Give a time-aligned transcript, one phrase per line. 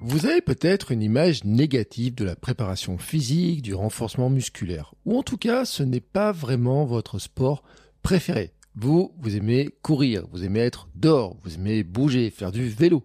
[0.00, 5.24] Vous avez peut-être une image négative de la préparation physique, du renforcement musculaire, ou en
[5.24, 7.64] tout cas ce n'est pas vraiment votre sport
[8.02, 8.52] préféré.
[8.76, 13.04] Vous, vous aimez courir, vous aimez être dehors, vous aimez bouger, faire du vélo.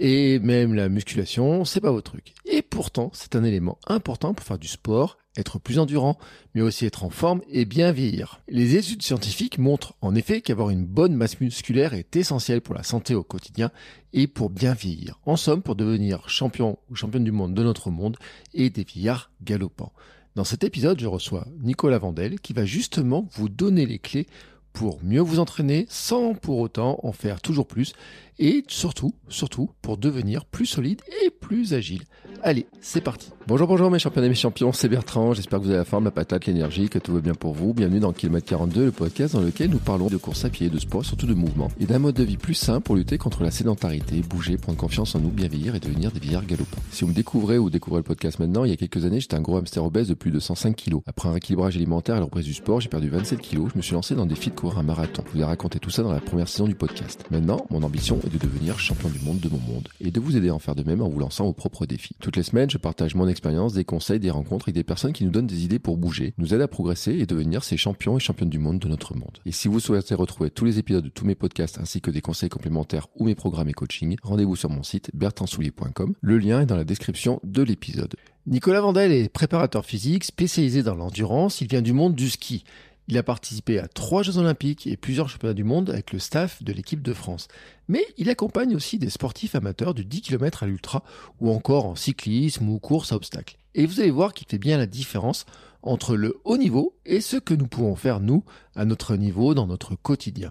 [0.00, 2.34] Et même la musculation, c'est pas votre truc.
[2.74, 6.18] Pourtant, c'est un élément important pour faire du sport, être plus endurant,
[6.54, 8.40] mais aussi être en forme et bien vieillir.
[8.48, 12.82] Les études scientifiques montrent en effet qu'avoir une bonne masse musculaire est essentiel pour la
[12.82, 13.70] santé au quotidien
[14.12, 15.20] et pour bien vieillir.
[15.24, 18.16] En somme, pour devenir champion ou championne du monde de notre monde
[18.54, 19.92] et des vieillards galopants.
[20.34, 24.26] Dans cet épisode, je reçois Nicolas Vandel qui va justement vous donner les clés
[24.72, 27.92] pour mieux vous entraîner sans pour autant en faire toujours plus
[28.38, 32.02] et surtout, surtout pour devenir plus solide et plus agile.
[32.42, 33.30] Allez, c'est parti.
[33.46, 35.32] Bonjour, bonjour mes champions et mes champions, c'est Bertrand.
[35.32, 37.72] J'espère que vous avez la forme, la patate, l'énergie, que tout va bien pour vous.
[37.72, 40.78] Bienvenue dans Kilomètre 42, le podcast dans lequel nous parlons de course à pied, de
[40.78, 43.50] sport, surtout de mouvement et d'un mode de vie plus sain pour lutter contre la
[43.50, 46.82] sédentarité, bouger, prendre confiance en nous, bien vieillir et devenir des vieillards galopants.
[46.90, 49.36] Si vous me découvrez ou découvrez le podcast maintenant, il y a quelques années, j'étais
[49.36, 51.00] un gros hamster obèse de plus de 105 kilos.
[51.06, 53.70] Après un rééquilibrage alimentaire et la reprise du sport, j'ai perdu 27 kilos.
[53.72, 55.22] Je me suis lancé dans des défi de courir un marathon.
[55.28, 57.24] Je vous ai raconté tout ça dans la première saison du podcast.
[57.30, 60.36] Maintenant, mon ambition est de devenir champion du monde de mon monde et de vous
[60.36, 62.16] aider à en faire de même en vous lançant vos propres défis.
[62.20, 65.24] Toutes les semaines, je partage mon expérience, des conseils, des rencontres avec des personnes qui
[65.24, 68.20] nous donnent des idées pour bouger, nous aident à progresser et devenir ces champions et
[68.20, 69.38] championnes du monde de notre monde.
[69.46, 72.20] Et si vous souhaitez retrouver tous les épisodes de tous mes podcasts ainsi que des
[72.20, 76.14] conseils complémentaires ou mes programmes et coaching, rendez-vous sur mon site bertrandsoulier.com.
[76.20, 78.14] Le lien est dans la description de l'épisode.
[78.46, 81.60] Nicolas Vandel est préparateur physique spécialisé dans l'endurance.
[81.62, 82.64] Il vient du monde du ski.
[83.06, 86.62] Il a participé à trois Jeux Olympiques et plusieurs championnats du monde avec le staff
[86.62, 87.48] de l'équipe de France.
[87.86, 91.04] Mais il accompagne aussi des sportifs amateurs du 10 km à l'ultra
[91.38, 93.58] ou encore en cyclisme ou course à obstacles.
[93.74, 95.44] Et vous allez voir qu'il fait bien la différence
[95.82, 98.42] entre le haut niveau et ce que nous pouvons faire nous
[98.74, 100.50] à notre niveau dans notre quotidien.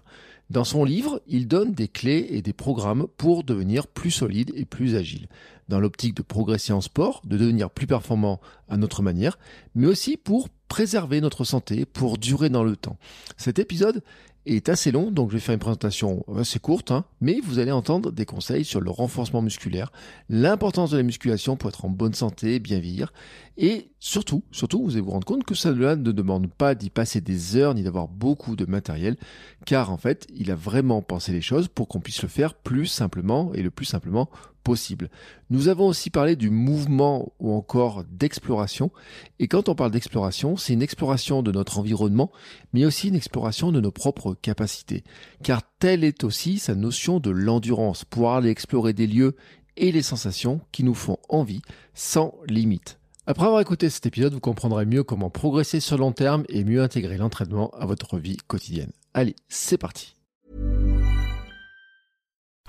[0.50, 4.66] Dans son livre, il donne des clés et des programmes pour devenir plus solide et
[4.66, 5.28] plus agile,
[5.68, 9.38] dans l'optique de progresser en sport, de devenir plus performant à notre manière,
[9.74, 12.98] mais aussi pour préserver notre santé, pour durer dans le temps.
[13.36, 14.02] Cet épisode
[14.46, 17.72] est assez long, donc je vais faire une présentation assez courte, hein, mais vous allez
[17.72, 19.90] entendre des conseils sur le renforcement musculaire,
[20.28, 23.12] l'importance de la musculation pour être en bonne santé, bien vieillir,
[23.56, 27.20] et surtout, surtout, vous allez vous rendre compte que ça ne demande pas d'y passer
[27.20, 29.16] des heures ni d'avoir beaucoup de matériel,
[29.64, 32.86] car en fait, il a vraiment pensé les choses pour qu'on puisse le faire plus
[32.86, 34.28] simplement et le plus simplement
[34.64, 35.10] possible.
[35.50, 38.90] Nous avons aussi parlé du mouvement ou encore d'exploration.
[39.38, 42.32] Et quand on parle d'exploration, c'est une exploration de notre environnement,
[42.72, 45.04] mais aussi une exploration de nos propres capacités.
[45.44, 49.36] Car telle est aussi sa notion de l'endurance, pouvoir aller explorer des lieux
[49.76, 51.62] et les sensations qui nous font envie
[51.94, 52.98] sans limite.
[53.26, 56.82] Après avoir écouté cet épisode, vous comprendrez mieux comment progresser sur long terme et mieux
[56.82, 58.92] intégrer l'entraînement à votre vie quotidienne.
[59.14, 60.14] Allez, c'est parti.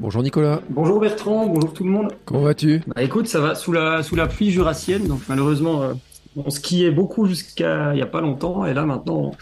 [0.00, 0.62] Bonjour Nicolas.
[0.70, 2.12] Bonjour Bertrand, bonjour tout le monde.
[2.24, 2.82] Comment vas-tu?
[2.86, 5.82] Bah écoute, ça va sous la, sous la pluie jurassienne, donc malheureusement...
[5.82, 5.92] Euh...
[6.36, 9.32] On skiait beaucoup jusqu'à il n'y a pas longtemps et là maintenant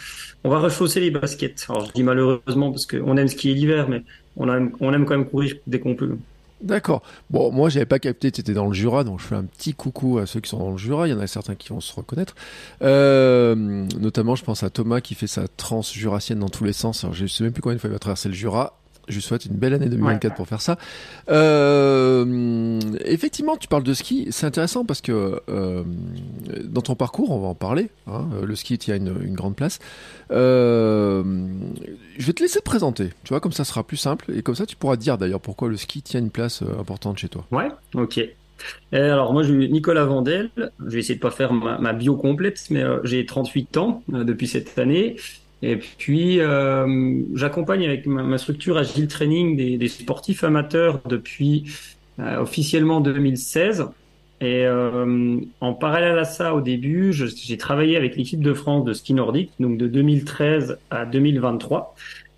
[0.42, 1.66] on va rechausser les baskets.
[1.68, 4.04] Alors je dis malheureusement parce qu'on aime skier l'hiver mais
[4.38, 6.16] on aime, on aime quand même courir dès qu'on peut.
[6.60, 7.02] D'accord.
[7.30, 9.74] Bon, moi, j'avais pas capté, tu étais dans le Jura, donc je fais un petit
[9.74, 11.06] coucou à ceux qui sont dans le Jura.
[11.06, 12.34] Il y en a certains qui vont se reconnaître.
[12.82, 17.04] Euh, notamment, je pense à Thomas qui fait sa transe jurassienne dans tous les sens.
[17.04, 18.77] Alors, je sais même plus combien de fois il va traverser le Jura.
[19.08, 20.36] Je lui souhaite une belle année 2024 ouais.
[20.36, 20.78] pour faire ça.
[21.30, 24.28] Euh, effectivement, tu parles de ski.
[24.30, 25.84] C'est intéressant parce que euh,
[26.64, 27.90] dans ton parcours, on va en parler.
[28.06, 29.78] Hein, le ski tient une, une grande place.
[30.30, 31.22] Euh,
[32.18, 33.10] je vais te laisser te présenter.
[33.24, 34.32] Tu vois, comme ça sera plus simple.
[34.34, 37.28] Et comme ça, tu pourras dire d'ailleurs pourquoi le ski tient une place importante chez
[37.28, 37.44] toi.
[37.50, 38.20] Ouais, ok.
[38.92, 40.50] Alors moi, je suis Nicolas Vandel.
[40.56, 44.02] Je vais essayer de pas faire ma, ma bio complète, mais euh, j'ai 38 ans
[44.08, 45.16] depuis cette année.
[45.62, 51.64] Et puis, euh, j'accompagne avec ma, structure Agile Training des, des sportifs amateurs depuis
[52.20, 53.86] euh, officiellement 2016.
[54.40, 58.92] Et euh, en parallèle à ça, au début, j'ai travaillé avec l'équipe de France de
[58.92, 61.96] ski nordique, donc de 2013 à 2023.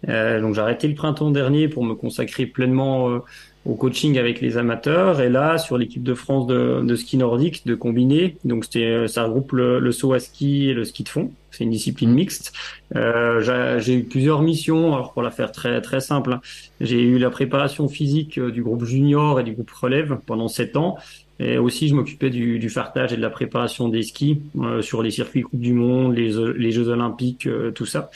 [0.08, 3.20] Euh, donc j'ai arrêté le printemps dernier pour me consacrer pleinement
[3.66, 5.20] au coaching avec les amateurs.
[5.20, 9.24] Et là sur l'équipe de France de, de, ski nordique de combiné donc c'était ça
[9.24, 11.32] regroupe le, le, saut à ski et le ski de fond.
[11.50, 12.52] C'est une discipline mixte.
[12.96, 16.40] Euh, j'ai eu plusieurs missions alors pour la faire très très simple hein,
[16.80, 20.76] j'ai eu la préparation physique euh, du groupe junior et du groupe relève pendant sept
[20.76, 20.96] ans.
[21.40, 25.02] Et aussi je m'occupais du, du fartage et de la préparation des skis euh, sur
[25.02, 28.10] les circuits Coupe du Monde les, les Jeux Olympiques euh, tout ça.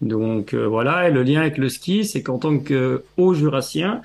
[0.00, 4.00] Donc euh, voilà, et le lien avec le ski, c'est qu'en tant que haut jurassien,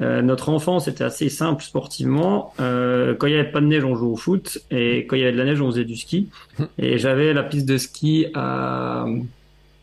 [0.00, 2.54] euh, notre enfance était assez simple sportivement.
[2.60, 5.20] Euh, quand il y avait pas de neige, on jouait au foot, et quand il
[5.20, 6.28] y avait de la neige, on faisait du ski.
[6.78, 9.04] Et j'avais la piste de ski à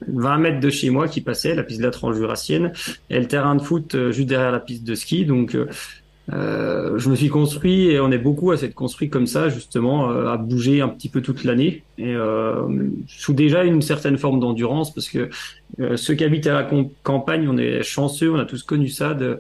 [0.07, 2.71] 20 mètres de chez moi qui passait, la piste de la tranche jurassienne,
[3.09, 5.25] et le terrain de foot euh, juste derrière la piste de ski.
[5.25, 5.56] Donc
[6.33, 10.09] euh, je me suis construit et on est beaucoup à s'être construit comme ça justement
[10.09, 12.67] à bouger un petit peu toute l'année et euh,
[13.07, 15.29] sous déjà une certaine forme d'endurance parce que
[15.95, 16.69] ceux qui habitent à la
[17.01, 19.39] campagne on est chanceux on a tous connu ça de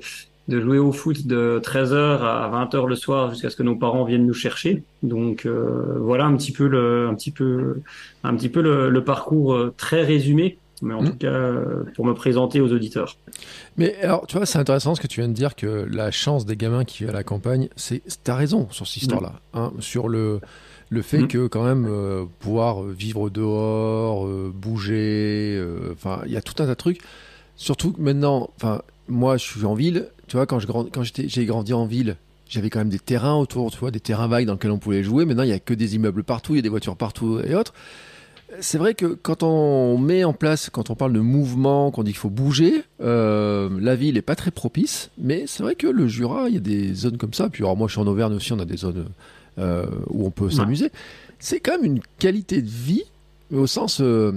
[0.49, 4.03] de jouer au foot de 13h à 20h le soir jusqu'à ce que nos parents
[4.03, 4.83] viennent nous chercher.
[5.03, 7.81] Donc euh, voilà un petit peu le, un petit peu,
[8.23, 11.11] un petit peu le, parcours euh, très résumé, mais en mmh.
[11.11, 13.15] tout cas euh, pour me présenter aux auditeurs.
[13.77, 16.47] Mais alors tu vois c'est intéressant ce que tu viens de dire que la chance
[16.47, 19.57] des gamins qui vivent à la campagne, c'est t'as raison sur cette histoire-là, mmh.
[19.57, 20.41] hein, sur le
[20.89, 21.27] le fait mmh.
[21.27, 21.87] que quand même
[22.39, 27.01] pouvoir vivre dehors, bouger, enfin il y a tout un tas de trucs.
[27.55, 31.45] Surtout que maintenant, enfin moi je suis en ville, tu vois, quand, je quand j'ai
[31.45, 32.15] grandi en ville,
[32.47, 35.03] j'avais quand même des terrains autour, tu vois, des terrains vagues dans lesquels on pouvait
[35.03, 35.25] jouer.
[35.25, 37.55] Maintenant, il n'y a que des immeubles partout, il y a des voitures partout et
[37.55, 37.73] autres.
[38.61, 42.11] C'est vrai que quand on met en place, quand on parle de mouvement, qu'on dit
[42.11, 45.09] qu'il faut bouger, euh, la ville n'est pas très propice.
[45.17, 47.49] Mais c'est vrai que le Jura, il y a des zones comme ça.
[47.49, 49.05] Puis alors moi, je suis en Auvergne aussi, on a des zones
[49.57, 50.91] euh, où on peut s'amuser.
[51.37, 53.03] C'est quand même une qualité de vie
[53.51, 54.31] mais au sens, euh,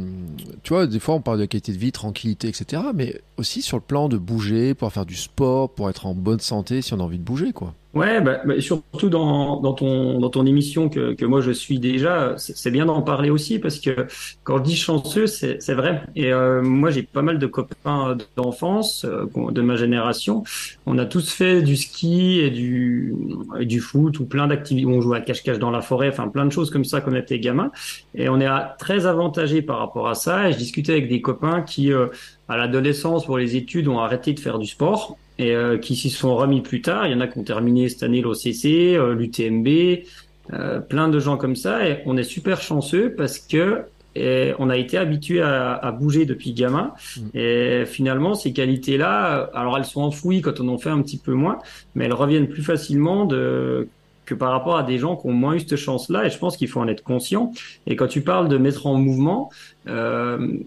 [0.63, 2.83] tu vois, des fois on parle de qualité de vie, tranquillité, etc.
[2.95, 6.41] Mais aussi sur le plan de bouger, pour faire du sport, pour être en bonne
[6.41, 7.75] santé si on a envie de bouger, quoi.
[7.95, 11.79] Ouais, bah, bah, surtout dans, dans, ton, dans ton émission que, que moi je suis
[11.79, 14.07] déjà, c'est bien d'en parler aussi parce que
[14.45, 16.03] quand je dis chanceux, c'est vrai.
[16.17, 20.43] Et euh, moi j'ai pas mal de copains d'enfance, euh, de ma génération.
[20.87, 23.15] On a tous fait du ski et du,
[23.61, 24.87] du foot ou plein d'activités.
[24.87, 27.17] On joue à cache-cache dans la forêt, enfin plein de choses comme ça quand on
[27.17, 27.71] était gamin.
[28.15, 28.49] Et on est
[28.79, 30.49] très avantagé par rapport à ça.
[30.49, 32.07] Et je discutais avec des copains qui, euh,
[32.49, 36.11] à l'adolescence, pour les études, ont arrêté de faire du sport et euh, qui s'y
[36.11, 37.07] sont remis plus tard.
[37.07, 40.05] Il y en a qui ont terminé cette année l'OCC, euh, l'UTMB,
[40.53, 41.89] euh, plein de gens comme ça.
[41.89, 43.85] Et on est super chanceux parce que
[44.15, 46.93] on a été habitué à, à, bouger depuis gamin.
[47.17, 47.21] Mm.
[47.33, 51.33] Et finalement, ces qualités-là, alors elles sont enfouies quand on en fait un petit peu
[51.33, 51.59] moins,
[51.95, 53.89] mais elles reviennent plus facilement de
[54.27, 56.57] que par rapport à des gens qui ont moins eu cette chance-là, et je pense
[56.57, 57.53] qu'il faut en être conscient.
[57.87, 59.51] Et quand tu parles de mettre en mouvement,
[59.89, 60.59] euh,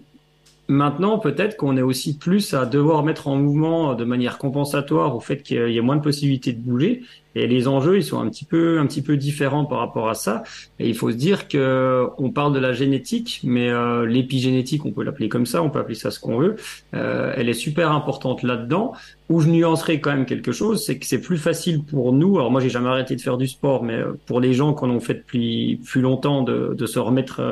[0.68, 5.20] Maintenant, peut-être qu'on est aussi plus à devoir mettre en mouvement de manière compensatoire au
[5.20, 7.02] fait qu'il y ait moins de possibilités de bouger.
[7.36, 10.14] Et les enjeux, ils sont un petit peu, un petit peu différents par rapport à
[10.14, 10.42] ça.
[10.80, 14.90] Et il faut se dire que on parle de la génétique, mais euh, l'épigénétique, on
[14.90, 16.56] peut l'appeler comme ça, on peut appeler ça ce qu'on veut.
[16.94, 18.92] Euh, elle est super importante là-dedans.
[19.28, 22.38] Où je nuancerai quand même quelque chose, c'est que c'est plus facile pour nous.
[22.38, 24.84] Alors moi, j'ai jamais arrêté de faire du sport, mais euh, pour les gens qui
[24.84, 27.42] en ont fait depuis plus longtemps, de, se remettre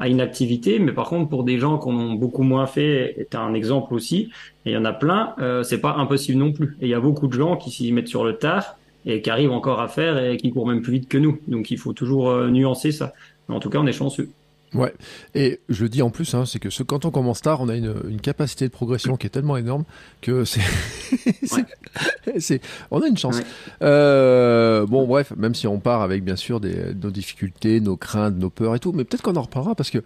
[0.00, 3.14] à une activité, mais par contre pour des gens qui en ont beaucoup moins fait,
[3.18, 4.30] est un exemple aussi,
[4.64, 6.76] et il y en a plein, euh, c'est pas impossible non plus.
[6.80, 8.76] Et il y a beaucoup de gens qui s'y mettent sur le tard
[9.06, 11.38] et qui arrivent encore à faire et qui courent même plus vite que nous.
[11.48, 13.12] Donc il faut toujours euh, nuancer ça.
[13.48, 14.30] Mais en tout cas, on est chanceux.
[14.74, 14.94] Ouais,
[15.34, 17.68] et je le dis en plus, hein, c'est que ce, quand on commence tard, on
[17.68, 19.84] a une, une, capacité de progression qui est tellement énorme
[20.20, 20.44] que
[22.38, 22.60] c'est,
[22.92, 23.40] on a une chance.
[23.82, 28.36] Euh, bon, bref, même si on part avec bien sûr des, nos difficultés, nos craintes,
[28.36, 29.98] nos peurs et tout, mais peut-être qu'on en reparlera parce que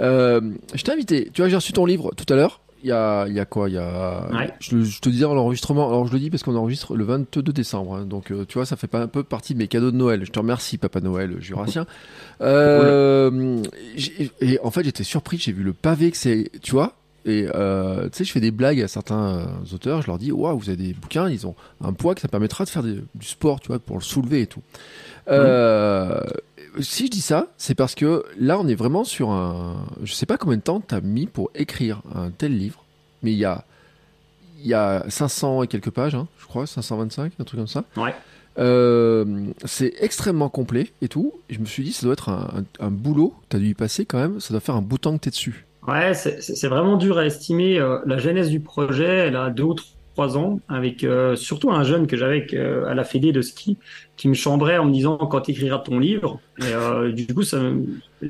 [0.00, 0.40] euh,
[0.74, 1.30] je t'ai invité.
[1.32, 3.44] Tu vois, j'ai reçu ton livre tout à l'heure il y a, il y a
[3.44, 4.28] quoi Il y a.
[4.60, 5.88] Je, te disais l'enregistrement.
[5.88, 7.96] Alors je le dis parce qu'on enregistre le 22 décembre.
[7.96, 9.96] Hein, donc euh, tu vois, ça fait pas un peu partie de mes cadeaux de
[9.96, 10.24] Noël.
[10.24, 11.86] Je te remercie, Papa Noël jurassien.
[12.40, 13.60] Euh,
[14.40, 15.38] et en fait, j'étais surpris.
[15.38, 16.52] J'ai vu le pavé que c'est.
[16.62, 16.94] Tu vois
[17.24, 20.02] et euh, tu sais, je fais des blagues à certains auteurs.
[20.02, 22.64] Je leur dis, waouh, vous avez des bouquins, ils ont un poids que ça permettra
[22.64, 24.62] de faire du sport, tu vois, pour le soulever et tout.
[25.28, 26.20] Euh,
[26.80, 29.86] si je dis ça, c'est parce que là, on est vraiment sur un.
[30.02, 32.84] Je sais pas combien de temps tu as mis pour écrire un tel livre,
[33.22, 33.64] mais il y a,
[34.60, 37.84] il y a 500 et quelques pages, hein, je crois, 525, un truc comme ça.
[37.96, 38.14] Ouais.
[38.58, 39.24] Euh,
[39.64, 41.32] c'est extrêmement complet et tout.
[41.48, 43.34] Et je me suis dit, ça doit être un, un, boulot.
[43.50, 44.40] Tu as dû y passer quand même.
[44.40, 45.64] Ça doit faire un bout de temps que tu es dessus.
[45.86, 47.78] Ouais, c'est vraiment dur à estimer.
[47.78, 51.84] Euh, la genèse du projet, elle a deux ou trois ans, avec euh, surtout un
[51.84, 52.46] jeune que j'avais
[52.86, 53.76] à la Fédé de ski
[54.16, 56.40] qui me chambrait en me disant quand tu écriras ton livre.
[56.60, 57.42] Et euh, du coup,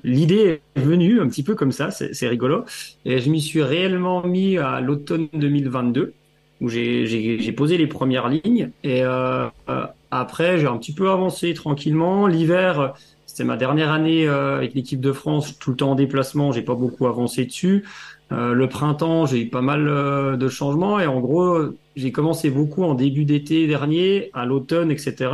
[0.05, 2.65] l'idée est venue un petit peu comme ça, c'est rigolo.
[3.05, 6.13] Et je m'y suis réellement mis à l'automne 2022.
[6.61, 8.71] où j'ai posé les premières lignes.
[8.85, 9.49] Et euh,
[10.11, 12.27] après, j'ai un petit peu avancé tranquillement.
[12.27, 12.95] L'hiver,
[13.27, 16.53] c'était ma dernière année avec l'équipe de France, tout le temps en déplacement.
[16.53, 17.85] J'ai pas beaucoup avancé dessus.
[18.31, 22.95] Le printemps, j'ai eu pas mal de changements et en gros, j'ai commencé beaucoup en
[22.95, 25.31] début d'été dernier, à l'automne, etc.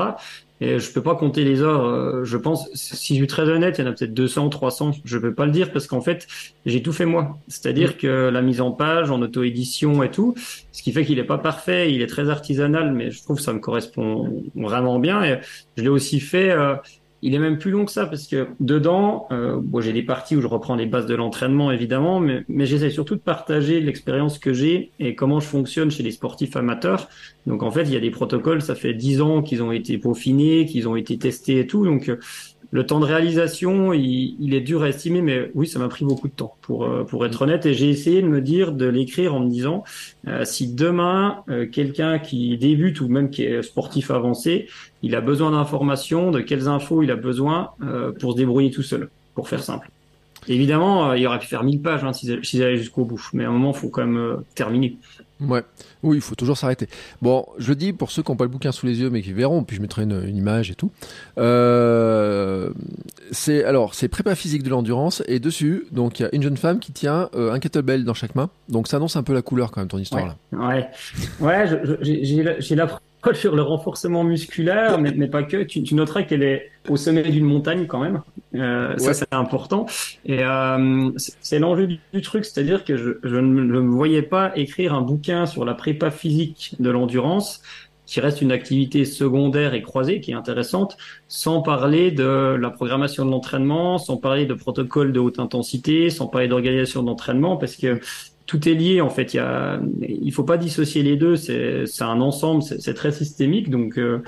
[0.61, 1.85] Et je peux pas compter les heures.
[1.85, 4.93] Euh, je pense, si je suis très honnête, il y en a peut-être 200, 300.
[5.05, 6.27] Je peux pas le dire parce qu'en fait,
[6.65, 7.39] j'ai tout fait moi.
[7.49, 7.97] C'est-à-dire mm.
[7.97, 10.35] que la mise en page, en auto-édition et tout,
[10.73, 13.43] ce qui fait qu'il est pas parfait, il est très artisanal, mais je trouve que
[13.43, 15.23] ça me correspond vraiment bien.
[15.25, 15.39] Et
[15.77, 16.77] je l'ai aussi fait euh,
[17.25, 20.37] il est même plus long que ça parce que dedans, euh, bon, j'ai des parties
[20.37, 24.39] où je reprends les bases de l'entraînement évidemment, mais, mais j'essaie surtout de partager l'expérience
[24.39, 27.09] que j'ai et comment je fonctionne chez les sportifs amateurs.
[27.47, 29.97] Donc en fait, il y a des protocoles, ça fait dix ans qu'ils ont été
[29.97, 31.87] peaufinés, qu'ils ont été testés et tout.
[31.87, 32.15] Donc
[32.75, 36.27] le temps de réalisation, il, est dur à estimer, mais oui, ça m'a pris beaucoup
[36.27, 37.65] de temps pour euh, pour être honnête.
[37.67, 39.85] Et j'ai essayé de me dire, de l'écrire en me disant,
[40.27, 44.67] euh, si demain euh, quelqu'un qui débute ou même qui est sportif avancé,
[45.03, 47.71] il a besoin d'informations, de quelles infos il a besoin
[48.19, 49.89] pour se débrouiller tout seul, pour faire simple.
[50.49, 53.53] Évidemment, il aurait pu faire 1000 pages hein, s'ils allaient jusqu'au bout, mais à un
[53.53, 54.97] moment, il faut quand même terminer.
[55.41, 55.63] Ouais,
[56.03, 56.89] oui, il faut toujours s'arrêter.
[57.21, 59.33] Bon, je dis pour ceux qui n'ont pas le bouquin sous les yeux mais qui
[59.33, 60.91] verront, puis je mettrai une, image et tout.
[61.39, 62.71] Euh,
[63.33, 66.57] c'est alors c'est prépa physique de l'endurance et dessus, donc il y a une jeune
[66.57, 68.49] femme qui tient euh, un kettlebell dans chaque main.
[68.69, 70.37] Donc ça annonce un peu la couleur quand même ton histoire là.
[70.53, 70.89] Ouais,
[71.41, 71.67] ouais,
[72.01, 72.87] j'ai la
[73.35, 75.63] sur le renforcement musculaire, mais, mais pas que.
[75.63, 78.23] Tu, tu noteras qu'elle est au sommet d'une montagne quand même.
[78.55, 79.87] Euh, Ça, c'est important.
[80.25, 84.95] Et euh, c'est l'enjeu du, truc, c'est-à-dire que je, je, ne me voyais pas écrire
[84.95, 87.63] un bouquin sur la prépa physique de l'endurance
[88.07, 93.25] qui reste une activité secondaire et croisée qui est intéressante, sans parler de la programmation
[93.25, 98.01] de l'entraînement, sans parler de protocole de haute intensité, sans parler d'organisation d'entraînement, parce que
[98.47, 99.35] tout est lié en fait.
[99.35, 101.37] Il y a, il faut pas dissocier les deux.
[101.37, 102.63] C'est, un ensemble.
[102.63, 103.71] C'est, très systémique.
[103.71, 104.23] Donc euh,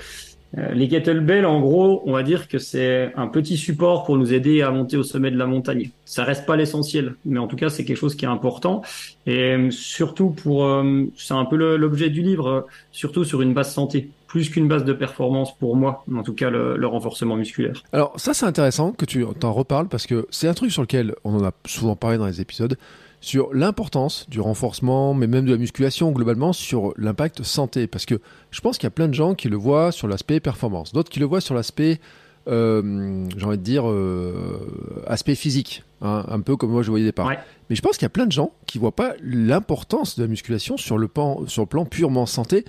[0.57, 4.33] euh, les kettlebells, en gros, on va dire que c'est un petit support pour nous
[4.33, 5.91] aider à monter au sommet de la montagne.
[6.05, 8.81] Ça reste pas l'essentiel, mais en tout cas c'est quelque chose qui est important.
[9.25, 10.67] Et euh, surtout pour,
[11.15, 14.91] c'est un peu l'objet du livre, surtout sur une base santé plus qu'une base de
[14.91, 17.81] performance pour moi, en tout cas le, le renforcement musculaire.
[17.93, 21.15] Alors ça c'est intéressant que tu t'en reparles parce que c'est un truc sur lequel
[21.23, 22.77] on en a souvent parlé dans les épisodes
[23.21, 27.87] sur l'importance du renforcement, mais même de la musculation globalement, sur l'impact santé.
[27.87, 28.19] Parce que
[28.51, 31.09] je pense qu'il y a plein de gens qui le voient sur l'aspect performance, d'autres
[31.09, 31.99] qui le voient sur l'aspect,
[32.47, 37.05] euh, j'ai envie de dire, euh, aspect physique, hein, un peu comme moi je voyais
[37.05, 37.31] des parts.
[37.69, 40.23] Mais je pense qu'il y a plein de gens qui ne voient pas l'importance de
[40.23, 42.65] la musculation sur le, plan, sur le plan purement santé,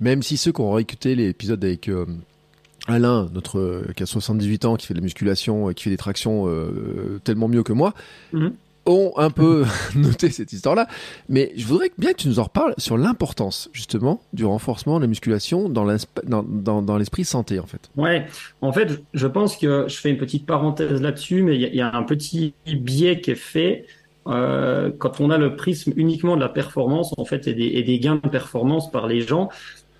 [0.00, 1.88] même si ceux qui ont réécouté l'épisode avec...
[1.88, 2.06] Euh,
[2.86, 6.48] Alain, notre qui a 78 ans, qui fait de la musculation, qui fait des tractions
[7.24, 7.92] tellement mieux que moi,
[8.32, 8.52] mm-hmm
[8.86, 10.86] ont un peu noté cette histoire-là,
[11.28, 15.02] mais je voudrais bien que tu nous en reparles sur l'importance justement du renforcement de
[15.02, 17.90] la musculation dans l'esprit santé en fait.
[17.96, 18.26] Ouais,
[18.60, 21.94] en fait, je pense que je fais une petite parenthèse là-dessus, mais il y, a
[21.94, 23.86] un petit biais qui est fait
[24.26, 27.82] euh, quand on a le prisme uniquement de la performance en fait et des, et
[27.82, 29.48] des gains de performance par les gens,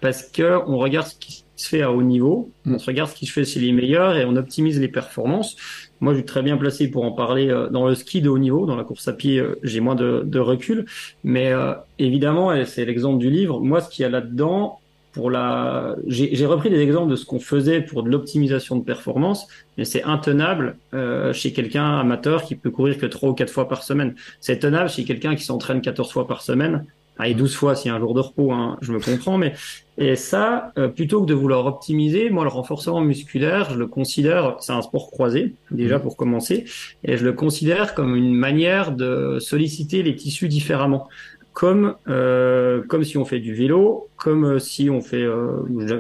[0.01, 2.79] parce que on regarde ce qui se fait à haut niveau, on mm.
[2.79, 5.57] se regarde ce qui se fait chez les meilleurs et on optimise les performances.
[6.01, 8.39] Moi, je suis très bien placé pour en parler euh, dans le ski de haut
[8.39, 10.87] niveau, dans la course à pied, euh, j'ai moins de, recul.
[11.25, 14.81] Mais euh, évidemment, c'est l'exemple du livre, moi, ce qu'il y a là-dedans,
[15.13, 19.49] pour la, j'ai repris des exemples de ce qu'on faisait pour de l'optimisation de performance,
[19.77, 23.69] mais c'est intenable euh, chez quelqu'un amateur qui peut courir que trois ou quatre fois
[23.69, 24.15] par semaine.
[24.41, 26.85] C'est tenable chez quelqu'un qui s'entraîne 14 fois par semaine
[27.29, 29.55] et 12 fois s'il y a un jour de repos, hein, je me comprends, mais
[29.99, 34.57] et ça, euh, plutôt que de vouloir optimiser, moi le renforcement musculaire, je le considère,
[34.61, 36.03] c'est un sport croisé déjà mmh.
[36.03, 36.65] pour commencer,
[37.05, 41.09] et je le considère comme une manière de solliciter les tissus différemment,
[41.53, 45.27] comme euh, comme si on fait du vélo, comme euh, si on fait,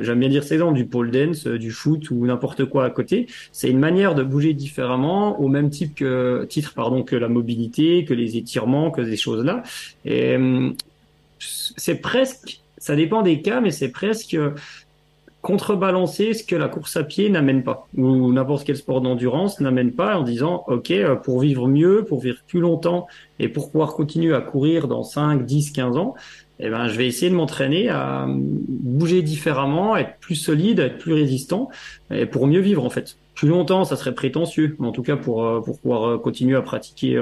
[0.00, 3.27] j'aime bien dire c'est exemple, du pole dance, du foot ou n'importe quoi à côté.
[3.53, 8.07] C'est une manière de bouger différemment, au même type que titre pardon que la mobilité,
[8.07, 9.62] que les étirements, que ces choses là.
[10.07, 10.39] Et
[11.40, 14.37] c'est presque, ça dépend des cas, mais c'est presque
[15.42, 19.92] contrebalancer ce que la course à pied n'amène pas, ou n'importe quel sport d'endurance n'amène
[19.92, 23.06] pas en disant, OK, euh, pour vivre mieux, pour vivre plus longtemps,
[23.38, 26.14] et pour pouvoir continuer à courir dans 5, 10, 15 ans,
[26.59, 31.14] eh ben, je vais essayer de m'entraîner à bouger différemment, être plus solide, être plus
[31.14, 31.70] résistant,
[32.11, 33.16] et pour mieux vivre en fait.
[33.40, 36.59] Plus longtemps, ça serait prétentieux, mais en tout cas pour euh, pour pouvoir euh, continuer
[36.59, 37.18] à pratiquer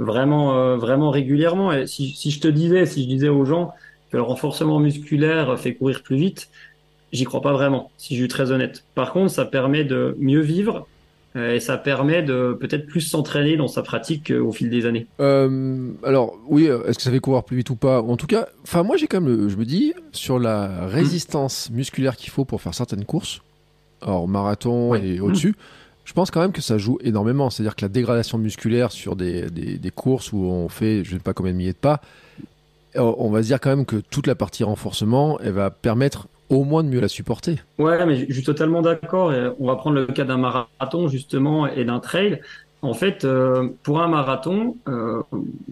[0.00, 1.72] vraiment, euh, vraiment régulièrement.
[1.72, 3.70] Et si, si je te disais, si je disais aux gens
[4.10, 6.50] que le renforcement musculaire fait courir plus vite,
[7.12, 8.82] j'y crois pas vraiment, si je suis très honnête.
[8.96, 10.88] Par contre, ça permet de mieux vivre,
[11.36, 15.06] euh, et ça permet de peut-être plus s'entraîner dans sa pratique au fil des années.
[16.02, 18.02] Alors oui, est-ce que ça fait courir plus vite ou pas?
[18.02, 22.16] En tout cas, enfin moi j'ai quand même, je me dis, sur la résistance musculaire
[22.16, 23.42] qu'il faut pour faire certaines courses,
[24.02, 25.54] alors marathon et au-dessus,
[26.04, 27.50] je pense quand même que ça joue énormément.
[27.50, 31.22] C'est-à-dire que la dégradation musculaire sur des, des, courses où on fait je ne sais
[31.22, 32.00] pas combien de milliers de pas,
[32.96, 36.64] on va se dire quand même que toute la partie renforcement, elle va permettre au
[36.64, 37.58] moins de mieux la supporter.
[37.78, 39.32] Ouais, mais je suis totalement d'accord.
[39.60, 42.40] On va prendre le cas d'un marathon justement et d'un trail.
[42.82, 45.22] En fait, euh, pour un marathon, euh,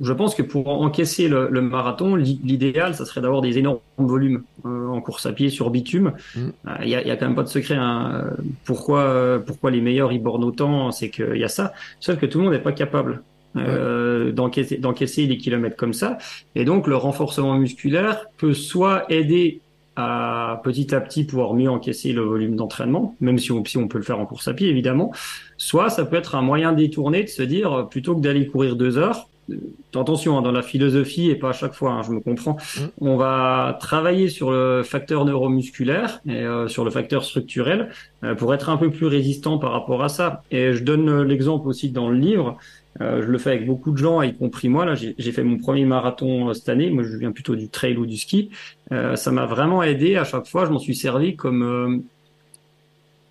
[0.01, 4.89] je pense que pour encaisser le, marathon, l'idéal, ça serait d'avoir des énormes volumes euh,
[4.89, 6.13] en course à pied sur bitume.
[6.37, 6.49] Mm.
[6.83, 7.77] Il y, a, y, a, quand même pas de secret.
[7.77, 8.25] Hein.
[8.65, 11.73] Pourquoi, pourquoi les meilleurs ils bornent autant C'est qu'il y a ça.
[11.99, 13.23] Sauf que tout le monde n'est pas capable.
[13.57, 16.19] Euh, d'encaisser les kilomètres comme ça.
[16.55, 19.61] Et donc le renforcement musculaire peut soit aider
[20.01, 23.89] à petit à petit pouvoir mieux encaisser le volume d'entraînement, même si on, si on
[23.89, 25.13] peut le faire en course à pied évidemment.
[25.57, 28.97] Soit ça peut être un moyen détourné de se dire plutôt que d'aller courir deux
[28.97, 29.57] heures, euh,
[29.95, 32.53] attention hein, dans la philosophie et pas à chaque fois, hein, je me comprends.
[32.77, 32.81] Mmh.
[33.01, 37.89] On va travailler sur le facteur neuromusculaire et euh, sur le facteur structurel
[38.23, 40.43] euh, pour être un peu plus résistant par rapport à ça.
[40.51, 42.57] Et je donne l'exemple aussi dans le livre.
[43.01, 44.85] Euh, je le fais avec beaucoup de gens, y compris moi.
[44.85, 46.91] Là, j'ai fait mon premier marathon euh, cette année.
[46.91, 48.51] Moi, je viens plutôt du trail ou du ski.
[48.93, 50.17] Euh, ça m'a vraiment aidé.
[50.17, 51.99] À chaque fois, je m'en suis servi comme euh,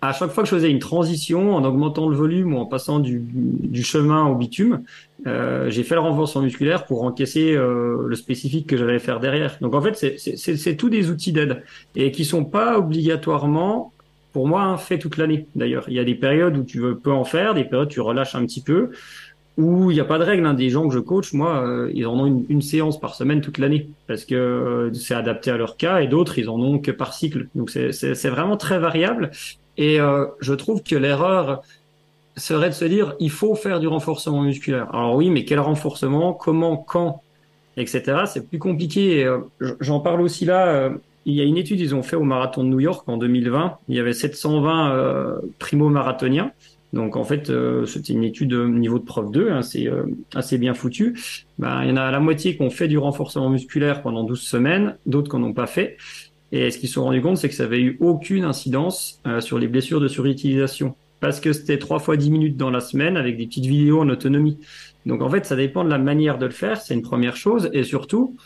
[0.00, 3.00] à chaque fois que je faisais une transition, en augmentant le volume ou en passant
[3.00, 4.82] du, du chemin au bitume,
[5.26, 9.58] j'ai fait le renforcement musculaire pour encaisser le spécifique que j'allais faire derrière.
[9.60, 11.64] Donc en fait, c'est tous des outils d'aide
[11.96, 13.92] et qui sont pas obligatoirement
[14.32, 15.48] pour moi fait toute l'année.
[15.56, 17.90] D'ailleurs, il y a des périodes où tu veux peu en faire, des périodes où
[17.90, 18.90] tu relâches un petit peu
[19.58, 20.46] où il n'y a pas de règle.
[20.46, 20.54] Hein.
[20.54, 23.58] Des gens que je coach, moi, euh, ils en ont une, séance par semaine toute
[23.58, 26.92] l'année parce que euh, c'est adapté à leur cas, et d'autres, ils en ont que
[26.92, 27.48] par cycle.
[27.54, 29.30] Donc c'est vraiment très variable.
[29.76, 31.62] Et euh, je trouve que l'erreur
[32.36, 34.88] serait de se dire, il faut faire du renforcement musculaire.
[34.94, 37.22] Alors oui, mais quel renforcement Comment Quand
[37.76, 38.02] Etc.
[38.26, 39.32] C'est plus compliqué.
[39.80, 40.90] J'en parle aussi là.
[41.26, 43.78] il y a une étude ils ont fait au marathon de New York en 2020.
[43.88, 46.52] Il y avait 720 primo-marathoniens
[46.92, 50.04] donc en fait, euh, c'était une étude au niveau de prof 2, hein, c'est euh,
[50.34, 51.18] assez bien foutu.
[51.58, 54.40] Ben, il y en a la moitié qui ont fait du renforcement musculaire pendant 12
[54.40, 55.98] semaines, d'autres qui n'en ont pas fait.
[56.50, 59.40] Et ce qu'ils se sont rendus compte, c'est que ça avait eu aucune incidence euh,
[59.40, 60.94] sur les blessures de surutilisation.
[61.20, 64.08] Parce que c'était trois fois 10 minutes dans la semaine avec des petites vidéos en
[64.08, 64.56] autonomie.
[65.04, 67.68] Donc en fait, ça dépend de la manière de le faire, c'est une première chose.
[67.72, 68.36] Et surtout,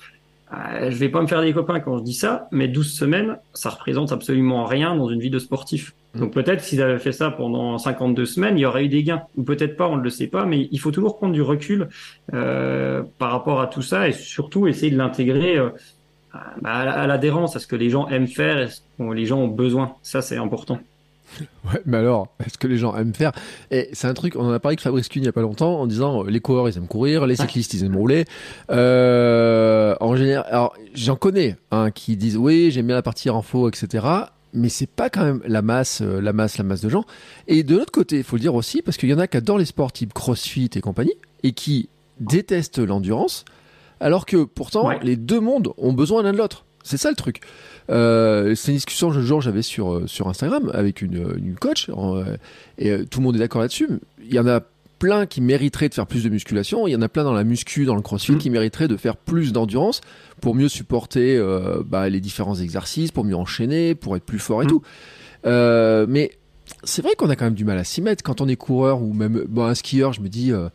[0.53, 3.39] euh, je vais pas me faire des copains quand je dis ça, mais 12 semaines,
[3.55, 5.95] ça représente absolument rien dans une vie de sportif.
[6.15, 6.21] Mm.
[6.21, 9.23] Donc peut-être s'ils avaient fait ça pendant 52 semaines, il y aurait eu des gains.
[9.37, 11.89] Ou peut-être pas, on ne le sait pas, mais il faut toujours prendre du recul
[12.35, 15.71] euh, par rapport à tout ça et surtout essayer de l'intégrer euh,
[16.65, 19.49] à l'adhérence, à ce que les gens aiment faire et ce que les gens ont
[19.49, 19.97] besoin.
[20.03, 20.79] Ça, c'est important.
[21.65, 23.33] Ouais, mais alors, est-ce que les gens aiment faire?
[23.71, 25.43] Et c'est un truc, on en a parlé avec Fabrice Kuhn il y a pas
[25.43, 28.25] longtemps, en disant euh, les coureurs ils aiment courir, les cyclistes ils aiment rouler.
[28.71, 33.69] Euh, en général, alors j'en connais hein, qui disent oui j'aime bien la partie info,
[33.69, 34.07] etc.
[34.55, 37.05] Mais c'est pas quand même la masse, euh, la masse, la masse de gens.
[37.49, 39.39] Et de l'autre côté, il faut le dire aussi, parce qu'il y en a qui
[39.39, 41.89] adorent les sports type CrossFit et compagnie, et qui
[42.21, 43.47] détestent l'endurance,
[44.01, 46.67] alors que pourtant les deux mondes ont besoin l'un de l'autre.
[46.83, 47.41] C'est ça le truc.
[47.91, 51.89] Euh, c'est une discussion que jour j'avais sur euh, sur Instagram avec une, une coach
[51.91, 52.37] euh,
[52.79, 53.89] et euh, tout le monde est d'accord là-dessus.
[54.25, 54.61] Il y en a
[55.03, 56.87] plein qui mériteraient de faire plus de musculation.
[56.87, 58.39] Il y en a plein dans la muscu, dans le crossfit, mmh.
[58.39, 60.01] qui mériteraient de faire plus d'endurance
[60.41, 64.63] pour mieux supporter euh, bah, les différents exercices, pour mieux enchaîner, pour être plus fort
[64.63, 64.69] et mmh.
[64.69, 64.83] tout.
[65.45, 66.31] Euh, mais
[66.85, 69.03] c'est vrai qu'on a quand même du mal à s'y mettre quand on est coureur
[69.03, 70.13] ou même bon, un skieur.
[70.13, 70.69] Je me dis, euh,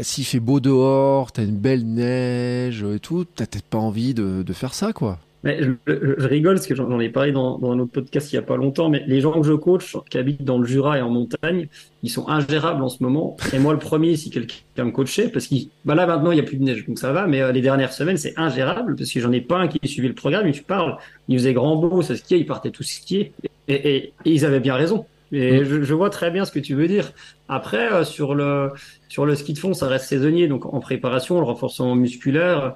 [0.00, 4.42] s'il fait beau dehors, t'as une belle neige et tout, t'as peut-être pas envie de,
[4.42, 5.18] de faire ça, quoi.
[5.44, 8.36] Mais je, je, rigole parce que j'en ai parlé dans, dans, un autre podcast il
[8.36, 10.98] y a pas longtemps, mais les gens que je coach qui habitent dans le Jura
[10.98, 11.68] et en montagne,
[12.02, 13.36] ils sont ingérables en ce moment.
[13.52, 16.40] Et moi le premier, si quelqu'un me coachait, parce que bah là maintenant il y
[16.40, 19.12] a plus de neige, donc ça va, mais euh, les dernières semaines c'est ingérable parce
[19.12, 20.46] que j'en ai pas un qui suivait le programme.
[20.46, 20.96] Et tu parles,
[21.28, 23.34] il faisait grand beau, ça skiait, ils partaient tous skier,
[23.68, 25.04] et, et, et, ils avaient bien raison.
[25.30, 25.64] Et mm.
[25.64, 27.12] je, je, vois très bien ce que tu veux dire.
[27.50, 28.70] Après, euh, sur le
[29.10, 32.74] sur le ski de fond, ça reste saisonnier, donc en préparation, le renforcement musculaire,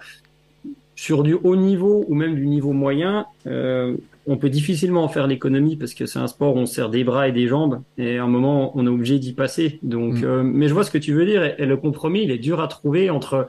[0.99, 5.29] sur du haut niveau ou même du niveau moyen, euh, on peut difficilement en faire
[5.29, 8.19] l'économie parce que c'est un sport où on sert des bras et des jambes et
[8.19, 9.79] à un moment on est obligé d'y passer.
[9.85, 10.25] Donc, mm.
[10.25, 12.61] euh, mais je vois ce que tu veux dire et, le compromis il est dur
[12.61, 13.47] à trouver entre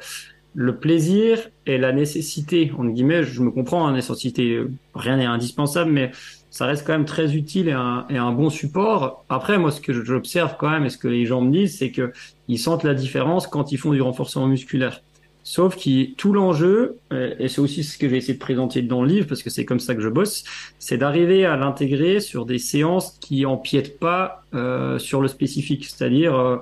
[0.54, 2.72] le plaisir et la nécessité.
[2.78, 4.62] En guillemets, je me comprends, la hein, nécessité,
[4.94, 6.12] rien n'est indispensable, mais
[6.52, 9.26] ça reste quand même très utile et un, et un bon support.
[9.28, 11.90] Après, moi, ce que j'observe quand même et ce que les gens me disent, c'est
[11.90, 12.12] que
[12.48, 15.02] ils sentent la différence quand ils font du renforcement musculaire
[15.50, 19.08] Sauf que tout l'enjeu, et c'est aussi ce que j'ai essayé de présenter dans le
[19.08, 20.44] livre, parce que c'est comme ça que je bosse,
[20.78, 25.86] c'est d'arriver à l'intégrer sur des séances qui empiètent pas euh, sur le spécifique.
[25.86, 26.58] C'est-à-dire, euh,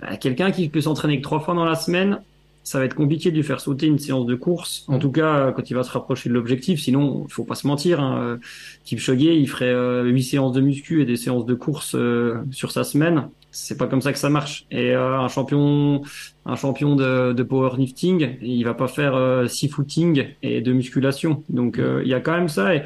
[0.00, 2.20] bah, quelqu'un qui peut s'entraîner que trois fois dans la semaine,
[2.64, 4.84] ça va être compliqué de lui faire sauter une séance de course.
[4.88, 6.80] En tout cas, quand il va se rapprocher de l'objectif.
[6.80, 8.00] Sinon, il faut pas se mentir.
[8.00, 8.40] Hein.
[8.84, 12.72] Kipchoge, il ferait euh, huit séances de muscu et des séances de course euh, sur
[12.72, 13.28] sa semaine.
[13.52, 14.66] C'est pas comme ça que ça marche.
[14.70, 16.02] Et euh, un champion,
[16.46, 21.42] un champion de, de powerlifting, il va pas faire six footing et de musculation.
[21.48, 22.74] Donc, il y a quand même ça.
[22.74, 22.82] Et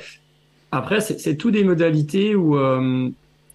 [0.72, 2.56] après, c'est tout des modalités où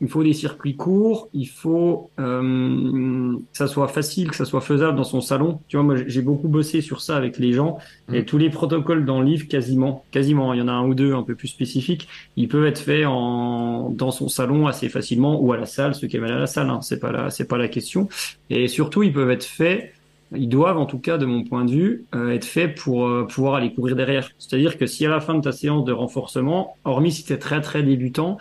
[0.02, 4.62] il faut des circuits courts, il faut euh, que ça soit facile, que ça soit
[4.62, 5.60] faisable dans son salon.
[5.68, 8.16] Tu vois, moi j'ai beaucoup bossé sur ça avec les gens mmh.
[8.16, 10.94] et tous les protocoles dans le livre, quasiment, quasiment, il y en a un ou
[10.94, 15.42] deux un peu plus spécifiques, ils peuvent être faits en dans son salon assez facilement
[15.42, 17.30] ou à la salle, ceux qui aiment aller à la salle, hein, c'est pas la
[17.30, 18.08] c'est pas la question.
[18.50, 19.94] Et surtout, ils peuvent être faits
[20.36, 23.26] ils doivent, en tout cas, de mon point de vue, euh, être faits pour euh,
[23.26, 24.30] pouvoir aller courir derrière.
[24.38, 27.38] C'est-à-dire que si à la fin de ta séance de renforcement, hormis si tu es
[27.38, 28.38] très très débutant,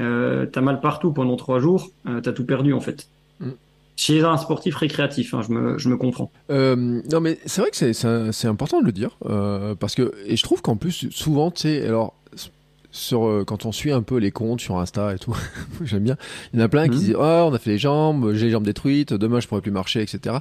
[0.00, 3.08] euh, t'as mal partout pendant trois jours, euh, t'as tout perdu en fait.
[3.40, 3.50] Mm.
[3.96, 6.30] Chez un sportif récréatif, hein, je, me, je me comprends.
[6.50, 9.18] Euh, non, mais c'est vrai que c'est important de le dire,
[9.78, 12.14] parce que, et je trouve qu'en plus, souvent, tu sais, alors,
[12.92, 15.36] sur euh, quand on suit un peu les comptes sur Insta et tout,
[15.84, 16.16] j'aime bien.
[16.52, 16.98] Il y en a plein qui mhm.
[16.98, 19.70] disent oh on a fait les jambes, j'ai les jambes détruites, demain je pourrais plus
[19.70, 20.36] marcher, etc.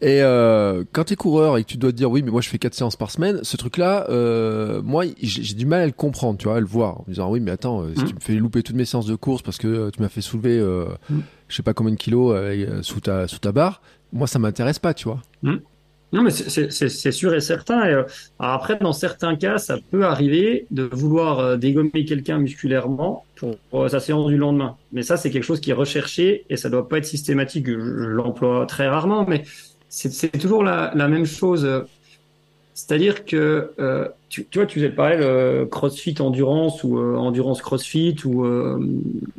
[0.00, 2.48] Et euh, quand t'es coureur et que tu dois te dire oui mais moi je
[2.48, 6.38] fais quatre séances par semaine, ce truc-là, euh, moi j'ai du mal à le comprendre,
[6.38, 8.08] tu vois, à le voir, en me disant oui mais attends, si mhm.
[8.08, 10.60] tu me fais louper toutes mes séances de course parce que tu m'as fait soulever,
[10.60, 11.22] mhm.
[11.48, 12.36] je sais pas combien de kilos
[12.82, 13.80] sous ta sous ta barre,
[14.12, 15.20] moi ça m'intéresse pas, tu vois.
[16.12, 17.86] Non, mais c'est sûr et certain.
[17.86, 18.04] Euh,
[18.38, 23.88] après, dans certains cas, ça peut arriver de vouloir euh, dégommer quelqu'un musculairement pour, euh,
[23.88, 24.76] sa séance du lendemain.
[24.92, 27.66] Mais ça, c'est quelque chose qui est recherché et ça doit pas être systématique.
[27.66, 29.42] Je, l'emploie très rarement, mais
[29.88, 31.68] c'est toujours la, la, même chose.
[32.78, 33.70] C'est-à-dire que
[34.28, 38.44] tu, tu, vois, tu faisais parler CrossFit endurance ou endurance CrossFit ou,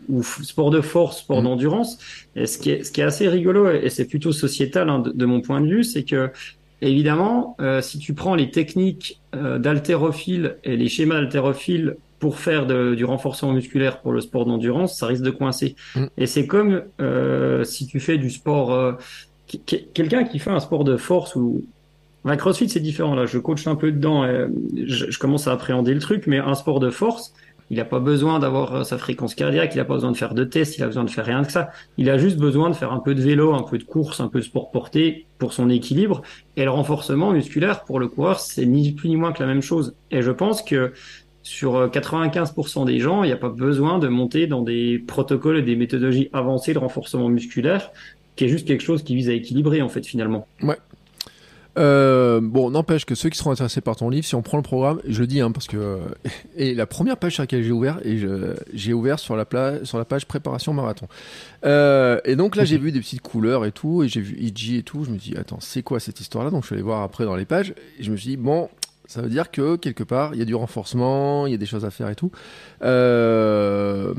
[0.10, 1.46] ou sport de force, sport mmh.
[1.46, 2.00] d'endurance.
[2.36, 5.12] Et ce qui est ce qui est assez rigolo et c'est plutôt sociétal hein, de,
[5.12, 6.32] de, mon point de vue, c'est que
[6.82, 12.66] évidemment, euh, si tu prends les techniques euh, d'haltérophile et les schémas d'haltérophile pour faire
[12.66, 15.76] du renforcement musculaire pour le sport d'endurance, ça risque de coincer.
[15.96, 16.06] Mm.
[16.18, 18.94] Et c'est comme euh, si tu fais du sport, euh,
[19.94, 21.64] quelqu'un qui fait un sport de force ou
[22.26, 23.26] la CrossFit c'est différent là.
[23.26, 24.48] Je coach un peu dedans, et
[24.86, 27.34] je, je, commence à appréhender le truc, mais un sport de force,
[27.70, 30.34] il n'a pas besoin d'avoir euh, sa fréquence cardiaque, il n'a pas besoin de faire
[30.34, 31.70] de tests, il a besoin de faire rien que ça.
[31.98, 34.30] Il a juste besoin de faire un peu de vélo, un peu de course, un
[34.30, 36.22] peu de sport porté pour son équilibre.
[36.56, 39.62] Et le renforcement musculaire pour le coureur, c'est ni plus ni moins que la même
[39.62, 39.96] chose.
[40.12, 40.94] Et je pense que
[41.44, 45.58] sur 95% euh, des gens, il n'y a pas besoin de monter dans des protocoles
[45.58, 47.92] et des méthodologies avancées de renforcement musculaire,
[48.38, 50.48] qui est juste quelque chose qui vise à équilibrer en fait finalement.
[50.62, 50.78] Ouais,
[51.78, 54.64] euh, bon, n'empêche que ceux qui seront intéressés par ton livre, si on prend le
[54.64, 56.00] programme, je le dis, hein, parce que
[56.56, 58.20] et la première page sur laquelle j'ai ouvert, et
[58.74, 59.46] j'ai ouvert sur la,
[59.84, 61.08] sur la page préparation marathon.
[61.66, 64.76] Euh, et donc là, j'ai vu des petites couleurs et tout, et j'ai vu IG
[64.76, 65.04] et tout.
[65.04, 66.52] Je me dis, attends, c'est quoi cette histoire-là?
[66.52, 68.70] Donc je suis allé voir après dans les pages, et je me suis dit, bon,
[69.08, 71.66] ça veut dire que quelque part, il y a du renforcement, il y a des
[71.66, 72.32] choses à faire et tout.
[72.82, 74.14] Euh,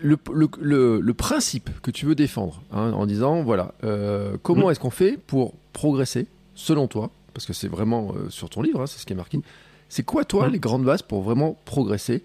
[0.00, 0.16] le,
[0.60, 4.70] le, le, principe que tu veux défendre, hein, en disant, voilà, euh, comment mm.
[4.70, 8.82] est-ce qu'on fait pour progresser selon toi, parce que c'est vraiment euh, sur ton livre,
[8.82, 9.40] hein, c'est ce qui est marqué,
[9.88, 12.24] c'est quoi, toi, les grandes bases pour vraiment progresser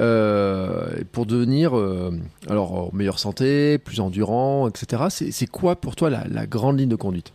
[0.00, 2.10] euh, pour devenir euh,
[2.48, 5.04] alors en meilleure santé, plus endurant, etc.
[5.30, 7.32] C'est quoi pour toi la, grande ligne de conduite?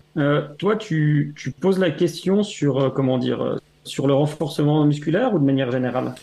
[0.58, 5.46] Toi, tu, tu, poses la question sur comment dire sur le renforcement musculaire ou de
[5.46, 6.14] manière générale?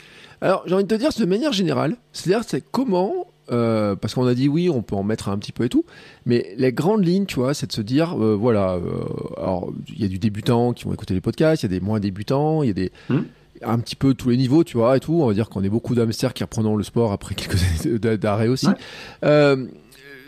[0.42, 4.26] Alors j'ai envie de te dire de manière générale, c'est-à-dire c'est comment euh, parce qu'on
[4.26, 5.84] a dit oui, on peut en mettre un petit peu et tout,
[6.24, 9.04] mais les grandes lignes, tu vois, c'est de se dire, euh, voilà, euh,
[9.36, 11.84] alors il y a du débutant qui vont écouter les podcasts, il y a des
[11.84, 13.20] moins débutants, il y a des hmm.
[13.62, 15.20] un petit peu tous les niveaux, tu vois, et tout.
[15.22, 18.48] On va dire qu'on est beaucoup d'hamsters qui reprenons le sport après quelques années d'arrêt
[18.48, 18.68] aussi.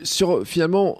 [0.04, 0.98] sur finalement,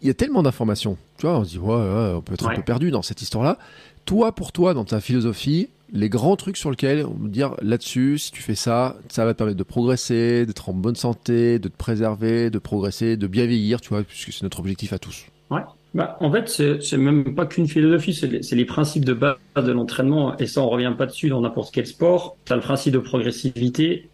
[0.00, 2.48] il y a tellement d'informations, tu vois, on se dit ouais, ouais on peut être
[2.48, 3.58] un peu perdu dans cette histoire-là.
[4.04, 8.18] Toi, pour toi, dans ta philosophie, les grands trucs sur lesquels on peut dire là-dessus,
[8.18, 11.68] si tu fais ça, ça va te permettre de progresser, d'être en bonne santé, de
[11.68, 15.26] te préserver, de progresser, de bien vieillir, tu vois, puisque c'est notre objectif à tous.
[15.50, 15.62] Ouais.
[15.94, 19.72] Bah, en fait, c'est même pas qu'une philosophie, c'est les, les, principes de base de
[19.72, 22.36] l'entraînement, et ça, on revient pas dessus dans n'importe quel sport.
[22.46, 24.08] Tu as le principe de progressivité,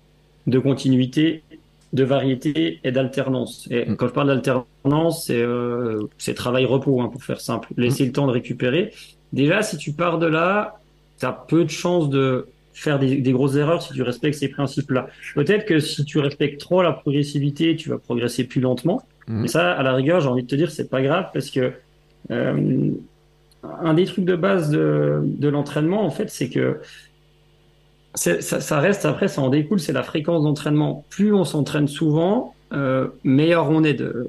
[0.49, 1.45] de continuité,
[1.93, 3.69] de variété et d'alternance.
[3.71, 3.97] Et mm.
[3.97, 7.69] quand je parle d'alternance, c'est euh, travail-repos, hein, pour faire simple.
[7.77, 8.07] Laisser mm.
[8.07, 8.93] le temps de récupérer.
[9.33, 10.78] Déjà, si tu pars de là,
[11.19, 14.49] tu as peu de chances de faire des, des, grosses erreurs si tu respectes ces
[14.49, 15.09] principes-là.
[15.35, 19.03] Peut-être que si tu respectes trop la progressivité, tu vas progresser plus lentement.
[19.27, 19.43] Mhm.
[19.43, 21.73] Mais ça, à la rigueur, j'ai envie de te dire, c'est pas grave parce que
[22.31, 22.91] euh,
[23.63, 26.81] un des trucs de base de, de l'entraînement, en fait, c'est que
[28.15, 31.05] ça, ça, reste après, ça en découle, c'est la fréquence d'entraînement.
[31.11, 34.27] Plus on s'entraîne souvent, euh, meilleur on est de,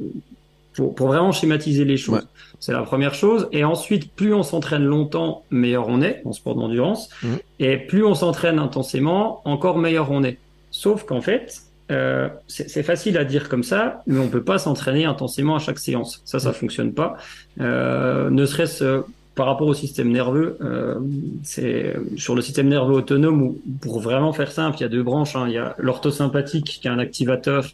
[0.74, 2.28] pour, pour vraiment schématiser les choses.
[2.60, 3.48] C'est la première chose.
[3.52, 7.10] Et ensuite, plus on s'entraîne longtemps, meilleur on est en sport d'endurance.
[7.24, 7.28] Mmh.
[7.60, 10.38] Et plus on s'entraîne intensément, encore meilleur on est.
[10.72, 15.06] Sauf qu'en fait, euh, c'est facile à dire comme ça, mais on peut pas s'entraîner
[15.06, 16.22] intensément à chaque séance.
[16.26, 16.54] Ça, ça mmh.
[16.54, 17.18] fonctionne pas.
[17.60, 19.04] Euh, ne serait-ce
[19.40, 21.00] par rapport au système nerveux, euh,
[21.44, 25.02] c'est sur le système nerveux autonome où, pour vraiment faire simple, il y a deux
[25.02, 25.38] branches.
[25.38, 25.46] Hein.
[25.48, 27.66] Il y a l'orthosympathique qui est un activateur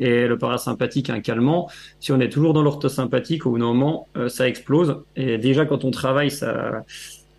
[0.00, 1.68] et le parasympathique un calmant.
[2.00, 4.96] Si on est toujours dans l'orthosympathique, au bout moment, euh, ça explose.
[5.16, 6.84] Et déjà, quand on travaille, ça,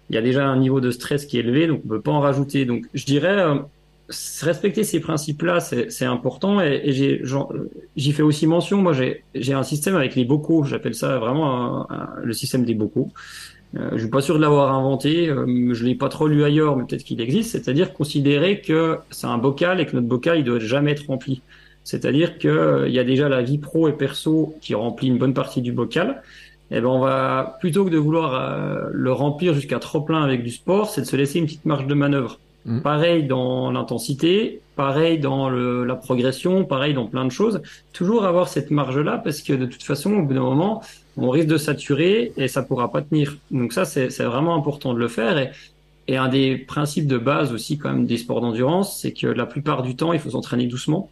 [0.10, 2.12] il y a déjà un niveau de stress qui est élevé, donc on peut pas
[2.12, 2.66] en rajouter.
[2.66, 3.56] Donc, je dirais, euh,
[4.42, 6.62] respecter ces principes-là, c'est important.
[6.62, 7.24] Et, et
[7.96, 8.82] j'y fais aussi mention.
[8.82, 8.94] Moi,
[9.36, 10.64] j'ai un système avec les bocaux.
[10.64, 11.88] J'appelle ça vraiment
[12.24, 13.10] le système des bocaux.
[13.78, 16.76] Euh, je suis pas sûr de l'avoir inventé, euh, je l'ai pas trop lu ailleurs,
[16.76, 17.52] mais peut-être qu'il existe.
[17.52, 21.42] C'est-à-dire considérer que c'est un bocal et que notre bocal il doit jamais être rempli.
[21.84, 25.34] C'est-à-dire que euh, y a déjà la vie pro et perso qui remplit une bonne
[25.34, 26.22] partie du bocal.
[26.72, 30.22] Et eh ben on va plutôt que de vouloir euh, le remplir jusqu'à trop plein
[30.24, 32.40] avec du sport, c'est de se laisser une petite marge de manœuvre.
[32.66, 32.82] Mmh.
[32.82, 37.62] Pareil dans l'intensité, pareil dans le, la progression, pareil dans plein de choses.
[37.92, 40.84] Toujours avoir cette marge-là parce que de toute façon, au bout d'un moment,
[41.18, 43.38] on risque de saturer et ça pourra pas tenir.
[43.50, 45.40] Donc ça, c'est vraiment important de le faire.
[45.40, 45.50] Et,
[46.08, 49.46] et un des principes de base aussi quand même des sports d'endurance, c'est que la
[49.46, 51.10] plupart du temps, il faut s'entraîner doucement.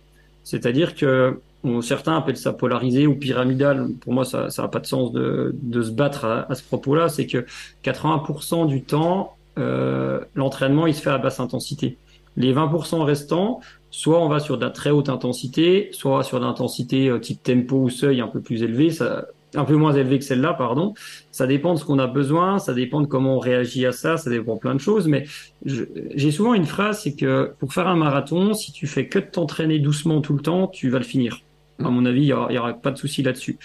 [0.47, 1.41] C'est-à-dire que
[1.81, 3.89] certains appellent ça polarisé ou pyramidal.
[3.99, 7.09] Pour moi, ça n'a pas de sens de, se battre à, ce propos-là.
[7.09, 7.45] C'est que
[7.83, 11.97] 80% du temps, euh, l'entraînement, il se fait à basse intensité.
[12.37, 13.59] Les 20% restants,
[13.91, 17.75] soit on va sur de la très haute intensité, soit sur l'intensité euh, type tempo
[17.75, 18.89] ou seuil un peu plus élevé.
[18.91, 20.93] Ça, un peu moins élevé que celle-là, pardon.
[21.31, 24.17] Ça dépend de ce qu'on a besoin, ça dépend de comment on réagit à ça,
[24.17, 25.07] ça dépend de plein de choses.
[25.07, 25.25] Mais
[25.65, 29.25] j'ai souvent une phrase, c'est que pour faire un marathon, si tu fais que de
[29.25, 31.41] t'entraîner doucement tout le temps, tu vas le finir.
[31.79, 33.57] À mon avis, il y aura, pas de souci là-dessus.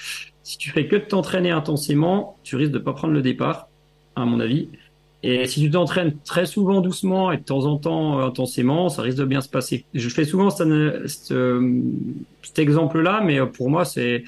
[0.42, 3.68] Si tu fais que de t'entraîner intensément, tu risques de pas prendre le départ,
[4.16, 4.68] à mon avis.
[5.24, 9.02] Et si tu t'entraînes très souvent doucement et de temps en temps euh, intensément, ça
[9.02, 9.86] risque de bien se passer.
[9.94, 10.68] Je fais souvent cet,
[12.42, 14.24] cet exemple-là, mais euh, pour moi, c'est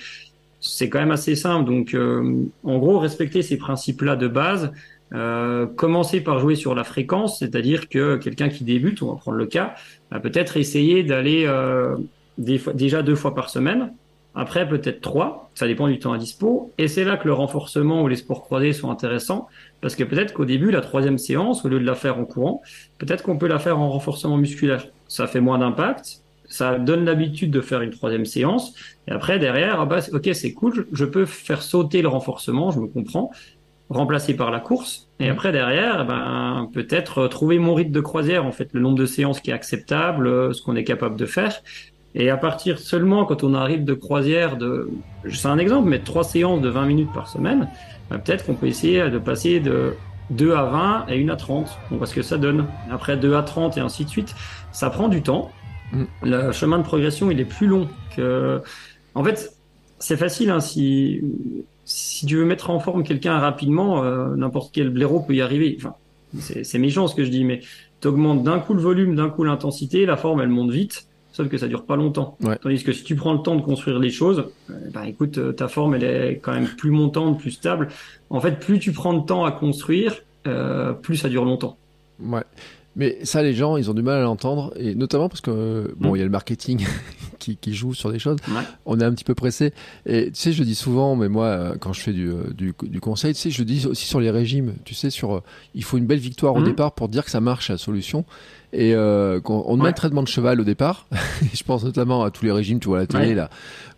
[0.64, 1.70] c'est quand même assez simple.
[1.70, 4.72] Donc, euh, en gros, respecter ces principes-là de base,
[5.12, 9.36] euh, commencer par jouer sur la fréquence, c'est-à-dire que quelqu'un qui débute, on va prendre
[9.36, 9.74] le cas,
[10.10, 11.96] va peut-être essayer d'aller euh,
[12.38, 13.92] déjà deux fois par semaine,
[14.34, 18.02] après peut-être trois, ça dépend du temps à dispo, et c'est là que le renforcement
[18.02, 19.46] ou les sports croisés sont intéressants,
[19.82, 22.62] parce que peut-être qu'au début, la troisième séance, au lieu de la faire en courant,
[22.98, 24.86] peut-être qu'on peut la faire en renforcement musculaire.
[25.06, 26.23] Ça fait moins d'impact,
[26.54, 28.74] ça donne l'habitude de faire une troisième séance.
[29.08, 32.78] Et après, derrière, ah bah, ok, c'est cool, je peux faire sauter le renforcement, je
[32.78, 33.32] me comprends,
[33.90, 35.08] remplacer par la course.
[35.18, 38.96] Et après, derrière, eh ben, peut-être trouver mon rythme de croisière, en fait, le nombre
[38.96, 41.60] de séances qui est acceptable, euh, ce qu'on est capable de faire.
[42.14, 44.88] Et à partir seulement, quand on arrive de croisière de,
[45.28, 47.68] c'est un exemple, mais trois séances de 20 minutes par semaine,
[48.10, 49.94] ben, peut-être qu'on peut essayer de passer de
[50.30, 51.68] 2 à 20 et 1 à 30.
[51.90, 52.66] On voit ce que ça donne.
[52.92, 54.36] Après 2 à 30 et ainsi de suite.
[54.70, 55.50] Ça prend du temps.
[56.22, 58.60] Le chemin de progression, il est plus long que.
[59.14, 59.54] En fait,
[59.98, 60.50] c'est facile.
[60.50, 61.20] Hein, si
[61.84, 65.76] si tu veux mettre en forme quelqu'un rapidement, euh, n'importe quel blaireau peut y arriver.
[65.78, 65.94] Enfin,
[66.38, 67.60] c'est méchant ce que je dis, mais
[68.00, 71.48] tu augmentes d'un coup le volume, d'un coup l'intensité, la forme elle monte vite, sauf
[71.48, 72.36] que ça dure pas longtemps.
[72.62, 74.46] Tandis que si tu prends le temps de construire les choses,
[74.92, 77.88] bah écoute, euh, ta forme elle est quand même plus montante, plus stable.
[78.30, 81.76] En fait, plus tu prends de temps à construire, euh, plus ça dure longtemps.
[82.96, 83.16] Ouais.
[83.18, 86.12] Mais ça, les gens, ils ont du mal à l'entendre, et notamment parce que bon,
[86.12, 86.16] mm.
[86.16, 86.86] il y a le marketing
[87.38, 88.36] qui, qui, joue sur des choses.
[88.86, 89.72] On est un petit peu pressé.
[90.06, 92.74] Et tu sais, je dis souvent, mais moi, euh, quand je fais du, euh, du,
[92.82, 94.74] du, conseil, tu sais, je dis aussi sur les régimes.
[94.84, 95.42] Tu sais, sur, euh,
[95.74, 96.64] il faut une belle victoire au mm.
[96.64, 98.24] départ pour dire que ça marche la solution.
[98.74, 101.06] Et euh, quand on met un traitement de cheval au départ,
[101.54, 103.48] je pense notamment à tous les régimes, tu vois à la télé là,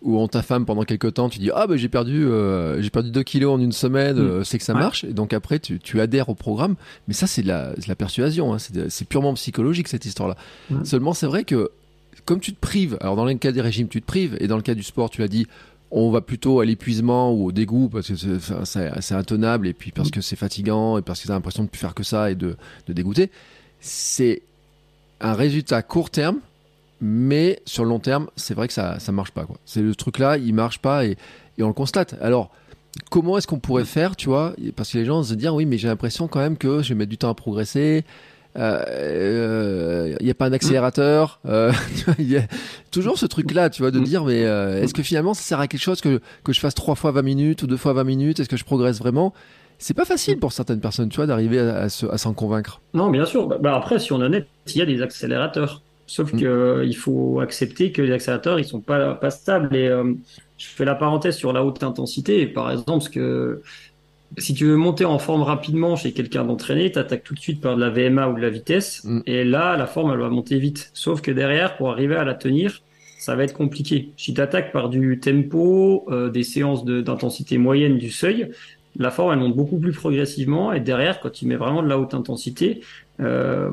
[0.01, 3.11] où on t'affame pendant quelques temps, tu dis ah ben j'ai perdu euh, j'ai perdu
[3.11, 4.27] 2 kilos en une semaine, mm.
[4.27, 5.03] euh, c'est que ça marche.
[5.03, 6.75] Et donc après tu, tu adhères au programme,
[7.07, 10.35] mais ça c'est de la, la persuasion, hein, c'est purement psychologique cette histoire-là.
[10.83, 11.71] Seulement c'est vrai que
[12.25, 14.57] comme tu te prives, alors dans le cas des régimes tu te prives, et dans
[14.57, 15.47] le cas du sport tu l'as dit,
[15.89, 20.09] on va plutôt à l'épuisement ou au dégoût parce que c'est intenable et puis parce
[20.09, 20.11] mm.
[20.11, 22.35] que c'est fatigant et parce que tu as l'impression de plus faire que ça et
[22.35, 22.55] de,
[22.87, 23.31] de dégoûter.
[23.79, 24.41] C'est
[25.21, 26.39] un résultat court terme,
[27.01, 29.45] mais sur le long terme, c'est vrai que ça ça marche pas.
[29.65, 31.17] C'est le truc là, il marche pas et,
[31.59, 32.15] on le constate.
[32.21, 32.51] Alors
[33.09, 34.53] comment est-ce qu'on pourrait faire, tu vois?
[34.75, 36.95] Parce que les gens se disent oui, mais j'ai l'impression quand même que je vais
[36.95, 38.03] mettre du temps à progresser.
[38.55, 41.39] Il euh, n'y euh, a pas un accélérateur.
[41.45, 41.71] Euh,
[42.19, 42.41] il y a
[42.89, 45.81] toujours ce truc-là, tu vois, de dire mais est-ce que finalement ça sert à quelque
[45.81, 48.39] chose que, que je fasse trois fois 20 minutes ou deux fois 20 minutes?
[48.39, 49.33] Est-ce que je progresse vraiment?
[49.79, 52.81] C'est pas facile pour certaines personnes, tu vois, d'arriver à, s'en convaincre.
[52.95, 53.47] Non, bien sûr.
[53.47, 55.83] Bah, bah, après, si on est honnête, il y a des accélérateurs.
[56.07, 56.39] Sauf mm.
[56.39, 59.75] que il faut accepter que les accélérateurs, ils sont pas, pas stables.
[59.75, 59.87] Et
[60.57, 62.47] je fais la parenthèse sur la haute intensité.
[62.47, 63.61] par exemple, parce que
[64.37, 67.61] si tu veux monter en forme rapidement chez quelqu'un d'entraîné, tu attaques tout de suite
[67.61, 69.03] par de la VMA ou de la vitesse.
[69.03, 69.21] Mm.
[69.25, 70.91] Et là, la forme, elle va monter vite.
[70.93, 72.81] Sauf que derrière, pour arriver à la tenir,
[73.19, 74.11] ça va être compliqué.
[74.17, 78.51] Si tu attaques par du tempo, euh, des séances d'intensité moyenne du seuil,
[78.97, 80.73] la forme, elle monte beaucoup plus progressivement.
[80.73, 82.81] Et derrière, quand tu mets vraiment de la haute intensité,
[83.19, 83.71] euh,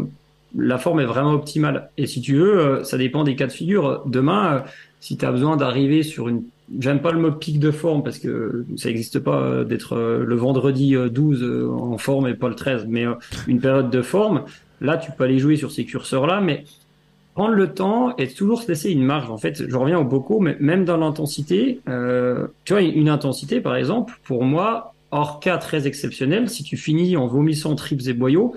[0.57, 1.91] la forme est vraiment optimale.
[1.97, 4.03] Et si tu veux, euh, ça dépend des cas de figure.
[4.07, 4.65] Demain,
[5.01, 6.45] si tu as besoin d'arriver sur une
[6.81, 10.25] J'aime pas le mot pic de forme parce que ça n'existe pas euh, d'être euh,
[10.25, 13.05] le vendredi 12 euh, en forme et pas le 13, mais
[13.47, 14.45] une période de forme.
[14.81, 16.65] Là, tu peux aller jouer sur ces curseurs-là, mais
[17.35, 19.31] prendre le temps et toujours se laisser une marge.
[19.31, 23.61] En fait, je reviens au Boko, mais même dans l'intensité, euh, tu vois, une intensité,
[23.61, 28.15] par exemple, pour moi, hors cas très exceptionnel, si tu finis en vomissant tripes et
[28.15, 28.55] boyaux,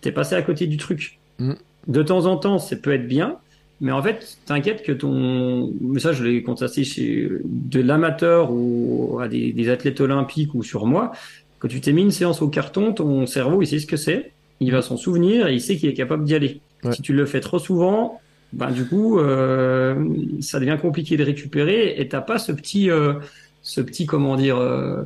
[0.00, 1.17] t'es passé à côté du truc.
[1.38, 1.52] Mm.
[1.86, 3.38] De temps en temps, ça peut être bien,
[3.80, 9.18] mais en fait, t'inquiète que ton, mais ça je l'ai constaté chez de l'amateur ou
[9.20, 11.12] à des, des, athlètes olympiques ou sur moi,
[11.58, 14.32] quand tu t'es mis une séance au carton, ton cerveau il sait ce que c'est,
[14.60, 16.60] il va s'en souvenir et il sait qu'il est capable d'y aller.
[16.92, 18.20] Si tu le fais trop souvent,
[18.52, 20.04] ben du coup, euh,
[20.40, 23.14] ça devient compliqué de récupérer et t'as pas ce petit, euh,
[23.62, 25.02] ce petit comment dire, euh,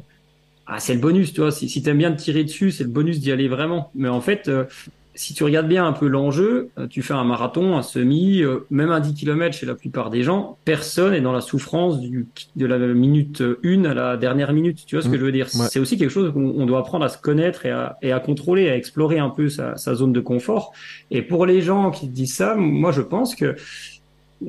[0.67, 1.51] ah c'est le bonus, tu vois.
[1.51, 3.91] Si, si t'aimes bien te tirer dessus, c'est le bonus d'y aller vraiment.
[3.95, 4.51] Mais en fait,
[5.15, 8.67] si tu regardes bien un peu l'enjeu, euh, tu fais un marathon, un semi, euh,
[8.71, 12.27] même un 10 km chez la plupart des gens, personne est dans la souffrance du,
[12.57, 14.85] de la minute 1 à la dernière minute.
[14.87, 15.19] Tu vois ce que mmh.
[15.19, 15.49] je veux dire?
[15.49, 18.69] C'est aussi quelque chose qu'on doit apprendre à se connaître et à, et à contrôler,
[18.71, 20.73] à explorer un peu sa, sa, zone de confort.
[21.11, 23.55] Et pour les gens qui disent ça, moi je pense que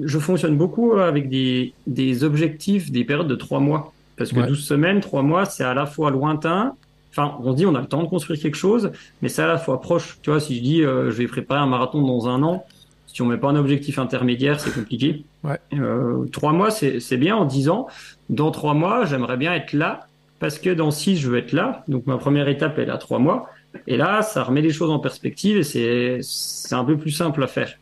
[0.02, 3.94] je fonctionne beaucoup avec des, des objectifs, des périodes de 3 mois.
[4.16, 6.76] Parce que 12 semaines, 3 mois, c'est à la fois lointain
[7.16, 9.48] Enfin, on se dit on a le temps de construire quelque chose, mais c'est à
[9.48, 10.18] la fois proche.
[10.24, 12.66] Tu vois, si je dis euh, je vais préparer un marathon dans un an,
[13.06, 15.24] si on met pas un objectif intermédiaire, c'est compliqué.
[15.44, 15.60] Ouais.
[15.74, 17.36] Euh, trois mois, c'est bien.
[17.36, 17.88] En dix ans,
[18.30, 20.08] dans trois mois, j'aimerais bien être là
[20.40, 21.84] parce que dans six, je veux être là.
[21.88, 23.50] Donc ma première étape, elle est à trois mois.
[23.86, 27.44] Et là, ça remet les choses en perspective et c'est c'est un peu plus simple
[27.44, 27.78] à faire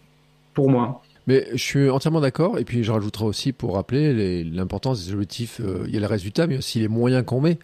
[0.53, 1.01] pour moi.
[1.27, 2.59] Mais je suis entièrement d'accord.
[2.59, 5.61] Et puis je rajouterai aussi pour rappeler l'importance des objectifs.
[5.61, 7.57] Euh, il y a le résultat, mais aussi les moyens qu'on met.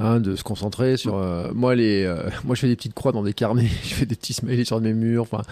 [0.00, 3.12] Hein, de se concentrer sur euh, moi les euh, moi je fais des petites croix
[3.12, 5.42] dans des carnets je fais des petits smileys sur mes murs enfin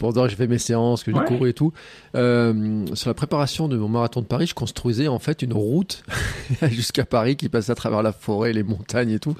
[0.00, 1.72] que j'ai fait mes séances que j'ai couru et tout.
[2.14, 6.04] Euh, sur la préparation de mon marathon de Paris je construisais en fait une route
[6.70, 9.34] jusqu'à Paris qui passait à travers la forêt les montagnes et tout.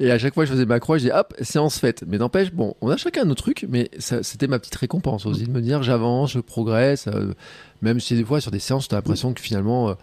[0.00, 2.02] Et à chaque fois je faisais ma croix je disais hop séance faite.
[2.08, 5.52] Mais n'empêche bon on a chacun nos trucs mais c'était ma petite récompense aussi de
[5.52, 7.08] me dire j'avance je progresse
[7.80, 9.94] même si des fois sur des séances tu as l'impression que finalement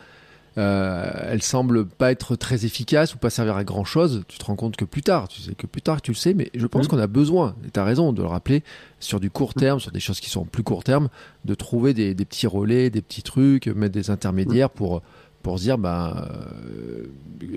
[0.58, 4.46] euh, elle semble pas être très efficace ou pas servir à grand chose, tu te
[4.46, 6.66] rends compte que plus tard, tu sais que plus tard tu le sais, mais je
[6.66, 8.64] pense qu'on a besoin, et tu as raison de le rappeler,
[9.00, 11.10] sur du court terme, sur des choses qui sont plus court terme,
[11.46, 15.02] de trouver des, petits relais, des petits trucs, mettre des intermédiaires pour
[15.44, 16.28] pour se dire bah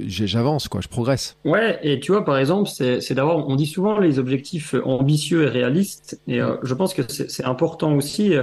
[0.07, 1.37] j'avance quoi, je progresse.
[1.47, 5.49] Ouais, et tu vois par exemple, c'est d'avoir, on dit souvent les objectifs ambitieux et
[5.49, 8.35] réalistes, et euh, je pense que c'est important aussi.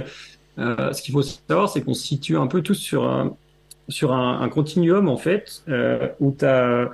[0.58, 3.36] Euh, ce qu'il faut savoir, c'est qu'on se situe un peu tous sur un,
[3.88, 6.90] sur un, un continuum en fait euh, où tu as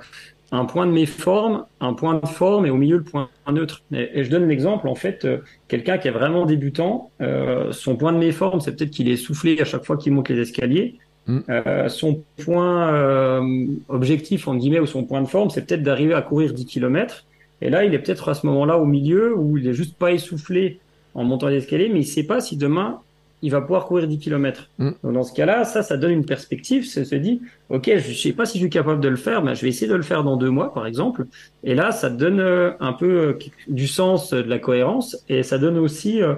[0.51, 3.83] un point de méforme, un point de forme et au milieu le point neutre.
[3.91, 8.13] Et, je donne l'exemple en fait, euh, quelqu'un qui est vraiment débutant, euh, son point
[8.13, 10.95] de méforme c'est peut-être qu'il est soufflé à chaque fois qu'il monte les escaliers.
[11.27, 11.39] Mm.
[11.87, 13.41] Son point
[13.89, 17.25] objectif en guillemets ou son point de forme c'est peut-être d'arriver à courir 10 km.
[17.61, 20.11] Et là il est peut-être à ce moment-là au milieu où il est juste pas
[20.11, 20.79] essoufflé
[21.15, 22.99] en montant les escaliers, mais il sait pas si demain
[23.41, 24.69] il va pouvoir courir 10 km.
[24.79, 24.89] Mm.
[25.03, 26.85] Donc dans ce cas-là, ça, ça donne une perspective.
[26.85, 29.55] Ça se dit, ok, je sais pas si je suis capable de le faire, mais
[29.55, 31.25] je vais essayer de le faire dans deux mois, par exemple.
[31.63, 35.57] Et là, ça donne euh, un peu euh, du sens, de la cohérence, et ça
[35.57, 36.35] donne aussi, euh,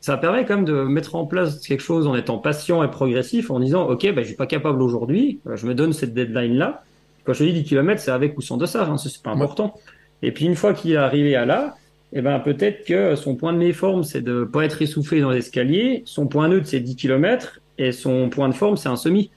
[0.00, 3.50] ça permet quand même de mettre en place quelque chose en étant patient et progressif,
[3.50, 6.82] en disant, ok, ben, je suis pas capable aujourd'hui, je me donne cette deadline-là.
[7.24, 9.74] Quand je dis 10 km, c'est avec ou sans dossard, hein, c'est pas important.
[10.22, 11.76] Et puis une fois qu'il est arrivé à là,
[12.12, 16.02] eh ben peut-être que son point de méforme, c'est de pas être essoufflé dans l'escalier,
[16.04, 19.30] son point neutre, c'est 10 km, et son point de forme, c'est un semi.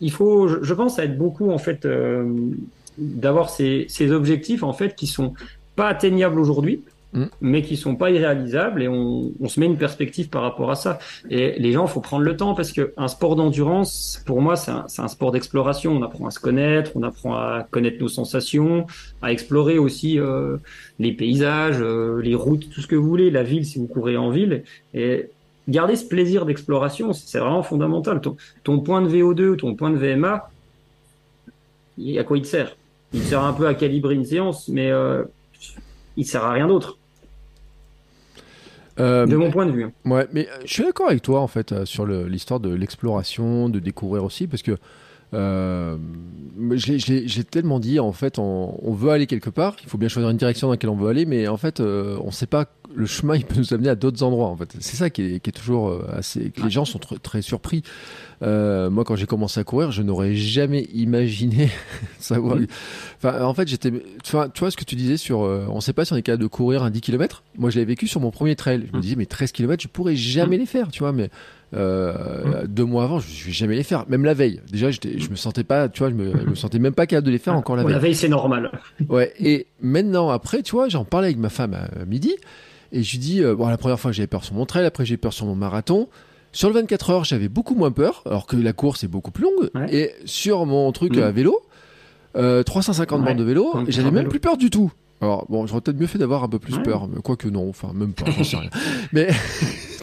[0.00, 2.30] Il faut, je pense, être beaucoup, en fait, euh,
[2.98, 5.34] d'avoir ces, ces objectifs, en fait, qui sont
[5.74, 7.26] pas atteignables aujourd'hui, Mm.
[7.40, 10.74] mais qui sont pas irréalisables et on, on, se met une perspective par rapport à
[10.74, 10.98] ça.
[11.30, 14.72] Et les gens, faut prendre le temps parce que un sport d'endurance, pour moi, c'est
[14.72, 15.92] un, un, sport d'exploration.
[15.92, 18.86] On apprend à se connaître, on apprend à connaître nos sensations,
[19.22, 20.56] à explorer aussi euh,
[20.98, 24.16] les paysages, euh, les routes, tout ce que vous voulez, la ville si vous courez
[24.16, 24.64] en ville.
[24.92, 25.30] Et
[25.68, 28.20] garder ce plaisir d'exploration, c'est vraiment fondamental.
[28.20, 30.50] Ton, ton, point de VO2, ton point de VMA,
[32.18, 32.76] à quoi il te sert?
[33.14, 35.22] Il te sert un peu à calibrer une séance, mais euh,
[36.16, 36.98] il sert à rien d'autre.
[38.98, 39.88] Euh, de mon point de vue.
[40.06, 42.72] Ouais, mais euh, je suis d'accord avec toi en fait euh, sur le- l'histoire de
[42.74, 44.78] l'exploration, de découvrir aussi, parce que
[45.36, 45.96] euh,
[46.58, 49.98] l'ai- l'ai l'ai tellement dit en fait, on, on veut aller quelque part, il faut
[49.98, 52.32] bien choisir une direction dans laquelle on veut aller, mais en fait, euh, on ne
[52.32, 54.46] sait pas le chemin, il peut nous amener à d'autres endroits.
[54.48, 56.98] En fait, c'est ça qui est, qui est toujours euh, assez, que les gens sont
[56.98, 57.82] tr- très surpris.
[58.42, 61.70] Euh, moi, quand j'ai commencé à courir, je n'aurais jamais imaginé
[62.18, 62.58] savoir.
[63.18, 63.90] Enfin, en fait, j'étais.
[63.90, 65.42] Tu vois, tu vois ce que tu disais sur.
[65.42, 67.42] euh, on ne sait pas si on est capable de courir un 10 km.
[67.58, 68.82] Moi, je l'avais vécu sur mon premier trail.
[68.86, 69.00] Je me Mhm.
[69.02, 71.12] disais, mais 13 km, je pourrais jamais les faire, tu vois.
[71.12, 71.30] Mais
[71.76, 74.04] euh, deux mois avant, je, je vais jamais les faire.
[74.08, 74.60] Même la veille.
[74.70, 77.26] Déjà, je me sentais pas, tu vois, je me, je me sentais même pas capable
[77.26, 77.92] de les faire encore la veille.
[77.92, 78.70] la veille, c'est normal.
[79.08, 82.34] Ouais, et maintenant, après, tu vois, j'en parlais avec ma femme à midi,
[82.92, 85.04] et je lui dis, euh, bon, la première fois, j'avais peur sur mon trail, après,
[85.04, 86.08] j'ai eu peur sur mon marathon.
[86.52, 89.44] Sur le 24 heures, j'avais beaucoup moins peur, alors que la course est beaucoup plus
[89.44, 89.70] longue.
[89.74, 89.94] Ouais.
[89.94, 91.60] Et sur mon truc à vélo,
[92.36, 93.26] euh, 350 Ouais.
[93.26, 94.30] bandes de vélo, j'avais même vélo.
[94.30, 94.90] plus peur du tout.
[95.20, 96.82] Alors, bon, j'aurais peut-être mieux fait d'avoir un peu plus Ouais.
[96.82, 98.70] peur, mais quoique non, enfin, même pas, j'en sais rien.
[99.12, 99.28] Mais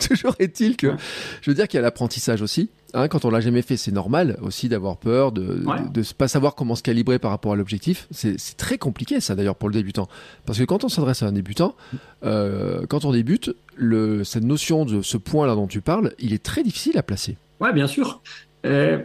[0.09, 0.93] toujours est-il que,
[1.41, 2.69] je veux dire qu'il y a l'apprentissage aussi.
[2.95, 5.81] Hein, quand on l'a jamais fait, c'est normal aussi d'avoir peur, de, Ouais.
[5.91, 8.07] de, de pas savoir comment se calibrer par rapport à l'objectif.
[8.11, 10.07] C'est c'est très compliqué ça d'ailleurs pour le débutant.
[10.45, 11.75] Parce que quand on s'adresse à un débutant,
[12.23, 16.43] euh, quand on débute, le, cette notion de ce point-là dont tu parles, il est
[16.43, 17.37] très difficile à placer.
[17.59, 18.21] Ouais, bien sûr.
[18.65, 18.99] Euh,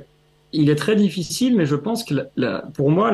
[0.53, 3.13] il est très difficile, mais je pense que la- pour moi,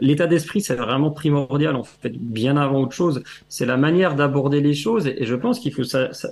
[0.00, 3.22] l'état d'esprit, c'est vraiment primordial, en fait, bien avant autre chose.
[3.48, 5.82] C'est la manière d'aborder les choses, et, je pense qu'il faut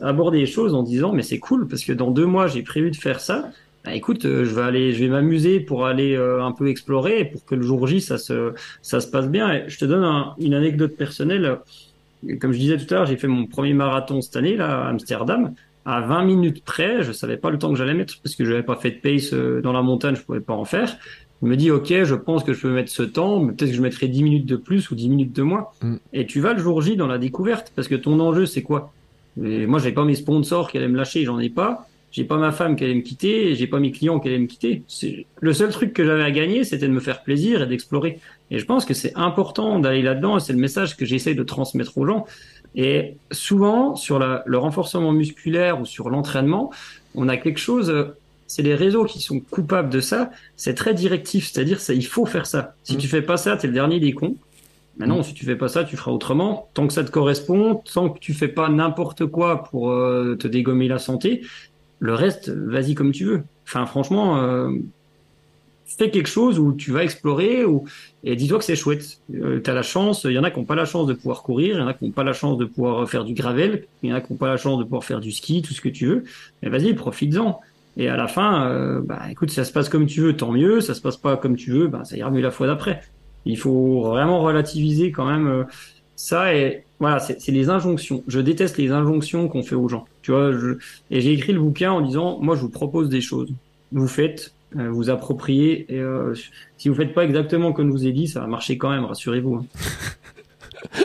[0.02, 2.90] aborder les choses en disant, mais c'est cool, parce que dans deux mois, j'ai prévu
[2.90, 3.50] de faire ça.
[3.84, 7.24] Bah, écoute, euh, je vais aller, je vais m'amuser pour aller euh, un peu explorer,
[7.26, 9.52] pour que le jour J, ça se, ça se passe bien.
[9.52, 11.58] Et je te donne un- une anecdote personnelle.
[12.40, 14.88] Comme je disais tout à l'heure, j'ai fait mon premier marathon cette année, là, à
[14.90, 18.44] Amsterdam à 20 minutes près, je savais pas le temps que j'allais mettre parce que
[18.44, 20.96] je n'avais pas fait de pace euh, dans la montagne, je pouvais pas en faire.
[21.42, 23.76] Je me dis, ok, je pense que je peux mettre ce temps, mais peut-être que
[23.76, 25.68] je mettrai 10 minutes de plus ou 10 minutes de moins.
[25.82, 25.96] Mm.
[26.12, 28.92] Et tu vas le jour J dans la découverte parce que ton enjeu, c'est quoi?
[29.42, 31.86] Et Moi, j'ai pas mes sponsors qui allaient me lâcher, j'en ai pas.
[32.10, 34.46] J'ai pas ma femme qui allait me quitter, j'ai pas mes clients qui allaient me
[34.46, 34.82] quitter.
[35.40, 38.18] Le seul truc que j'avais à gagner, c'était de me faire plaisir et d'explorer.
[38.50, 41.42] Et je pense que c'est important d'aller là-dedans, et c'est le message que j'essaie de
[41.44, 42.26] transmettre aux gens.
[42.74, 46.70] Et souvent, sur la- le renforcement musculaire ou sur l'entraînement,
[47.14, 48.16] on a quelque chose, euh,
[48.46, 52.46] c'est les réseaux qui sont coupables de ça, c'est très directif, c'est-à-dire il faut faire
[52.46, 52.74] ça.
[52.84, 52.98] Si Mm.
[52.98, 54.36] tu fais pas ça, t'es le dernier des cons.
[54.98, 56.68] Mais non, si tu fais pas ça, tu feras autrement.
[56.74, 60.46] Tant que ça te correspond, tant que tu fais pas n'importe quoi pour euh, te
[60.46, 61.40] dégommer la santé,
[62.00, 63.42] le reste, vas-y comme tu veux.
[63.66, 64.70] Enfin, franchement, euh,
[65.96, 67.84] fais quelque chose où tu vas explorer ou
[68.22, 69.20] et dis-toi que c'est chouette.
[69.34, 71.14] Euh, tu as la chance, il y en a qui n'ont pas la chance de
[71.14, 73.34] pouvoir courir, il y en a qui n'ont pas la chance de pouvoir faire du
[73.34, 75.62] gravel, il y en a qui n'ont pas la chance de pouvoir faire du ski,
[75.62, 76.24] tout ce que tu veux.
[76.62, 77.60] Mais vas-y, profites-en.
[77.96, 80.80] Et à la fin, euh, bah écoute, ça se passe comme tu veux, tant mieux.
[80.80, 83.02] Ça se passe pas comme tu veux, bah ça ira mieux la fois d'après.
[83.46, 85.64] Il faut vraiment relativiser quand même euh,
[86.14, 88.22] ça et voilà, c'est les injonctions.
[88.28, 90.06] Je déteste les injonctions qu'on fait aux gens.
[90.20, 90.52] Tu vois,
[91.10, 93.50] et j'ai écrit le bouquin en disant, moi, je vous propose des choses.
[93.90, 95.92] Vous faites, vous appropriez.
[95.92, 96.34] Et euh,
[96.76, 99.04] si vous faites pas exactement comme je vous ai dit, ça va marcher quand même,
[99.04, 99.56] rassurez-vous.
[99.56, 99.66] hein.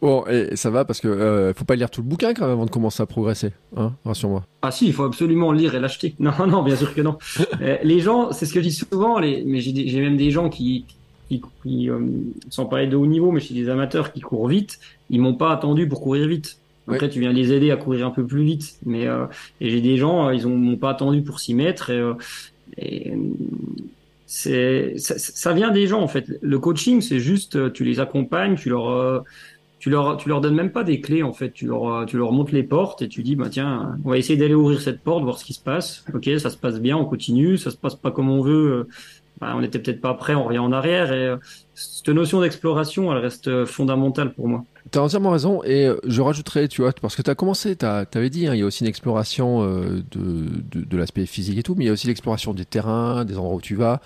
[0.00, 2.52] Bon, et ça va parce que euh, faut pas lire tout le bouquin quand même
[2.52, 4.44] avant de commencer à progresser, hein, rassure-moi.
[4.62, 6.14] Ah si, il faut absolument le lire et l'acheter.
[6.20, 7.18] Non, non, bien sûr que non.
[7.60, 10.48] Euh, les gens, c'est ce que je dis souvent, les, mais j'ai même des gens
[10.48, 10.84] qui,
[11.28, 11.98] qui, qui euh,
[12.50, 14.78] sans parler de haut niveau, mais chez des amateurs qui courent vite,
[15.10, 16.58] ils m'ont pas attendu pour courir vite.
[16.90, 18.78] Après, tu viens les aider à courir un peu plus vite.
[18.86, 19.26] Mais euh,
[19.60, 21.90] et j'ai des gens, euh, ils ont m'ont pas attendu pour s'y mettre.
[21.90, 22.14] Et, euh,
[24.46, 26.26] euh, ça, vient des gens en fait.
[26.42, 29.20] Le coaching, c'est juste, euh, tu les accompagnes, tu leur euh,
[29.78, 31.52] tu leur, tu leur donnes même pas des clés en fait.
[31.52, 34.36] Tu leur, tu leur montres les portes et tu dis bah tiens, on va essayer
[34.36, 36.04] d'aller ouvrir cette porte, voir ce qui se passe.
[36.12, 37.56] Ok, ça se passe bien, on continue.
[37.56, 38.88] Ça se passe pas comme on veut.
[39.40, 41.12] On n'était peut-être pas prêt, on revient en arrière.
[41.12, 41.36] Et euh,
[41.74, 44.64] cette notion d'exploration, elle reste fondamentale pour moi.
[44.90, 48.30] T'as entièrement raison et euh, je rajouterais, tu vois, parce que t'as commencé, t'as, t'avais
[48.30, 51.62] dit, hein, il y a aussi une exploration euh, de, de, de l'aspect physique et
[51.62, 54.00] tout, mais il y a aussi l'exploration des terrains, des endroits où tu vas.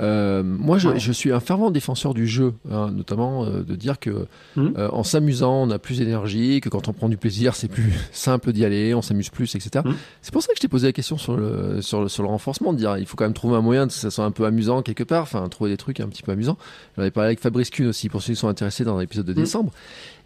[0.00, 4.26] Euh, moi, je, suis un fervent défenseur du jeu, hein, notamment euh, de dire que
[4.56, 4.74] Mhm.
[4.78, 7.92] euh, en s'amusant, on a plus d'énergie, que quand on prend du plaisir, c'est plus
[8.12, 9.84] simple d'y aller, on s'amuse plus, etc.
[9.84, 9.94] Mhm.
[10.22, 12.28] C'est pour ça que je t'ai posé la question sur le, sur le, sur le
[12.28, 14.30] renforcement, de dire il faut quand même trouver un moyen de que ça soit un
[14.30, 16.56] peu amusant quelque part, enfin trouver des trucs un petit peu amusants.
[16.96, 19.32] J'en avais parlé avec Fabrice Kuhn aussi, pour ceux qui sont intéressés dans l'épisode de
[19.32, 19.38] Mhm.
[19.38, 19.72] décembre.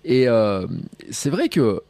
[0.05, 0.27] Et
[1.11, 1.81] c'est vrai que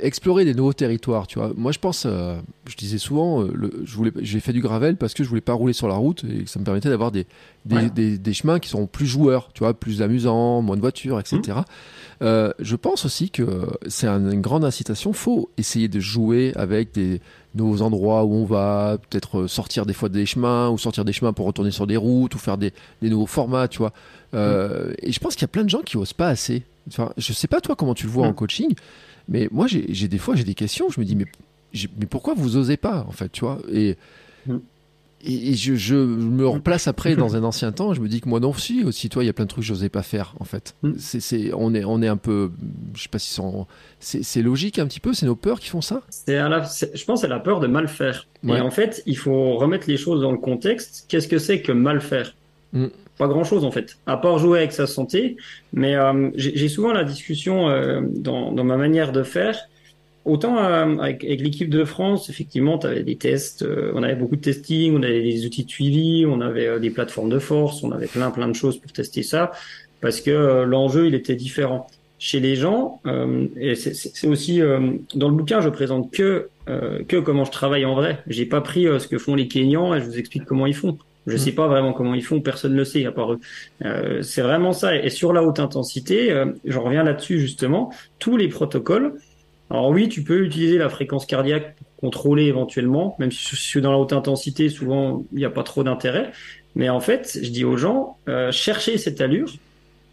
[0.00, 1.52] explorer des nouveaux territoires, tu vois.
[1.56, 2.36] Moi, je pense, euh,
[2.68, 5.40] je disais souvent, euh, le, je voulais, j'ai fait du gravel parce que je voulais
[5.40, 7.26] pas rouler sur la route et ça me permettait d'avoir des
[7.64, 7.90] des, Ouais.
[7.90, 11.40] des, des chemins qui sont plus joueurs, tu vois, plus amusants, moins de voitures, etc.
[11.58, 11.62] Mmh.
[12.22, 15.12] Euh, je pense aussi que c'est un- une grande incitation.
[15.12, 17.20] Faut essayer de jouer avec des
[17.54, 21.32] nouveaux endroits où on va, peut-être sortir des fois des chemins ou sortir des chemins
[21.32, 23.92] pour retourner sur des routes ou faire des, des nouveaux formats, tu vois.
[24.34, 27.12] Euh, Et je pense qu'il y a plein de gens qui osent pas assez Enfin,
[27.16, 28.74] je sais pas toi comment tu le vois en coaching,
[29.28, 30.88] mais moi j'ai des fois j'ai des questions.
[30.90, 31.26] Je me dis mais
[31.98, 33.96] mais pourquoi vous osez pas en fait, tu vois Et
[35.24, 37.94] et, je, je, me replace après dans un ancien temps.
[37.94, 39.62] Je me dis que moi non aussi, aussi toi, il y a plein de trucs
[39.62, 40.74] que j'osais pas faire en fait.
[40.82, 40.92] Mm.
[40.98, 42.50] C'est, on est, on est un peu,
[42.94, 43.40] je sais pas si
[44.00, 45.14] c'est, logique un petit peu.
[45.14, 46.02] C'est nos peurs qui font ça?
[46.10, 48.26] C'est je pense, c'est la peur de mal faire.
[48.44, 51.06] Et en fait, il faut remettre les choses dans le contexte.
[51.08, 52.34] Qu'est-ce que c'est que mal faire?
[52.72, 52.86] Mm.
[53.22, 55.36] Pas grand chose en fait, à part jouer avec sa santé.
[55.72, 59.68] Mais euh, j'ai souvent la discussion euh, dans, ma manière de faire
[60.24, 63.64] Autant euh, avec, l'équipe de France, effectivement, tu avais des tests,
[63.94, 67.30] on avait beaucoup de testing, on avait des outils de suivi, on avait des plateformes
[67.30, 69.52] de force, on avait plein plein de choses pour tester ça,
[70.00, 71.86] parce que l'enjeu il était différent.
[72.18, 73.00] Chez les gens,
[73.56, 74.60] et c'est aussi
[75.14, 78.22] dans le bouquin, je présente que que comment je travaille en vrai.
[78.26, 80.98] J'ai pas pris ce que font les Kenyans et je vous explique comment ils font.
[81.26, 83.40] Je sais pas vraiment comment ils font, personne ne le sait à part eux.
[84.22, 84.96] c'est vraiment ça.
[84.96, 89.14] Et sur la haute intensité, j'en reviens là-dessus justement, tous les protocoles
[89.72, 93.96] alors oui, tu peux utiliser la fréquence cardiaque pour contrôler éventuellement, même si dans la
[93.96, 96.30] haute intensité, souvent il n'y a pas trop d'intérêt.
[96.74, 99.50] Mais en fait, je dis aux gens, euh, cherchez cette allure,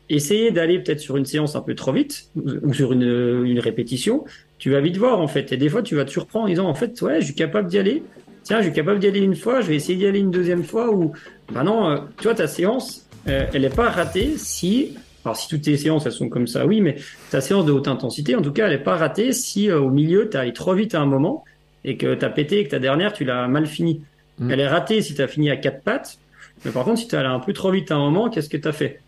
[0.08, 4.24] essayez d'aller peut-être sur une séance un peu trop vite ou sur une, une, répétition.
[4.60, 6.70] Tu vas vite voir en fait, et des fois tu vas te surprendre en disant
[6.70, 8.02] en fait ouais, je suis capable d'y aller.
[8.44, 10.64] Tiens, je suis capable d'y aller une fois, je vais essayer d'y aller une deuxième
[10.64, 10.94] fois.
[10.94, 11.14] Ou
[11.52, 15.50] bah non, euh, tu vois ta séance, euh, elle n'est pas ratée si alors si
[15.50, 16.96] toutes tes séances elles sont comme ça, oui, mais
[17.30, 19.90] ta séance de haute intensité, en tout cas, elle n'est pas ratée si euh, au
[19.90, 21.44] milieu tu allé trop vite à un moment
[21.84, 24.02] et que tu as pété et que ta dernière tu l'as mal fini.
[24.40, 24.52] Mm.
[24.52, 26.20] Elle est ratée si tu as fini à quatre pattes,
[26.64, 28.58] mais par contre si tu allé un peu trop vite à un moment, qu'est-ce que
[28.58, 29.02] tu as fait?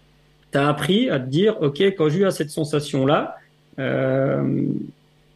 [0.52, 3.38] Tu as appris à te dire, ok, quand j'ai eu cette sensation là,
[3.80, 4.66] euh,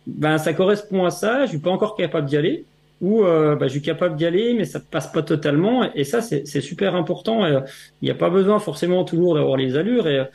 [0.08, 2.66] ben ça correspond à ça, je suis pas encore capable d'y aller
[3.02, 5.92] ou euh, ben, je suis capable d'y aller, mais ça passe pas totalement.
[5.94, 7.46] Et ça, c'est super important.
[7.48, 7.64] Il
[8.04, 10.08] n'y a pas besoin forcément toujours d'avoir les allures.
[10.08, 10.26] Et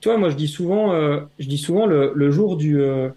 [0.00, 3.10] tu vois, moi je dis souvent, euh, je dis souvent le, le jour du, euh,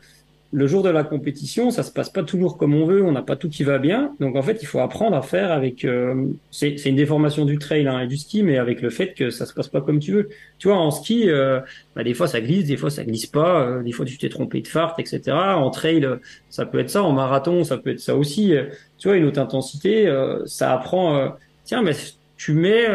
[0.52, 3.22] le jour de la compétition, ça se passe pas toujours comme on veut, on n'a
[3.22, 4.16] pas tout qui va bien.
[4.20, 5.86] Donc en fait, il faut apprendre à faire avec.
[5.86, 9.30] Euh, c'est une déformation du trail hein, et du ski, mais avec le fait que
[9.30, 10.30] ça se passe pas comme tu veux.
[10.58, 11.60] Tu vois, en ski, euh,
[11.96, 14.30] bah, des fois ça glisse, des fois ça glisse pas, euh, des fois tu t'es
[14.30, 15.32] trompé de fart, etc.
[15.32, 16.08] En trail,
[16.50, 17.04] ça peut être ça.
[17.04, 18.54] En marathon, ça peut être ça aussi.
[18.98, 20.12] Tu vois, une haute intensité,
[20.46, 21.36] ça apprend.
[21.64, 21.94] tiens, mais
[22.38, 22.88] tu mets,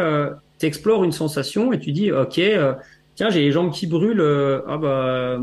[0.57, 2.39] t'explores une sensation et tu dis, ok
[3.15, 5.39] tiens, j'ai les jambes qui brûlent, euh, ah bah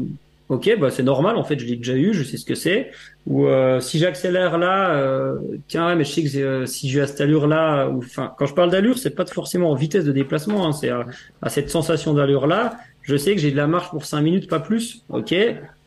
[0.53, 2.91] ok, bah c'est normal, en fait, je l'ai déjà eu, je sais ce que c'est.
[3.27, 7.23] Ou euh, si j'accélère là, euh, tiens, mais je sais que si j'ai à cette
[7.23, 10.67] allure là, ou enfin, quand je parle d'allure, c'est pas forcément en vitesse de déplacement,
[10.67, 12.77] hein, c'est à, cette sensation d'allure là.
[13.01, 15.03] Je sais que j'ai de la marche pour 5 minutes, pas plus.
[15.09, 15.35] Ok,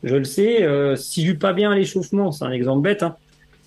[0.02, 0.66] je le sais.
[0.96, 3.16] si je pas bien à l'échauffement, c'est un exemple bête, hein,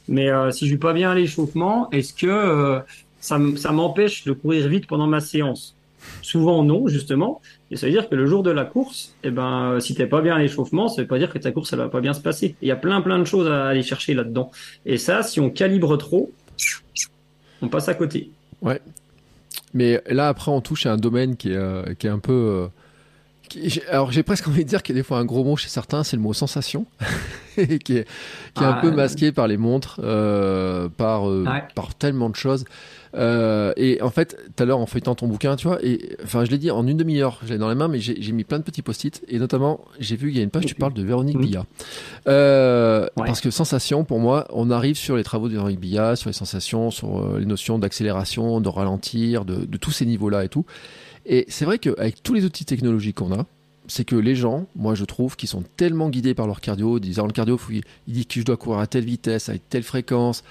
[0.10, 2.82] mais si je pas bien à l'échauffement, est-ce que
[3.22, 5.78] ça m'empêche de courir vite pendant ma séance?
[6.22, 7.41] Souvent non, justement.
[7.72, 10.22] Et ça veut dire que le jour de la course, eh ben, si t'es pas
[10.22, 12.22] bien à l'échauffement, ça veut pas dire que ta course, elle va pas bien se
[12.22, 12.56] passer.
[12.62, 14.52] Il y a plein, plein de choses à aller chercher là-dedans.
[14.86, 16.32] Et ça, si on calibre trop,
[17.62, 18.32] on passe à côté.
[18.62, 18.82] Ouais.
[19.74, 22.34] Mais là, après, on touche à un domaine qui est, euh, qui est un peu.
[22.34, 22.68] Euh,
[23.89, 25.70] alors j'ai presque envie de dire qu'il y a des fois un gros mot chez
[25.70, 26.86] certains, c'est le mot sensation,
[27.56, 31.24] qui est, qui est un peu masqué par les montres, euh, par,
[31.74, 32.66] par tellement de choses.
[33.16, 36.45] Euh, et en fait, tout à l'heure, en feuilletant ton bouquin, tu vois, et enfin,
[36.45, 38.60] je l'ai dit en une demi-heure, je l'ai dans les mains, mais j'ai mis plein
[38.60, 41.03] de petits post-it, et notamment, j'ai vu qu'il y a une page, tu parles de
[41.03, 41.41] Véronique mmh.
[41.41, 41.66] Billa.
[42.28, 46.30] Euh, Parce que sensation, pour moi, on arrive sur les travaux de Véronique Billa, sur
[46.30, 50.49] les sensations, sur euh, les notions d'accélération, de ralentir, de, de tous ces niveaux-là et
[50.49, 50.66] tout.
[51.26, 53.45] Et c'est vrai qu'avec tous les outils technologiques qu'on a,
[53.88, 57.26] c'est que les gens, moi je trouve, qui sont tellement guidés par leur cardio, disant
[57.26, 60.43] le cardio, il dit que je dois courir à telle vitesse, avec telle fréquence,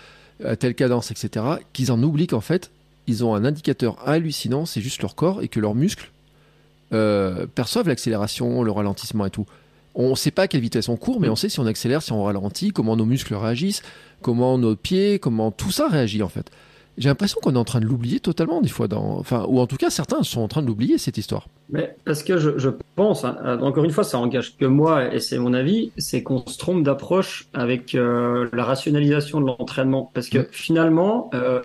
[0.45, 2.71] à telle cadence, etc., qu'ils en oublient qu'en fait,
[3.07, 6.11] ils ont un indicateur hallucinant, c'est juste leur corps, et que leurs muscles
[6.93, 9.47] euh, perçoivent l'accélération, le ralentissement et tout.
[9.95, 12.03] On ne sait pas à quelle vitesse on court, mais on sait si on accélère,
[12.03, 13.83] si on ralentit, comment nos muscles réagissent,
[14.23, 16.51] comment nos pieds, comment tout ça réagit en fait.
[16.99, 19.19] J'ai l'impression qu'on est en train de l'oublier totalement des fois, dans...
[19.19, 21.49] enfin, ou en tout cas certains sont en train de l'oublier cette histoire.
[21.71, 25.15] Mais parce que je, je pense, hein, euh, encore une fois, ça engage que moi
[25.15, 30.11] et c'est mon avis, c'est qu'on se trompe d'approche avec euh, la rationalisation de l'entraînement,
[30.13, 31.61] parce que finalement, euh,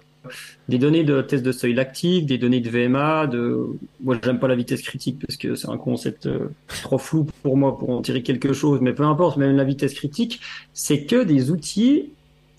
[0.69, 3.67] des données de test de seuil lactique, des données de VMA, de,
[4.01, 7.57] moi j'aime pas la vitesse critique parce que c'est un concept euh, trop flou pour
[7.57, 10.39] moi pour en tirer quelque chose, mais peu importe, même la vitesse critique,
[10.73, 12.11] c'est que des outils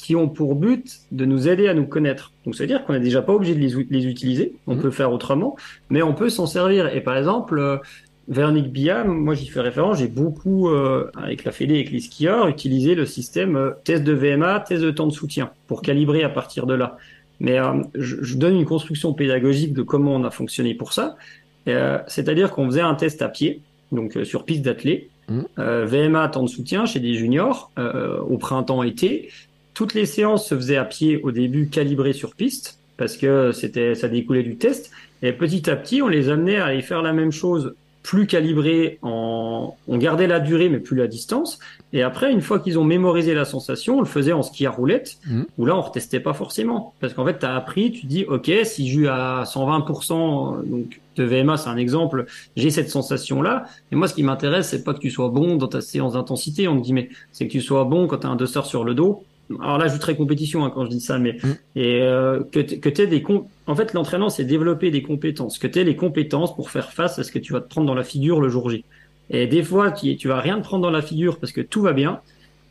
[0.04, 2.30] qui ont pour but de nous aider à nous connaître.
[2.44, 4.52] Donc, ça veut dire qu'on n'est déjà pas obligé de les, utiliser.
[4.66, 4.82] On mhm.
[4.82, 5.56] peut faire autrement,
[5.88, 6.94] mais on peut s'en servir.
[6.94, 7.78] Et par exemple, euh,
[8.28, 12.48] Véronique Biam, moi j'y fais référence, j'ai beaucoup, euh, avec la Fédé, avec les skieurs,
[12.48, 16.28] utilisé le système euh, test de VMA, test de temps de soutien, pour calibrer à
[16.28, 16.98] partir de là.
[17.40, 17.56] Mais
[17.94, 21.16] je, je, donne une construction pédagogique de comment on a fonctionné pour ça.
[21.64, 25.40] C'est-à-dire qu'on faisait un test à pied, donc sur piste d'athlée, Mmh.
[25.56, 27.70] VMA, temps de soutien chez des juniors,
[28.28, 29.30] au printemps-été.
[29.74, 33.94] Toutes les séances se faisaient à pied au début, calibrées sur piste, parce que c'était,
[33.94, 34.90] ça découlait du test.
[35.22, 38.98] Et petit à petit, on les amenait à aller faire la même chose plus calibré,
[39.00, 39.74] en...
[39.88, 41.58] on gardait la durée mais plus la distance.
[41.94, 44.70] Et après, une fois qu'ils ont mémorisé la sensation, on le faisait en ski à
[44.70, 45.42] roulette, mmh.
[45.56, 46.92] où là, on retestait pas forcément.
[47.00, 51.24] Parce qu'en fait, tu as appris, tu dis, OK, si j'ai à 120%, donc de
[51.24, 53.64] VMA, c'est un exemple, j'ai cette sensation-là.
[53.90, 56.68] Et moi, ce qui m'intéresse, c'est pas que tu sois bon dans ta séance d'intensité,
[56.68, 58.84] on me dit, mais c'est que tu sois bon quand tu as un duster sur
[58.84, 59.24] le dos,
[59.60, 61.48] alors là, je très compétition hein, quand je dis ça, mais mm.
[61.76, 63.24] et euh, que tu aies des
[63.66, 67.18] en fait l'entraînement c'est développer des compétences, que tu aies les compétences pour faire face
[67.18, 68.84] à ce que tu vas te prendre dans la figure le jour J.
[69.30, 71.80] Et des fois, tu, tu vas rien te prendre dans la figure parce que tout
[71.82, 72.20] va bien.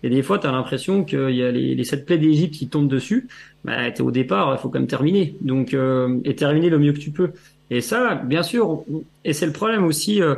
[0.03, 2.67] Et des fois, tu as l'impression qu'il y a les, les sept plaies d'Égypte qui
[2.67, 3.27] tombent dessus.
[3.63, 5.35] Bah, es au départ, il faut quand même terminer.
[5.41, 7.31] Donc, euh, et terminer le mieux que tu peux.
[7.69, 8.83] Et ça, bien sûr,
[9.23, 10.21] et c'est le problème aussi.
[10.21, 10.35] Euh,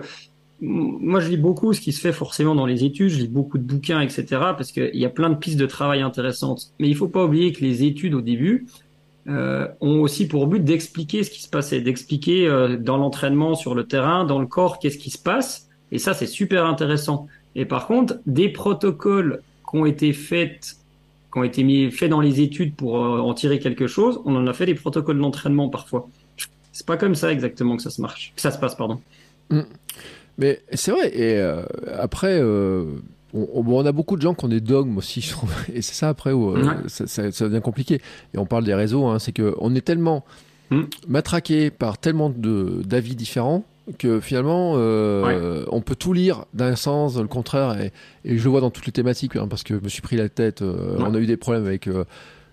[0.61, 3.57] moi, je lis beaucoup ce qui se fait forcément dans les études, je lis beaucoup
[3.57, 6.71] de bouquins, etc., parce qu'il y a plein de pistes de travail intéressantes.
[6.79, 8.67] Mais il faut pas oublier que les études au début
[9.27, 13.75] euh, ont aussi pour but d'expliquer ce qui se passait, d'expliquer euh, dans l'entraînement, sur
[13.75, 15.67] le terrain, dans le corps, qu'est-ce qui se passe.
[15.91, 17.27] Et ça, c'est super intéressant.
[17.55, 20.77] Et par contre, des protocoles qui ont été faits
[21.33, 25.19] dans les études pour euh, en tirer quelque chose, on en a fait des protocoles
[25.19, 26.07] d'entraînement parfois.
[26.71, 29.01] C'est pas comme ça exactement que ça se marche, que ça se passe, pardon.
[29.49, 29.61] Mm.
[30.37, 31.15] Mais c'est vrai.
[31.15, 31.63] Et euh,
[31.97, 32.85] après, euh,
[33.33, 35.51] on, on, a beaucoup de gens qui ont des dogmes aussi, je trouve.
[35.73, 38.01] Et c'est ça après où euh, ça, ça, ça, devient compliqué.
[38.33, 40.25] Et on parle des réseaux, hein, c'est qu'on est tellement
[40.71, 40.83] mm.
[41.07, 43.63] matraqué par tellement d'avis différents
[43.99, 47.91] que finalement euh, on peut tout lire d'un sens, le contraire, et,
[48.23, 50.17] et, je le vois dans toutes les thématiques, hein, parce que je me suis pris
[50.17, 50.61] la tête.
[50.61, 51.87] Euh, on a eu des problèmes avec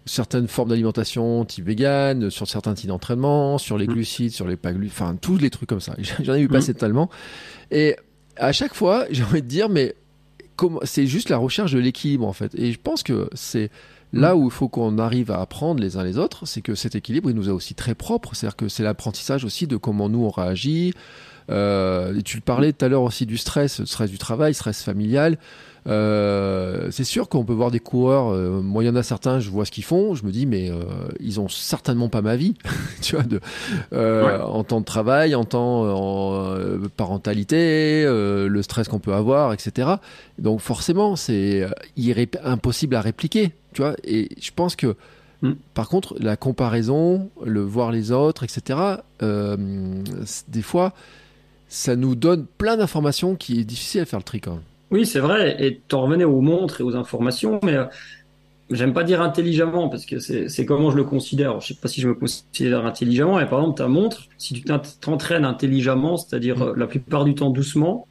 [0.05, 3.93] certaines formes d'alimentation type vegan, sur certains types d'entraînement, sur les mm.
[3.93, 5.95] glucides, sur les pas glucides, enfin tous les trucs comme ça.
[6.23, 6.77] J'en ai vu passer mm.
[6.77, 7.11] tellement.
[7.71, 7.97] Et
[8.37, 9.95] à chaque fois, j'ai envie de dire, mais
[10.85, 12.55] c'est juste la recherche de l'équilibre en fait.
[12.55, 13.71] Et je pense que c'est
[14.13, 14.39] là mm.
[14.39, 17.31] où il faut qu'on arrive à apprendre les uns les autres, c'est que cet équilibre,
[17.31, 18.35] il nous est aussi très propre.
[18.35, 20.95] C'est-à-dire que c'est l'apprentissage aussi de comment nous on réagit.
[21.51, 24.83] Euh, et tu le parlais tout à l'heure aussi du stress, stress du travail, stress
[24.83, 25.39] familial.
[25.89, 28.33] Euh, c'est sûr qu'on peut voir des coureurs.
[28.33, 30.47] Euh, moi, il y en a certains, je vois ce qu'ils font, je me dis,
[30.47, 30.83] mais euh,
[31.21, 32.55] ils ont certainement pas ma vie,
[33.03, 33.41] tu vois, de,
[33.93, 36.57] euh, en temps de travail, en temps en
[36.97, 39.89] parentalité, le stress qu'on peut avoir, etc.
[40.39, 41.67] Donc forcément, c'est
[42.45, 43.95] impossible à répliquer, tu vois.
[44.05, 44.95] Et je pense que
[45.43, 45.53] mm.
[45.75, 48.79] par contre, la comparaison, le voir les autres, etc.
[49.21, 50.93] des fois,
[51.69, 54.63] ça nous donne plein d'informations qui est difficile à faire le tri quand même.
[54.93, 55.57] Oui, c'est vrai.
[55.59, 57.87] Et tu en revenais aux montres et aux informations, mais euh,
[58.71, 61.61] j'aime pas dire intelligemment parce que c'est comment je le considère.
[61.61, 63.41] Je sais pas si je me considère intelligemment.
[63.41, 64.63] Et par exemple, ta montre, si tu
[65.01, 68.07] t'entraînes intelligemment, c'est-à-dire euh, la plupart du temps doucement,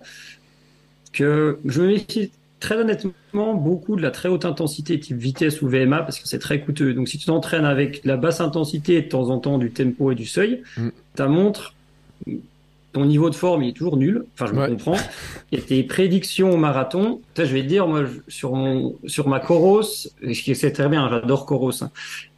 [1.13, 5.67] que je me méfie très honnêtement beaucoup de la très haute intensité type vitesse ou
[5.67, 6.95] VMA parce que c'est très coûteux.
[6.95, 10.15] Donc si tu t'entraînes avec la basse intensité de temps en temps du tempo et
[10.15, 10.89] du seuil, mm.
[11.15, 11.75] ta montre
[12.91, 14.25] ton niveau de forme il est toujours nul.
[14.33, 14.97] Enfin, je me comprends.
[15.51, 19.83] Et tes prédictions au marathon, je vais te dire, moi, sur mon, sur ma Coros,
[19.83, 21.83] c'est très bien, j'adore Coros.
[21.83, 21.91] Hein.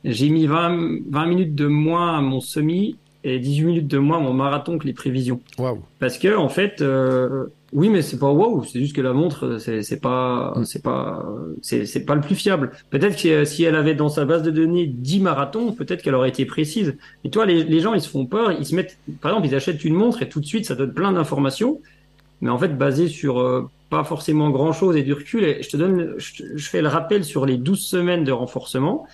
[0.04, 4.18] J'ai mis 20, 20 minutes de moins à mon semi et 18 minutes de moins
[4.18, 5.39] à mon marathon que les prévisions.
[5.58, 5.82] Waouh.
[5.99, 9.57] Parce que, en fait, euh, oui, mais c'est pas waouh, c'est juste que la montre,
[9.57, 11.26] c'est pas, c'est pas,
[11.61, 12.71] c'est pas le plus fiable.
[12.91, 16.30] Peut-être que si elle avait dans sa base de données 10 marathons, peut-être qu'elle aurait
[16.30, 16.95] été précise.
[17.24, 19.55] Et toi, les, les, gens, ils se font peur, ils se mettent, par exemple, ils
[19.55, 21.82] achètent une montre et tout de suite, ça donne plein d'informations,
[22.41, 25.43] mais en fait, basé sur euh, pas forcément grand chose et du recul.
[25.43, 29.07] Et je te donne, je, fais le rappel sur les 12 semaines de renforcement,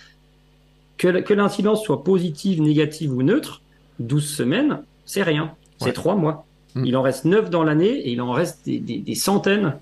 [0.98, 3.62] que, que l'incidence soit positive, négative ou neutre,
[4.00, 5.54] 12 semaines, c'est rien.
[5.78, 6.44] C'est trois mois.
[6.74, 6.84] Mm.
[6.84, 9.74] Il en reste neuf dans l'année et il en reste des, des, des centaines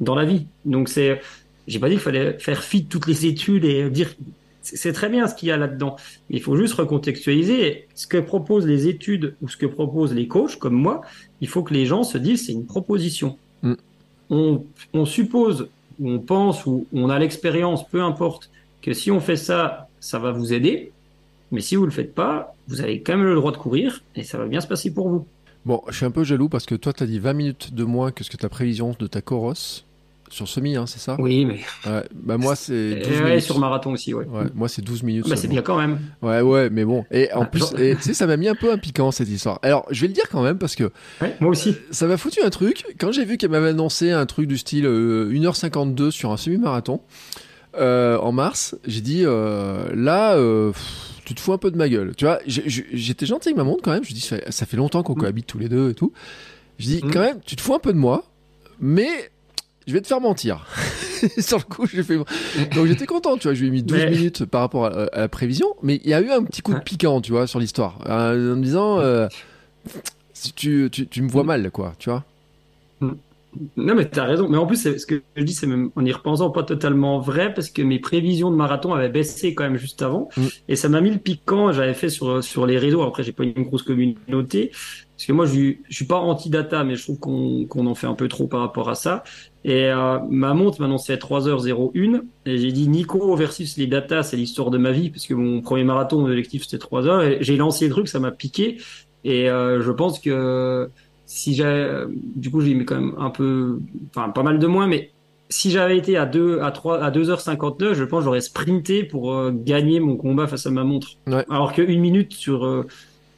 [0.00, 0.46] dans la vie.
[0.64, 1.20] Donc c'est,
[1.66, 4.14] j'ai pas dit qu'il fallait faire fi de toutes les études et dire
[4.62, 5.96] c'est très bien ce qu'il y a là-dedans.
[6.30, 10.56] Il faut juste recontextualiser ce que proposent les études ou ce que proposent les coachs
[10.56, 11.02] comme moi.
[11.40, 13.38] Il faut que les gens se disent c'est une proposition.
[13.62, 13.74] Mm.
[14.30, 14.64] On,
[14.94, 15.68] on, suppose,
[16.02, 18.50] on pense, ou on a l'expérience, peu importe,
[18.80, 20.92] que si on fait ça, ça va vous aider.
[21.50, 24.22] Mais si vous le faites pas, vous avez quand même le droit de courir et
[24.22, 25.26] ça va bien se passer pour vous.
[25.64, 27.84] Bon, je suis un peu jaloux parce que toi, tu as dit 20 minutes de
[27.84, 29.84] moins que ce que ta prévision de ta Coros
[30.32, 31.16] sur semi, hein, c'est ça?
[31.18, 31.60] Oui, mais.
[31.86, 34.24] Ouais, bah moi, c'est 12 ouais, sur marathon aussi, ouais.
[34.24, 35.28] ouais moi, c'est 12 minutes.
[35.28, 36.00] Bah, c'est bien quand même.
[36.22, 37.04] Ouais, ouais, mais bon.
[37.10, 39.58] Et en ah, plus, tu sais, ça m'a mis un peu un piquant cette histoire.
[39.62, 40.90] Alors, je vais le dire quand même parce que.
[41.20, 41.76] Ouais, moi aussi.
[41.90, 42.84] Ça m'a foutu un truc.
[42.98, 47.02] Quand j'ai vu qu'elle m'avait annoncé un truc du style 1h52 euh, sur un semi-marathon
[47.76, 50.34] euh, en mars, j'ai dit euh, là.
[50.36, 50.72] Euh,
[51.24, 52.14] tu te fous un peu de ma gueule.
[52.16, 54.04] Tu vois, j'étais gentil avec ma montre quand même.
[54.04, 55.20] Je dis, ça fait longtemps qu'on mm.
[55.20, 56.12] cohabite tous les deux et tout.
[56.78, 57.10] Je dis, mm.
[57.10, 58.24] quand même, tu te fous un peu de moi,
[58.80, 59.30] mais
[59.86, 60.66] je vais te faire mentir.
[61.38, 62.16] Sur le coup, j'ai fait.
[62.74, 63.54] Donc j'étais content, tu vois.
[63.54, 66.20] Je lui ai mis 12 minutes par rapport à, la prévision, mais il y a
[66.20, 69.28] eu un petit coup de piquant, tu vois, sur l'histoire, euh, en me disant, euh,
[70.56, 72.24] tu, tu, tu, me vois mal, quoi, tu vois.
[73.76, 74.48] Non, mais tu as raison.
[74.48, 77.52] Mais en plus, ce que je dis, c'est même en y repensant pas totalement vrai
[77.52, 80.28] parce que mes prévisions de marathon avaient baissé quand même juste avant.
[80.36, 80.46] Mm.
[80.68, 81.70] Et ça m'a mis le piquant.
[81.70, 83.02] J'avais fait sur, sur les réseaux.
[83.02, 84.70] Après, j'ai pas une grosse communauté.
[84.70, 88.06] Parce que moi, je, je suis pas anti-data, mais je trouve qu'on qu'on en fait
[88.06, 89.22] un peu trop par rapport à ça.
[89.64, 92.22] Et euh, ma montre m'annonçait 3h01.
[92.46, 95.10] Et j'ai dit, Nico versus les data, c'est l'histoire de ma vie.
[95.10, 97.22] Parce que mon premier marathon, mon objectif, c'était 3 heures.
[97.22, 98.78] Et j'ai lancé le truc, ça m'a piqué.
[99.24, 100.90] Et euh, je pense que
[101.32, 102.04] si j'avais,
[102.36, 103.80] du coup, j'ai mis quand même un peu,
[104.10, 105.10] enfin, pas mal de moins, mais
[105.48, 109.32] si j'avais été à 2 à 3 à 2h59, je pense que j'aurais sprinté pour
[109.32, 111.08] euh, gagner mon combat face à ma montre.
[111.26, 111.44] Ouais.
[111.48, 112.86] Alors que une minute sur euh,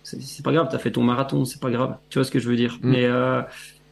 [0.03, 1.97] c'est pas grave, t'as fait ton marathon, c'est pas grave.
[2.11, 2.78] Tu vois ce que je veux dire.
[2.82, 2.90] Mm.
[2.90, 3.42] Mais euh,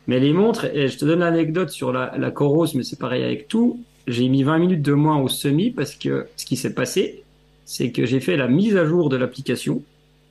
[0.08, 3.22] mais les montres et je te donne l'anecdote sur la la Coros, mais c'est pareil
[3.22, 3.84] avec tout.
[4.08, 7.22] J'ai mis 20 minutes de moins au semi parce que ce qui s'est passé,
[7.64, 9.82] c'est que j'ai fait la mise à jour de l'application.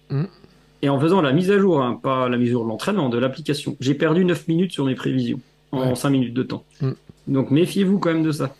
[0.09, 0.25] Mm.
[0.81, 3.09] Et en faisant la mise à jour, hein, pas la mise à jour de l'entraînement,
[3.09, 5.39] de l'application, j'ai perdu 9 minutes sur mes prévisions
[5.71, 6.63] en 5 minutes de temps.
[6.81, 6.91] Mm.
[7.27, 8.53] Donc méfiez-vous quand même de ça.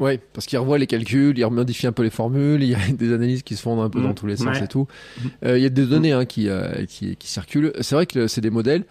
[0.00, 2.78] Oui, parce qu'il revoit les calculs, il remodifie un peu les formules, il y a
[2.90, 4.14] des analyses qui se font un peu dans mm.
[4.14, 4.88] tous les sens et tout.
[4.88, 5.28] Mm.
[5.44, 7.72] Euh, il y a des données hein, qui, euh, qui, qui, circulent.
[7.80, 8.84] C'est vrai que c'est des modèles.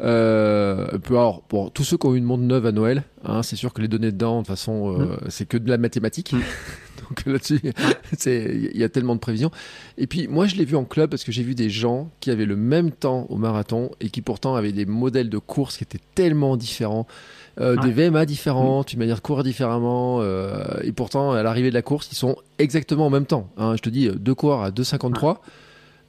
[0.00, 3.56] Euh, alors, pour tous ceux qui ont eu une montre neuve à Noël, hein, c'est
[3.56, 6.34] sûr que les données dedans, de toute façon, c'est que de la mathématique.
[7.08, 7.60] Donc là-dessus,
[8.26, 9.50] il y a tellement de prévisions.
[9.98, 12.30] Et puis moi, je l'ai vu en club parce que j'ai vu des gens qui
[12.30, 15.84] avaient le même temps au marathon et qui pourtant avaient des modèles de course qui
[15.84, 17.06] étaient tellement différents.
[17.58, 21.74] Euh, des VMA différentes, une manière de courir différemment, euh, et pourtant à l'arrivée de
[21.74, 23.48] la course, ils sont exactement en même temps.
[23.56, 23.76] Hein.
[23.76, 25.38] Je te dis, deux coureurs à 2,53.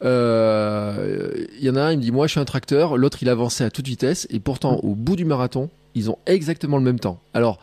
[0.04, 3.20] Euh, il y en a un, il me dit moi je suis un tracteur, l'autre
[3.22, 6.84] il avançait à toute vitesse, et pourtant au bout du marathon, ils ont exactement le
[6.84, 7.20] même temps.
[7.34, 7.60] Alors,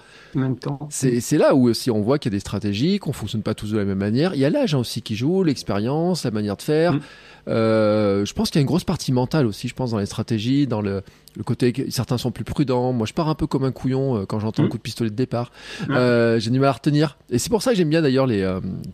[0.91, 3.72] c'est là où aussi on voit qu'il y a des stratégies, qu'on fonctionne pas tous
[3.72, 4.35] de la même manière.
[4.35, 6.95] Il y a l'âge hein, aussi qui joue, l'expérience, la manière de faire.
[6.95, 7.01] Mm.
[7.47, 10.07] Euh, je pense qu'il y a une grosse partie mentale aussi, je pense, dans les
[10.07, 11.03] stratégies, dans le,
[11.37, 12.93] le côté que certains sont plus prudents.
[12.93, 14.70] Moi, je pars un peu comme un couillon euh, quand j'entends un mm.
[14.70, 15.53] coup de pistolet de départ.
[15.91, 17.18] Euh, j'ai du mal à retenir.
[17.30, 18.41] Et c'est pour ça que j'aime bien d'ailleurs les,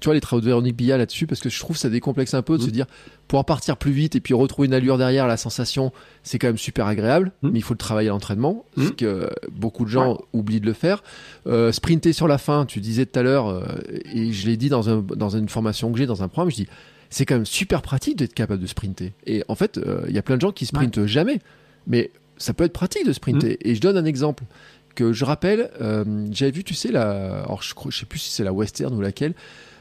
[0.01, 2.35] tu vois, les travaux de Véronique Billa là-dessus, parce que je trouve que ça décomplexe
[2.35, 2.67] un peu de mm.
[2.67, 2.87] se dire,
[3.31, 6.59] pouvoir partir plus vite et puis retrouver une allure derrière, la sensation, c'est quand même
[6.59, 7.51] super agréable, mm.
[7.51, 10.73] mais il faut le travailler à l'entraînement, parce que beaucoup de gens oublient de le
[10.73, 11.03] faire.
[11.71, 13.65] sprinter sur la fin, tu disais tout à l'heure,
[14.13, 16.57] et je l'ai dit dans, un, dans une formation que j'ai, dans un programme, je
[16.57, 16.69] dis,
[17.11, 19.13] c'est quand même super pratique d'être capable de sprinter.
[19.27, 21.41] Et en fait, euh, il y a plein de gens qui sprintent jamais,
[21.87, 23.55] mais ça peut être pratique de sprinter.
[23.55, 23.69] Mm.
[23.69, 24.45] Et je donne un exemple
[24.95, 25.71] que je rappelle.
[25.81, 28.95] Euh, j'avais vu, tu sais, la, alors je, je sais plus si c'est la western
[28.95, 29.35] ou laquelle.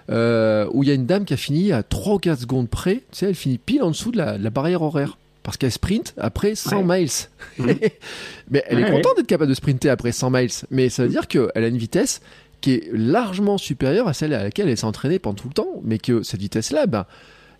[0.09, 2.69] Euh, où il y a une dame qui a fini à 3 ou 4 secondes
[2.69, 5.17] près, tu sais, elle finit pile en dessous de la, barrière horaire.
[5.43, 7.09] Parce qu'elle sprint après 100 miles.
[7.57, 7.65] Mm.
[8.51, 10.49] mais elle est contente d'être capable de sprinter après 100 miles.
[10.69, 12.21] Mais ça veut dire qu'elle a une vitesse
[12.61, 15.79] qui est largement supérieure à celle à laquelle elle s'est entraînée pendant tout le temps,
[15.83, 17.05] mais que cette vitesse-là, ben,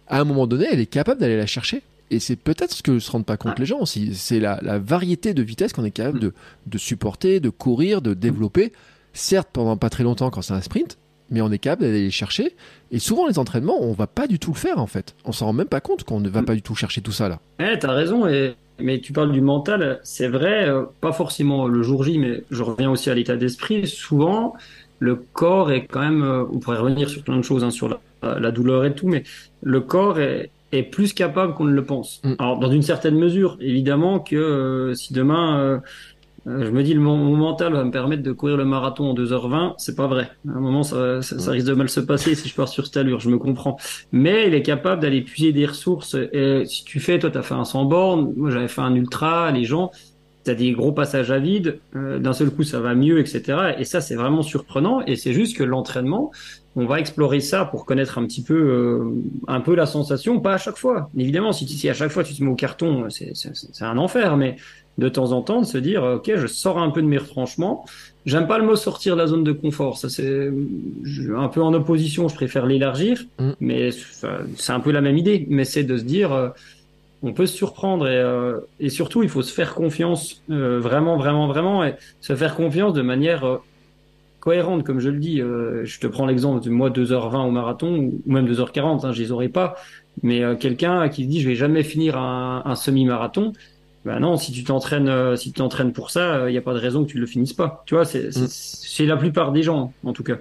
[0.08, 1.84] à un moment donné, elle est capable d'aller la chercher.
[2.12, 3.60] Et c'est peut-être ce que ne se rendent pas compte ah.
[3.60, 4.14] les gens aussi.
[4.14, 6.22] C'est la, variété de vitesse qu'on est capable mm.
[6.22, 6.34] de,
[6.68, 8.74] de, supporter, de courir, de développer.
[9.14, 10.97] Certes, pendant pas très longtemps quand c'est un sprint,
[11.30, 12.56] mais on est capable d'aller les chercher.
[12.92, 15.16] Et souvent, les entraînements, on va pas du tout le faire en fait.
[15.26, 16.46] On s'en rend même pas compte qu'on ne va mm.
[16.46, 17.40] pas du tout chercher tout ça là.
[17.60, 18.28] Eh, t'as raison.
[18.28, 18.56] Et...
[18.82, 22.64] Mais tu parles du mental, c'est vrai, euh, pas forcément le jour J, mais je
[22.64, 23.86] reviens aussi à l'état d'esprit.
[23.88, 24.54] Souvent,
[25.00, 27.90] le corps est quand même, euh, on pourrait revenir sur plein de choses, hein, sur
[27.90, 29.24] la, la, douleur et tout, mais
[29.62, 32.22] le corps est, est plus capable qu'on ne le pense.
[32.24, 32.34] Mm.
[32.40, 35.80] Alors, dans une certaine mesure, évidemment que euh, si demain, euh,
[36.46, 39.76] je me dis le mon, mental va me permettre de courir le marathon en 2h20,
[39.78, 40.30] c'est pas vrai.
[40.48, 42.98] À un moment, ça, ça, risque de mal se passer si je pars sur cette
[42.98, 43.78] allure, je me comprends.
[44.12, 46.16] Mais il est capable d'aller puiser des ressources.
[46.34, 48.96] Et si tu fais, toi, tu as fait un 100 bornes, moi j'avais fait un
[48.96, 49.92] ultra, les gens,
[50.46, 53.76] tu as des gros passages à vide, euh, d'un seul coup ça va mieux, etc.
[53.78, 55.02] Et ça c'est vraiment surprenant.
[55.06, 56.32] Et c'est juste que l'entraînement,
[56.76, 59.12] on va explorer ça pour connaître un petit peu, euh,
[59.48, 61.10] un peu la sensation, pas à chaque fois.
[61.18, 63.34] Évidemment, si, si à chaque fois tu te mets au carton, c'est
[63.82, 64.38] un enfer.
[64.38, 64.56] Mais
[65.00, 67.86] de temps en temps, de se dire, ok, je sors un peu de mes retranchements.
[68.26, 69.97] J'aime pas le mot sortir de la zone de confort.
[69.97, 70.52] Ça c'est
[71.36, 72.28] un peu en opposition.
[72.28, 73.52] Je préfère l'élargir, mm.
[73.60, 73.89] mais
[74.56, 75.47] c'est un peu la même idée.
[75.50, 76.50] Mais c'est de se dire euh,
[77.24, 81.18] on peut se surprendre et, euh, et, surtout il faut se faire confiance euh, vraiment
[81.18, 83.60] vraiment vraiment et se faire confiance de manière
[84.39, 88.22] cohérente comme je le dis je te prends l'exemple de moi 2h20 au marathon ou
[88.26, 89.76] même 2h40 hein, je les aurais pas
[90.24, 93.52] mais quelqu'un qui dit je vais jamais finir un, un semi-marathon
[94.10, 96.80] ben non si tu t'entraînes si tu t'entraînes pour ça il n'y a pas de
[96.80, 99.07] raison que tu le finisses pas tu vois c'est c'est mm.
[99.07, 100.38] la plupart des gens en tout cas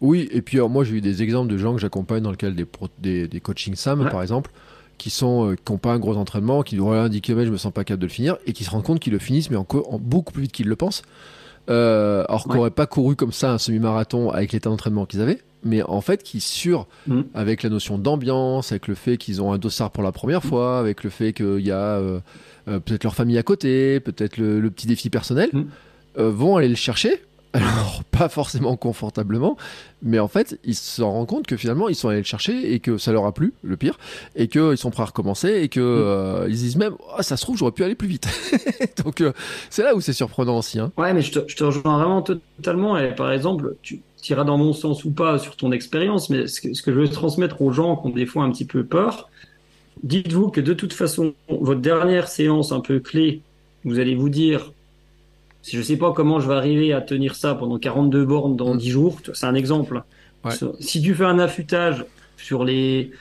[0.00, 2.36] oui et puis alors, moi j'ai eu des exemples de gens que j'accompagne dans le
[2.36, 2.66] cadre des,
[3.00, 4.50] des, des coaching SAM par exemple
[4.98, 7.52] qui sont euh, qui n'ont pas un gros entraînement, qui disent voilà 10 km je
[7.52, 9.50] me sens pas capable de le finir et qui se rendent compte qu'ils le finissent
[9.50, 9.66] mais en,
[10.00, 11.02] beaucoup plus vite qu'ils le pensent.
[11.70, 15.40] euh, alors qu'on n'aurait pas couru comme ça un semi-marathon avec l'état d'entraînement qu'ils avaient,
[15.64, 17.22] mais en fait qui sur Mm.
[17.34, 20.78] avec la notion d'ambiance, avec le fait qu'ils ont un dossard pour la première fois,
[20.78, 22.20] avec le fait qu'il y a euh, euh,
[22.66, 25.64] peut-être leur famille à côté, peut-être le, le petit défi personnel, Mm.
[26.18, 27.22] euh, vont aller le chercher.
[27.54, 29.58] Alors pas forcément confortablement,
[30.00, 32.80] mais en fait ils se rendent compte que finalement ils sont allés le chercher et
[32.80, 33.98] que ça leur a plu, le pire,
[34.36, 37.42] et qu'ils sont prêts à recommencer et que euh, ils disent même oh, ça se
[37.42, 38.26] trouve j'aurais pu aller plus vite.
[39.04, 39.32] Donc euh,
[39.68, 40.78] c'est là où c'est surprenant aussi.
[40.78, 40.92] Hein.
[40.96, 42.96] Ouais, mais je te, je te rejoins vraiment totalement.
[42.96, 44.00] Et par exemple, tu
[44.30, 47.00] iras dans mon sens ou pas sur ton expérience, mais ce que, ce que je
[47.00, 49.28] veux transmettre aux gens qui ont des fois un petit peu peur,
[50.02, 53.42] dites-vous que de toute façon, votre dernière séance un peu clé,
[53.84, 54.72] vous allez vous dire,
[55.62, 58.74] si je sais pas comment je vais arriver à tenir ça pendant 42 bornes dans
[58.74, 58.78] Mm.
[58.78, 60.02] 10 jours, c'est un exemple.
[60.44, 60.58] Ouais.
[60.80, 62.04] Si tu fais un affûtage
[62.36, 63.12] sur les,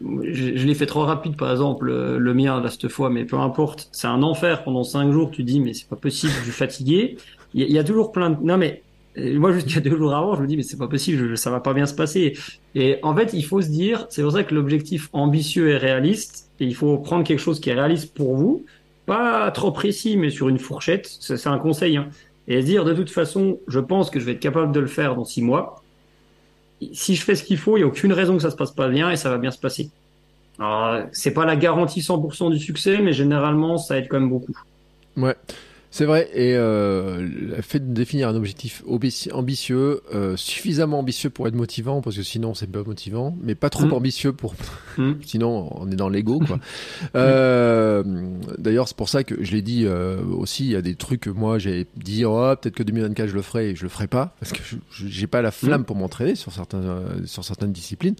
[0.00, 3.24] je, je l'ai fait trop rapide, par exemple, euh, le mien, là, cette fois, mais
[3.24, 3.88] peu importe.
[3.92, 5.30] C'est un enfer pendant cinq jours.
[5.30, 7.16] Tu dis, mais c'est pas possible, je suis fatigué.
[7.54, 8.84] Il y, y a toujours plein de, non, mais,
[9.18, 11.50] euh, moi, jusqu'à deux jours avant, je me dis, mais c'est pas possible, je- ça
[11.50, 12.36] va pas bien se passer.
[12.74, 16.50] Et en fait, il faut se dire, c'est pour ça que l'objectif ambitieux est réaliste,
[16.60, 18.64] et il faut prendre quelque chose qui est réaliste pour vous,
[19.06, 21.06] pas trop précis, mais sur une fourchette.
[21.20, 22.08] C'est un conseil, hein.
[22.46, 25.14] Et dire, de toute façon, je pense que je vais être capable de le faire
[25.16, 25.82] dans six mois.
[26.92, 28.70] Si je fais ce qu'il faut, il n'y a aucune raison que ça se passe
[28.70, 29.90] pas bien et ça va bien se passer.
[30.58, 34.56] Alors, c'est pas la garantie 100% du succès, mais généralement, ça aide quand même beaucoup.
[35.16, 35.34] Ouais,
[35.90, 36.28] c'est vrai.
[36.34, 37.26] Et euh,
[37.56, 38.82] le fait de définir un objectif
[39.32, 43.70] ambitieux, euh, suffisamment ambitieux pour être motivant, parce que sinon c'est pas motivant, mais pas
[43.70, 43.92] trop Mm.
[43.94, 44.54] ambitieux pour,
[44.98, 45.12] Mm.
[45.24, 46.58] sinon on est dans l'ego, quoi.
[47.16, 48.02] euh,
[48.58, 50.64] D'ailleurs, c'est pour ça que je l'ai dit euh, aussi.
[50.64, 53.42] Il y a des trucs que moi j'ai dit, oh, peut-être que 2024 je le
[53.42, 54.60] ferai et je le ferai pas, parce que
[55.06, 58.14] j'ai pas la flamme pour m'entraîner sur certains, euh, sur certaines disciplines.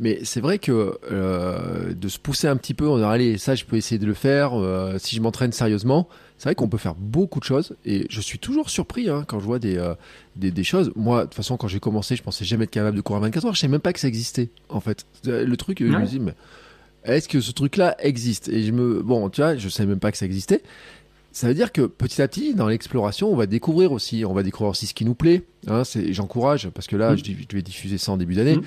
[0.00, 3.56] Mais c'est vrai que euh, de se pousser un petit peu, on a allez, ça
[3.56, 6.08] je peux essayer de le faire euh, si je m'entraîne sérieusement.
[6.38, 9.40] C'est vrai qu'on peut faire beaucoup de choses et je suis toujours surpris hein, quand
[9.40, 9.94] je vois des, euh,
[10.36, 10.92] des, des choses.
[10.94, 13.46] Moi, de toute façon, quand j'ai commencé, je pensais jamais être capable de courir 24
[13.46, 13.54] heures.
[13.54, 15.04] Je savais même pas que ça existait, en fait.
[15.26, 16.34] Euh, Le truc, je me dis, mais
[17.04, 18.48] est-ce que ce truc-là existe?
[18.48, 20.62] Et je me, bon, tu vois, je savais même pas que ça existait.
[21.32, 24.42] Ça veut dire que petit à petit, dans l'exploration, on va découvrir aussi, on va
[24.42, 25.42] découvrir aussi ce qui nous plaît.
[25.66, 27.18] Hein, j'encourage parce que là, Mm.
[27.18, 28.56] je, je vais diffuser ça en début d'année.
[28.56, 28.62] Mm.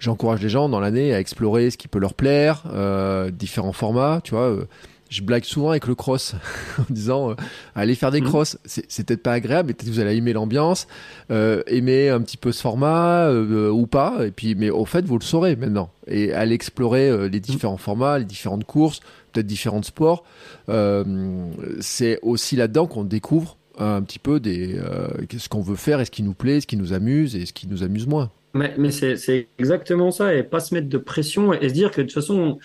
[0.00, 4.20] J'encourage les gens dans l'année à explorer ce qui peut leur plaire, euh, différents formats,
[4.22, 4.42] tu vois.
[4.50, 4.64] euh,
[5.08, 6.34] je blague souvent avec le cross
[6.78, 7.34] en disant euh,
[7.74, 8.26] allez faire des Mhm.
[8.28, 8.58] crosses.
[8.64, 10.86] C'est, peut-être pas agréable, mais peut-être vous allez aimer l'ambiance,
[11.30, 14.26] euh, aimer un petit peu ce format euh, ou pas.
[14.26, 15.90] Et puis, mais au fait, vous le saurez maintenant.
[16.06, 19.00] Et allez explorer euh, les différents formats, les différentes courses,
[19.32, 20.24] peut-être différents sports.
[20.68, 21.04] Euh,
[21.80, 25.06] c'est aussi là-dedans qu'on découvre un petit peu des euh,
[25.38, 27.52] ce qu'on veut faire et ce qui nous plaît, ce qui nous amuse et ce
[27.52, 28.30] qui nous amuse moins.
[28.54, 31.74] Mais, mais c'est, c'est exactement ça, et pas se mettre de pression et, et se
[31.74, 32.58] dire que de toute façon,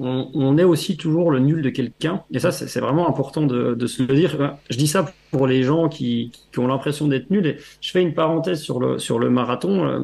[0.00, 2.22] on, on est aussi toujours le nul de quelqu'un.
[2.32, 4.56] Et ça, c'est, vraiment important de, de se le dire.
[4.70, 7.46] Je dis ça pour les gens qui, qui ont l'impression d'être nuls.
[7.46, 9.84] Et je fais une parenthèse sur le, sur le marathon.
[9.86, 10.00] Euh,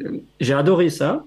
[0.00, 1.24] euh, J'ai adoré ça.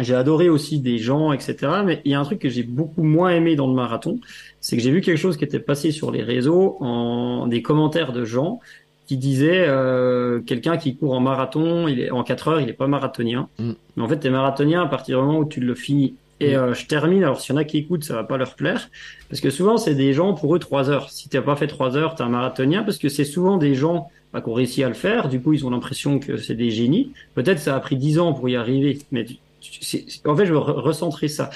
[0.00, 1.56] J'ai adoré aussi des gens, etc.
[1.84, 4.18] Mais il y a un truc que j'ai beaucoup moins aimé dans le marathon,
[4.60, 8.14] c'est que j'ai vu quelque chose qui était passé sur les réseaux en des commentaires
[8.14, 8.60] de gens
[9.06, 12.74] qui disaient euh, quelqu'un qui court en marathon, il est en 4 heures, il est
[12.74, 13.48] pas marathonien.
[13.58, 13.72] Mm.
[13.96, 16.14] Mais en fait, t'es marathonien à partir du moment où tu le finis.
[16.44, 17.22] Et euh, je termine.
[17.24, 18.88] Alors, s'il y en a qui écoutent, ça va pas leur plaire,
[19.28, 21.10] parce que souvent c'est des gens pour eux 3 heures.
[21.10, 24.08] Si t'as pas fait 3 heures, t'es un marathonien, parce que c'est souvent des gens
[24.32, 25.28] bah, qui ont réussi à le faire.
[25.28, 27.12] Du coup, ils ont l'impression que c'est des génies.
[27.34, 30.52] Peut-être ça a pris 10 ans pour y arriver, mais tu- tu- en fait, je
[30.52, 31.50] veux re- recentrer ça.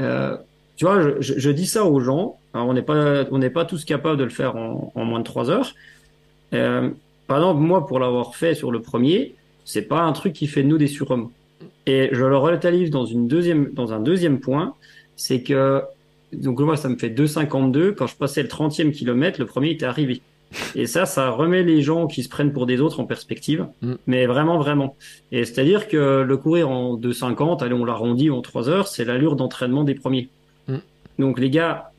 [0.00, 0.36] Euh,
[0.76, 2.36] tu vois, je, je- je dis ça aux gens.
[2.54, 5.18] Alors, on n'est pas, on n'est pas tous capables de le faire en, en moins
[5.18, 5.74] de 3 heures.
[6.54, 6.90] Euh,
[7.26, 9.34] par exemple, moi, pour l'avoir fait sur le premier,
[9.64, 11.30] c'est pas un truc qui fait de nous des surhommes.
[11.86, 14.74] Et je le relativise dans une deuxième, dans un deuxième point,
[15.16, 15.82] c'est que,
[16.32, 17.94] donc moi, ça me fait 2,52.
[17.94, 20.22] Quand je passais le 30e kilomètre, le premier était arrivé.
[20.74, 23.66] Et ça, ça remet les gens qui se prennent pour des autres en perspective.
[23.82, 23.94] Mm.
[24.06, 24.96] Mais vraiment, vraiment.
[25.32, 29.36] Et c'est-à-dire que le courir en 2,50, allez, on l'arrondit en 3 heures, c'est l'allure
[29.36, 30.28] d'entraînement des premiers.
[30.66, 30.76] Mm.
[31.18, 31.92] Donc les gars,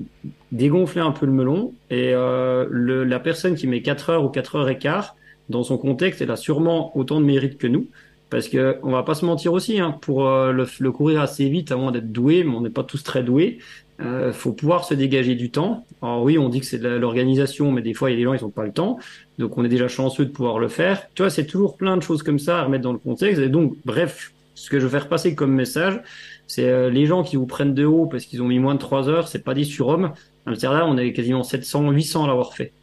[0.52, 4.30] dégonflez un peu le melon et euh, le, la personne qui met 4 heures ou
[4.30, 5.16] 4 heures et quart,
[5.50, 7.88] dans son contexte, elle a sûrement autant de mérite que nous.
[8.32, 11.48] Parce que on va pas se mentir aussi, hein, pour euh, le, le courir assez
[11.50, 13.60] vite, à moins d'être doué, mais on n'est pas tous très doués,
[14.02, 15.86] euh, faut pouvoir se dégager du temps.
[16.02, 18.24] Alors oui, on dit que c'est de l'organisation, mais des fois il y a des
[18.24, 18.98] gens ils ont pas le temps,
[19.38, 21.08] donc on est déjà chanceux de pouvoir le faire.
[21.14, 23.42] Tu vois, c'est toujours plein de choses comme ça à remettre dans le contexte.
[23.42, 26.02] Et donc, bref, ce que je veux faire passer comme message,
[26.48, 28.80] c'est euh, les gens qui vous prennent de haut parce qu'ils ont mis moins de
[28.80, 30.14] 3 heures, c'est pas des surhommes.
[30.46, 32.74] Amsterdam, on est quasiment 700, 800 à l'avoir fait.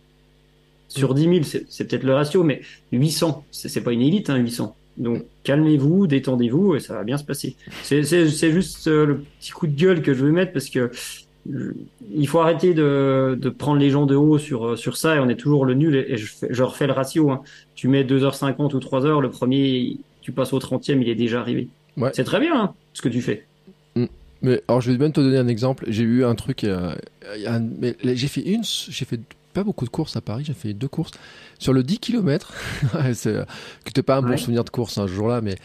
[0.88, 4.36] Sur 10 000, c'est peut-être le ratio, mais 800, c'est c'est pas une élite, hein,
[4.36, 4.77] 800.
[4.98, 7.56] Donc calmez-vous, détendez-vous et ça va bien se passer.
[7.82, 10.90] C'est juste euh, le petit coup de gueule que je veux mettre parce que
[12.10, 15.28] il faut arrêter de, de, prendre les gens de haut sur, sur ça et on
[15.28, 15.96] est toujours le nul.
[15.96, 17.30] Et, je, je, refais le ratio.
[17.30, 17.42] Hein.
[17.74, 21.68] Tu mets 2h50 ou 3h, le premier, tu passes au 30e, il est déjà arrivé.
[21.96, 22.10] Ouais.
[22.12, 23.46] C'est très bien hein, ce que tu fais.
[23.94, 24.06] Mm.
[24.42, 25.84] Mais alors, je vais même te donner un exemple.
[25.88, 26.64] J'ai eu un truc.
[26.64, 26.94] Euh,
[28.04, 28.62] j'ai fait une.
[28.64, 29.20] J'ai fait
[29.52, 30.44] pas beaucoup de courses à Paris.
[30.46, 31.12] J'ai fait deux courses
[31.58, 32.52] sur le 10 km.
[33.84, 35.56] que pas un bon souvenir de course un jour-là, mais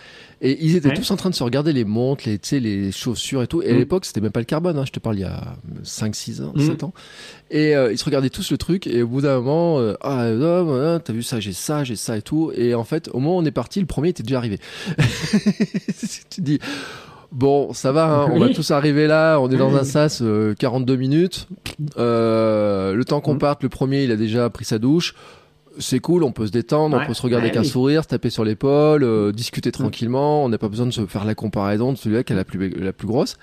[0.45, 3.47] et ils étaient tous en train de se regarder les montres, les, les chaussures et
[3.47, 3.61] tout.
[3.61, 3.77] Et à mm.
[3.77, 6.41] l'époque, c'était même pas le carbone, hein, je te parle il y a 5, 6
[6.41, 6.85] ans, 7 mm.
[6.85, 6.93] ans.
[7.49, 8.85] Et euh, ils se regardaient tous le truc.
[8.85, 12.17] Et au bout d'un moment, euh, ah, euh, t'as vu ça, j'ai ça, j'ai ça
[12.17, 12.51] et tout.
[12.57, 14.59] Et en fait, au moment où on est parti, le premier était déjà arrivé.
[16.29, 16.59] tu dis,
[17.31, 19.37] bon, ça va, hein, on va tous arriver là.
[19.39, 20.21] On est dans un sas,
[20.59, 21.47] 42 minutes.
[21.95, 23.39] le temps qu'on mm.
[23.39, 25.15] parte, le premier, il a déjà pris sa douche
[25.79, 28.29] c'est cool, on peut se détendre, on peut se regarder avec un sourire, se taper
[28.29, 29.73] sur l'épaule, euh, discuter mm.
[29.73, 30.43] tranquillement.
[30.43, 32.69] On n'a pas besoin de se faire la comparaison de celui-là qui a la plus,
[32.69, 33.37] la plus grosse.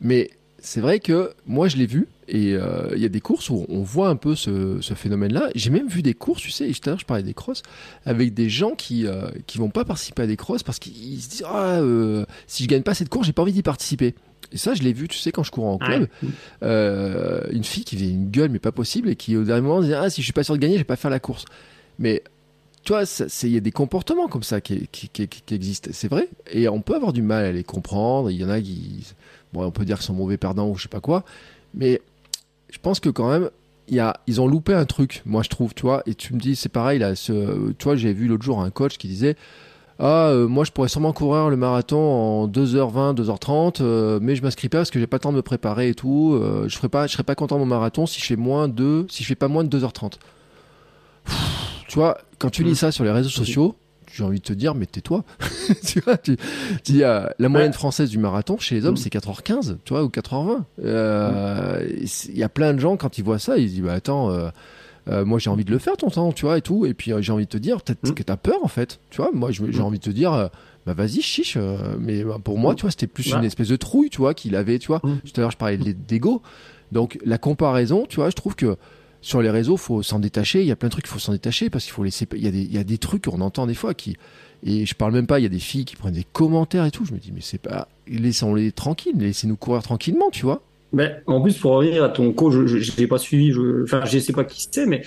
[0.00, 0.30] Mais
[0.60, 2.08] c'est vrai que moi, je l'ai vu.
[2.30, 5.48] Et euh, il y a des courses où on voit un peu ce, phénomène-là.
[5.54, 7.62] J'ai même vu des courses, tu sais, je parlais des crosses,
[8.04, 11.30] avec des gens qui euh, qui vont pas participer à des crosses parce qu'ils se
[11.30, 11.80] disent ah
[12.46, 14.14] si je gagne pas cette course, j'ai pas envie d'y participer.
[14.52, 16.08] Et ça, je l'ai vu, tu sais, quand je cours en club,
[16.62, 19.80] euh, une fille qui faisait une gueule, mais pas possible, et qui au dernier moment
[19.80, 21.44] disait Ah, si je suis pas sûr de gagner, je vais pas faire la course.
[21.98, 22.22] Mais
[22.82, 23.04] tu vois,
[23.42, 26.80] il y a des comportements comme ça qui, qui, qui, existent, c'est vrai, et on
[26.80, 28.30] peut avoir du mal à les comprendre.
[28.30, 29.04] Il y en a qui,
[29.52, 31.24] bon, on peut dire qu'ils sont mauvais perdants ou je sais pas quoi,
[31.74, 32.00] mais
[32.70, 33.50] je pense que quand même,
[33.88, 36.40] y a, ils ont loupé un truc, moi je trouve, tu vois, et tu me
[36.40, 39.36] dis, c'est pareil, là, ce, tu vois, j'ai vu l'autre jour un coach qui disait
[40.00, 44.42] ah euh, moi je pourrais sûrement courir le marathon en 2h20 2h30 euh, mais je
[44.42, 46.34] m'inscris pas parce que j'ai pas le temps de me préparer et tout.
[46.34, 48.68] Euh, je ferai pas je serais pas content de mon marathon si je fais moins
[48.68, 50.12] de si je fais pas moins de 2h30
[51.88, 52.76] tu vois quand tu lis mmh.
[52.76, 53.74] ça sur les réseaux sociaux
[54.12, 55.24] j'ai envie de te dire mais tais-toi.
[55.84, 56.38] Tu vois tu,
[56.84, 58.98] dis la moyenne française du marathon chez les hommes mmh.
[58.98, 60.62] c'est 4h15 tu vois ou 4h20
[62.30, 64.30] il y a plein de gens quand ils voient ça ils disent bah attends
[65.08, 66.86] euh, moi j'ai envie de le faire ton temps, tu vois, et tout.
[66.86, 68.14] Et puis euh, j'ai envie de te dire, peut-être que mmh.
[68.14, 69.30] que t'as peur en fait, tu vois.
[69.32, 69.80] Moi j'ai mmh.
[69.80, 70.48] envie de te dire, euh,
[70.86, 71.56] bah vas-y, chiche.
[71.98, 72.76] mais bah, pour moi, mmh.
[72.76, 75.00] tu vois, c'était plus une espèce de trouille, tu vois, qu'il avait, tu vois.
[75.00, 76.42] Tout à l'heure je parlais d'ego.
[76.92, 78.76] Donc la comparaison, tu vois, je trouve que
[79.20, 80.60] sur les réseaux, faut s'en détacher.
[80.60, 82.26] Il y a plein de trucs qu'il faut s'en détacher parce qu'il faut laisser.
[82.34, 84.16] Il y, a des, il y a des trucs qu'on entend des fois qui.
[84.64, 86.90] Et je parle même pas, il y a des filles qui prennent des commentaires et
[86.90, 87.04] tout.
[87.04, 87.88] Je me dis, mais c'est pas.
[88.08, 90.62] Laissons-les tranquilles, laissez-nous courir tranquillement, tu vois.
[90.92, 94.04] Mais en plus, pour revenir à ton coach, je ne l'ai pas suivi, je, enfin,
[94.04, 95.02] je sais pas qui c'est, mais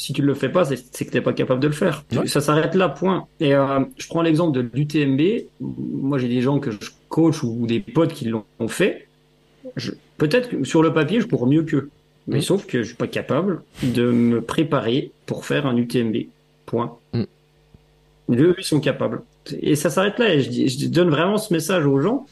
[0.00, 2.04] si tu ne le fais pas, c'est que tu n'es pas capable de le faire.
[2.24, 3.26] Ça s'arrête là, point.
[3.38, 5.20] Et euh, je prends l'exemple de l'UTMB.
[5.60, 6.78] Moi, j'ai des gens que je
[7.10, 9.08] coach ou des potes qui l'ont fait.
[10.16, 11.90] Peut-être que sur le papier, je cours mieux qu'eux.
[12.28, 12.42] Mais mm.
[12.42, 16.16] sauf que je suis pas capable de me préparer pour faire un UTMB.
[16.64, 16.96] Point.
[17.12, 17.24] Mm.
[18.30, 19.22] Eux, ils sont capables.
[19.60, 20.34] Et ça s'arrête là.
[20.34, 22.26] Et je, je, donne vraiment ce message aux gens.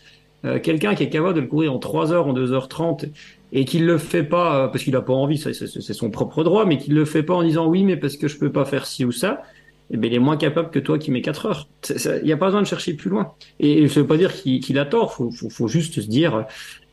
[0.45, 3.07] Euh, quelqu'un qui est capable de le courir en 3 heures, en 2 h 30
[3.51, 5.53] et qu'il le fait pas euh, parce qu'il a pas envie, c'est
[5.93, 8.39] son propre droit, mais qu'il le fait pas en disant oui, mais parce que je
[8.39, 9.43] peux pas faire ci ou ça,
[9.91, 11.69] eh bien, il est moins capable que toi qui mets 4 heures.
[11.89, 13.33] Il n'y a pas besoin de chercher plus loin.
[13.59, 16.45] Et ça veut pas dire qu'il a tort, faut, faut, juste se dire.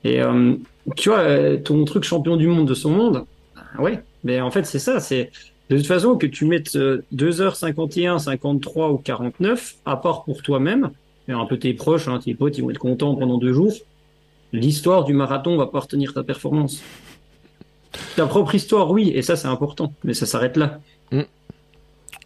[0.06, 0.56] Et euh,
[0.96, 3.26] tu vois, ton truc champion du monde de son monde,
[3.56, 5.32] ben ouais, mais en fait c'est ça, c'est
[5.70, 6.78] de toute façon que tu mettes
[7.14, 10.92] 2h51, 53 ou 49, à part pour toi-même,
[11.34, 13.74] un peu tes proches, hein, tes potes, ils vont être contents pendant deux jours.
[14.54, 16.82] L'histoire du marathon va pas retenir ta performance.
[18.16, 20.80] Ta propre histoire, oui, et ça c'est important, mais ça s'arrête là.
[21.12, 21.22] Mm.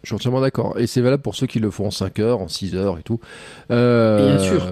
[0.02, 0.78] Je suis entièrement d'accord.
[0.78, 3.02] Et c'est valable pour ceux qui le font en 5 heures, en 6 heures et
[3.02, 3.20] tout.
[3.70, 4.62] Euh, Bien sûr.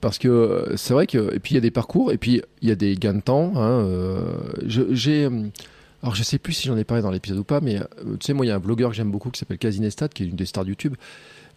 [0.00, 1.34] Parce que c'est vrai que.
[1.34, 3.20] Et puis il y a des parcours, et puis il y a des gains de
[3.20, 3.52] temps.
[3.56, 4.34] Hein, euh,
[4.66, 5.28] j'ai.
[6.02, 8.26] Alors je sais plus si j'en ai parlé dans l'épisode ou pas, mais euh, tu
[8.26, 10.26] sais, moi il y a un blogueur que j'aime beaucoup qui s'appelle Casinestat, qui est
[10.26, 10.96] une des stars de YouTube,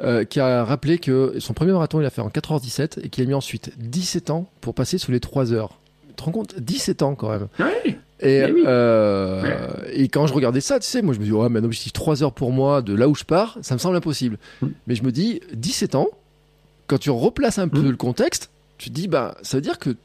[0.01, 3.23] euh, qui a rappelé que son premier marathon, il a fait en 4h17 et qu'il
[3.23, 5.79] a mis ensuite 17 ans pour passer sous les 3 heures.
[6.09, 6.59] Tu te rends compte?
[6.59, 7.47] 17 ans quand même.
[7.59, 7.95] Oui.
[8.19, 11.59] Et, euh, et quand je regardais ça, tu sais, moi je me dis, ouais, mais
[11.59, 14.37] un objectif 3 heures pour moi de là où je pars, ça me semble impossible.
[14.61, 14.67] Mm.
[14.87, 16.07] Mais je me dis, 17 ans,
[16.87, 17.89] quand tu replaces un peu mm.
[17.89, 19.95] le contexte, tu te dis, bah, ça veut dire que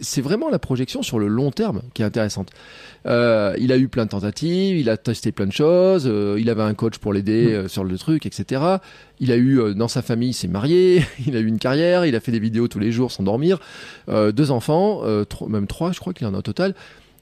[0.00, 2.50] c'est vraiment la projection sur le long terme qui est intéressante.
[3.06, 6.50] Euh, il a eu plein de tentatives, il a testé plein de choses, euh, il
[6.50, 7.52] avait un coach pour l'aider mm.
[7.52, 8.62] euh, sur le truc, etc.
[9.20, 12.16] Il a eu dans sa famille, il s'est marié, il a eu une carrière, il
[12.16, 13.58] a fait des vidéos tous les jours sans dormir,
[14.08, 15.02] deux enfants,
[15.48, 16.74] même trois, je crois qu'il en a au total.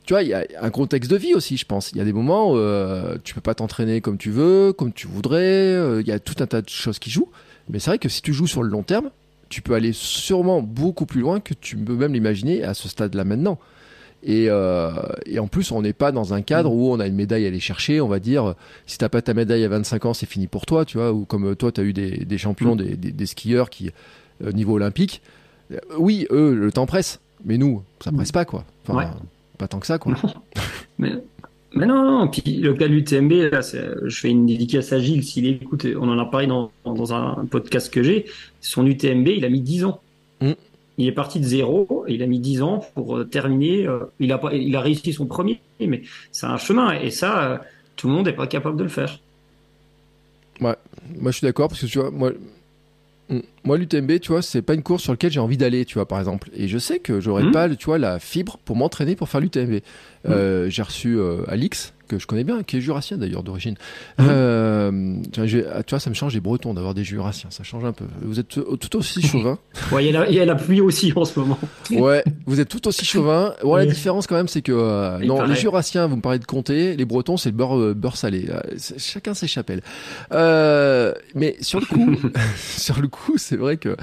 [0.06, 1.92] Tu vois, il y a un contexte de vie aussi, je pense.
[1.92, 5.06] Il y a des moments où tu peux pas t'entraîner comme tu veux, comme tu
[5.06, 6.00] voudrais.
[6.00, 7.30] Il y a tout un tas de choses qui jouent.
[7.68, 9.10] Mais c'est vrai que si tu joues sur le long terme,
[9.49, 13.24] tu peux aller sûrement beaucoup plus loin que tu peux même l'imaginer à ce stade-là
[13.24, 13.59] maintenant.
[14.22, 14.90] Et, euh,
[15.26, 17.49] et, en plus, on n'est pas dans un cadre où on a une médaille à
[17.49, 18.01] aller chercher.
[18.01, 18.55] On va dire,
[18.86, 21.12] si t'as pas ta médaille à 25 ans, c'est fini pour toi, tu vois.
[21.12, 22.78] Ou comme toi, tu as eu des, des champions, mm.
[22.78, 23.92] des, des, skieurs qui,
[24.44, 25.22] euh, niveau olympique,
[25.72, 27.20] euh, oui, eux, le temps presse.
[27.44, 28.64] Mais nous, ça presse pas, quoi.
[28.86, 29.11] Enfin,
[29.57, 30.14] pas tant que ça, quoi.
[30.99, 31.12] mais,
[31.74, 32.28] mais non, non.
[32.28, 35.24] Puis le cas de l'UTMB, là, je fais une dédicace à Gilles.
[35.24, 38.26] S'il écoute, on en a parlé dans, dans un podcast que j'ai.
[38.60, 40.00] Son UTMB, il a mis 10 ans.
[40.40, 40.52] Mm.
[40.96, 43.86] Il est parti de zéro, il a mis 10 ans pour terminer.
[44.18, 46.02] il a il a réussi son premier, mais
[46.32, 46.92] c'est un chemin.
[46.92, 47.62] Et ça,
[47.96, 49.20] tout le monde n'est pas capable de le faire.
[50.60, 50.74] Ouais,
[51.16, 52.32] moi je suis d'accord parce que tu vois, moi,
[53.64, 56.08] moi l'UTMB, tu vois, c'est pas une course sur laquelle j'ai envie d'aller, tu vois,
[56.08, 56.48] par exemple.
[56.54, 57.52] Et je sais que j'aurais mmh.
[57.52, 59.70] pas, tu vois, la fibre pour m'entraîner pour faire l'UTMB.
[59.70, 59.80] Mmh.
[60.30, 63.74] Euh, j'ai reçu euh, Alix, que je connais bien, qui est jurassien d'ailleurs d'origine.
[64.18, 64.26] Mmh.
[64.28, 65.42] Euh, tu
[65.90, 68.06] vois, ça me change les Bretons d'avoir des jurassiens, ça change un peu.
[68.22, 69.59] Vous êtes tout aussi chauvin.
[69.92, 71.59] ouais, il y, a la pluie aussi en ce moment.
[71.90, 73.54] ouais, vous êtes tout aussi chauvin.
[73.62, 76.96] Bon, la différence quand même, c'est que non, les jurassiens, vous me parlez de comté,
[76.96, 78.48] les Bretons, c'est le beurre, beurre salé.
[78.96, 79.82] chacun ses chapelles.
[80.30, 82.16] mais sur le coup,
[82.76, 83.96] sur le coup, c'est vrai que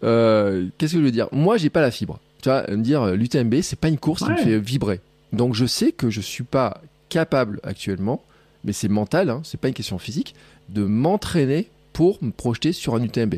[0.00, 1.28] qu'est-ce que je veux dire?
[1.32, 2.20] Moi, j'ai pas la fibre.
[2.40, 5.00] Tu vois, me dire l'UTMB, c'est pas une course qui me fait vibrer.
[5.32, 8.22] Donc je sais que je suis pas capable actuellement,
[8.64, 10.34] mais c'est mental, hein, c'est pas une question physique,
[10.68, 13.36] de m'entraîner pour me projeter sur un UTMB.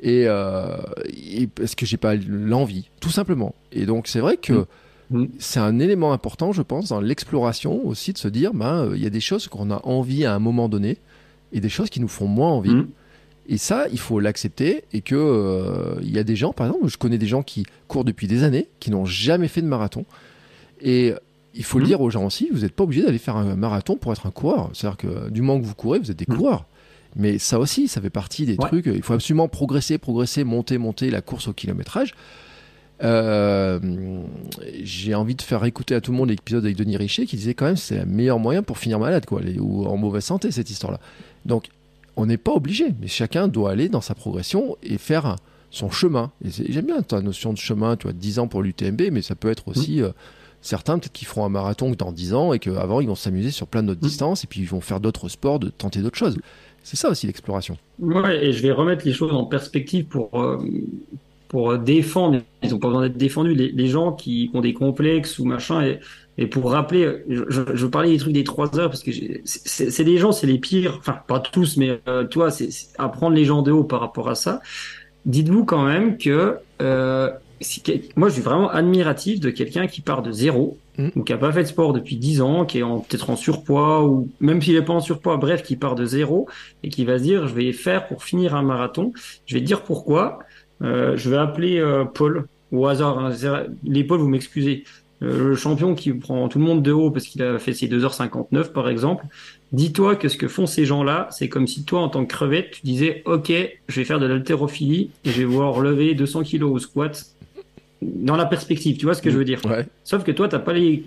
[0.00, 0.76] Et, euh,
[1.54, 3.54] parce que j'ai pas l'envie, tout simplement.
[3.70, 4.66] Et donc c'est vrai que
[5.10, 5.18] mm.
[5.18, 5.28] Mm.
[5.38, 9.02] c'est un élément important, je pense, dans l'exploration aussi de se dire, ben euh, il
[9.02, 10.98] y a des choses qu'on a envie à un moment donné
[11.52, 12.74] et des choses qui nous font moins envie.
[12.74, 12.88] Mm.
[13.48, 16.88] Et ça, il faut l'accepter et que euh, il y a des gens, par exemple,
[16.88, 20.04] je connais des gens qui courent depuis des années, qui n'ont jamais fait de marathon.
[20.80, 21.12] Et
[21.54, 21.88] il faut le mhm.
[21.88, 24.30] dire aux gens aussi, vous n'êtes pas obligé d'aller faire un marathon pour être un
[24.30, 24.70] coureur.
[24.72, 26.36] C'est-à-dire que du moment que vous courez, vous êtes des mhm.
[26.36, 26.66] coureurs.
[27.14, 28.86] Mais ça aussi, ça fait partie des trucs.
[28.86, 32.14] Il faut absolument progresser, progresser, monter, monter la course au kilométrage.
[33.02, 33.80] Euh,
[34.82, 37.54] j'ai envie de faire écouter à tout le monde l'épisode avec Denis Richer qui disait
[37.54, 40.70] quand même c'est le meilleur moyen pour finir malade quoi, ou en mauvaise santé cette
[40.70, 41.00] histoire-là.
[41.44, 41.68] Donc
[42.16, 45.36] on n'est pas obligé, mais chacun doit aller dans sa progression et faire
[45.70, 46.30] son chemin.
[46.44, 49.50] J'aime bien ta notion de chemin, tu vois, 10 ans pour l'UTMB, mais ça peut
[49.50, 50.04] être aussi mhm.
[50.04, 50.12] euh,
[50.62, 53.66] certains peut-être qu'ils feront un marathon dans 10 ans et qu'avant ils vont s'amuser sur
[53.66, 54.08] plein d'autres mmh.
[54.08, 56.38] distances et puis ils vont faire d'autres sports, de tenter d'autres choses.
[56.82, 57.76] C'est ça aussi l'exploration.
[58.00, 60.58] Ouais, et je vais remettre les choses en perspective pour, euh,
[61.48, 65.44] pour défendre, ils n'ont pas besoin d'être défendus, les, gens qui, ont des complexes ou
[65.44, 65.84] machin.
[65.84, 66.00] Et,
[66.38, 67.42] et pour rappeler, je,
[67.74, 69.10] je, parlais des trucs des 3 heures parce que
[69.44, 73.44] c'est des gens, c'est les pires, enfin pas tous, mais euh, toi, c'est apprendre les
[73.44, 74.60] gens de haut par rapport à ça.
[75.26, 77.30] Dites-vous quand même que euh,
[78.16, 81.08] moi, je suis vraiment admiratif de quelqu'un qui part de zéro, mm.
[81.16, 84.04] ou qui a pas fait de sport depuis 10 ans, qui est peut-être en surpoids,
[84.04, 86.48] ou même s'il est pas en surpoids, bref, qui part de zéro,
[86.82, 89.12] et qui va se dire, je vais faire pour finir un marathon.
[89.46, 90.40] Je vais te dire pourquoi.
[90.82, 93.18] Euh, je vais appeler euh, Paul, au hasard.
[93.18, 93.32] Hein.
[93.84, 94.84] Les Paul, vous m'excusez.
[95.22, 97.88] Euh, le champion qui prend tout le monde de haut parce qu'il a fait ses
[97.88, 99.24] 2h59, par exemple.
[99.72, 102.72] Dis-toi que ce que font ces gens-là, c'est comme si toi, en tant que crevette,
[102.72, 103.52] tu disais, OK,
[103.88, 107.24] je vais faire de l'haltérophilie et je vais voir lever 200 kilos au squat
[108.02, 109.60] dans la perspective, tu vois ce que je veux dire.
[110.04, 111.04] Sauf que toi, t'as pas les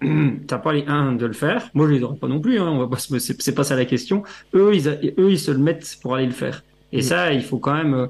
[0.46, 1.70] t'as pas les 1 de le faire.
[1.74, 2.58] Moi, je les aurais pas non plus.
[2.58, 2.68] Hein.
[2.68, 4.22] On va pas, c'est pas ça la question.
[4.54, 6.64] Eux, ils, eux, ils se le mettent pour aller le faire.
[6.92, 7.02] Et mm.
[7.02, 8.08] ça, il faut quand même,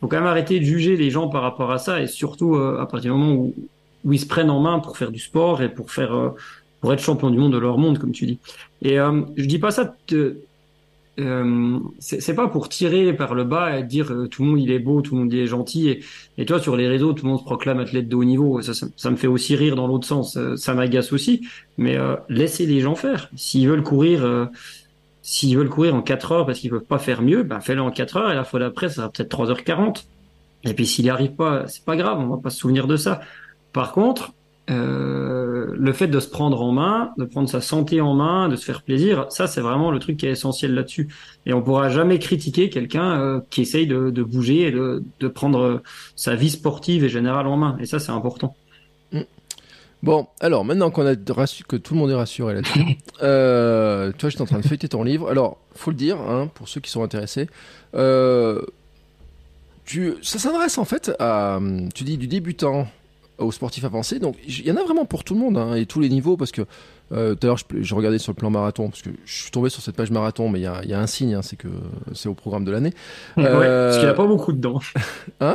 [0.00, 2.00] faut quand même arrêter de juger les gens par rapport à ça.
[2.00, 3.54] Et surtout euh, à partir du moment où,
[4.04, 6.30] où ils se prennent en main pour faire du sport et pour faire, euh,
[6.80, 8.38] pour être champion du monde de leur monde, comme tu dis.
[8.82, 9.94] Et euh, je dis pas ça
[11.20, 14.72] euh, c'est pas pour tirer par le bas et dire euh, tout le monde il
[14.72, 16.00] est beau, tout le monde il est gentil
[16.36, 18.60] et, toi sur les réseaux tout le monde se proclame athlète de haut niveau.
[18.62, 21.46] Ça, me fait aussi rire dans l'autre sens, ça, m'agace aussi.
[21.78, 23.30] Mais euh, laissez les gens faire.
[23.36, 24.46] S'ils veulent courir, euh,
[25.22, 27.90] s'ils veulent courir en 4 heures parce qu'ils peuvent pas faire mieux, ben fais-le en
[27.90, 30.04] 4 heures et la fois d'après ça va peut-être 3h40.
[30.64, 32.96] Et puis s'il n'y arrive pas, c'est pas grave, on va pas se souvenir de
[32.96, 33.20] ça.
[33.72, 34.32] Par contre,
[34.70, 38.56] euh, le fait de se prendre en main, de prendre sa santé en main, de
[38.56, 41.08] se faire plaisir, ça c'est vraiment le truc qui est essentiel là-dessus.
[41.44, 45.82] Et on pourra jamais critiquer quelqu'un euh, qui essaye de, bouger et de, prendre
[46.16, 47.76] sa vie sportive et générale en main.
[47.78, 48.56] Et ça c'est important.
[49.12, 49.20] Mm.
[50.02, 54.42] Bon, alors maintenant qu'on a que tout le monde est rassuré là-dessus, euh, toi j'étais
[54.42, 55.28] en train de feuilleter ton livre.
[55.28, 57.48] Alors, faut le dire, hein, pour ceux qui sont intéressés,
[59.84, 61.60] tu, ça s'adresse en fait à,
[61.94, 62.88] tu dis du débutant
[63.38, 64.18] aux sportifs avancés.
[64.18, 66.36] Donc il y en a vraiment pour tout le monde hein, et tous les niveaux
[66.36, 66.62] parce que
[67.12, 69.68] euh, tout à l'heure je, regardais sur le plan marathon parce que je suis tombé
[69.68, 71.68] sur cette page marathon mais il y a, y a, un signe, hein, c'est que
[72.14, 72.94] c'est au programme de l'année.
[73.38, 73.86] Euh...
[73.86, 74.80] parce qu'il n'y a pas beaucoup dedans.
[75.40, 75.54] hein?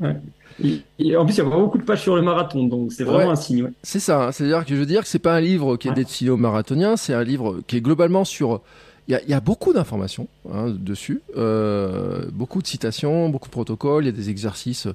[0.00, 0.14] Ouais.
[0.14, 0.14] en
[0.58, 3.36] plus, il n'y a pas beaucoup de pages sur le marathon, donc c'est vraiment un
[3.36, 3.70] signe.
[3.82, 4.32] C'est ça, hein.
[4.32, 6.96] c'est-à-dire que je veux dire que c'est pas un livre qui est destiné aux marathoniens,
[6.96, 8.60] c'est un livre qui est globalement sur.
[9.08, 14.04] Il y, y a, beaucoup d'informations hein, dessus, euh, beaucoup de citations, beaucoup de protocoles,
[14.04, 14.86] il y a des exercices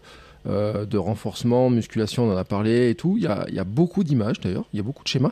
[0.48, 3.16] euh, de renforcement, musculation, on en a parlé et tout.
[3.18, 5.32] Il y a, y a beaucoup d'images d'ailleurs, il y a beaucoup de schémas.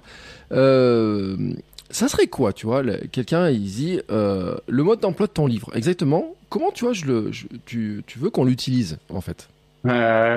[0.51, 1.53] Euh,
[1.89, 5.69] ça serait quoi, tu vois Quelqu'un, il dit euh, le mode d'emploi de ton livre?
[5.75, 6.35] Exactement.
[6.49, 7.31] Comment, tu vois, je le,
[7.65, 9.49] tu, tu veux qu'on l'utilise en fait?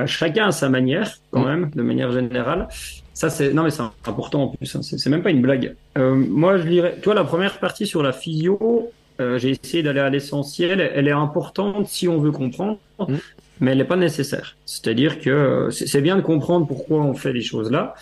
[0.07, 2.69] Chacun a sa manière, quand même, de manière générale.
[3.15, 4.77] Ça, c'est non mais c'est important en plus.
[4.77, 4.81] Hein.
[4.83, 5.75] C'est même pas une blague.
[5.97, 10.11] Moi, je dirais, toi, la première partie sur la physio, euh, j'ai essayé d'aller à
[10.11, 10.81] l'essentiel.
[10.81, 13.17] Elle est importante si on veut comprendre, mm.
[13.61, 14.57] Mais elle n'est pas nécessaire.
[14.67, 17.95] C'est-à-dire que c'est bien de comprendre pourquoi on fait les choses là.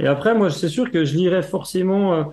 [0.00, 2.24] Et après, moi, c'est sûr que je lirais forcément euh,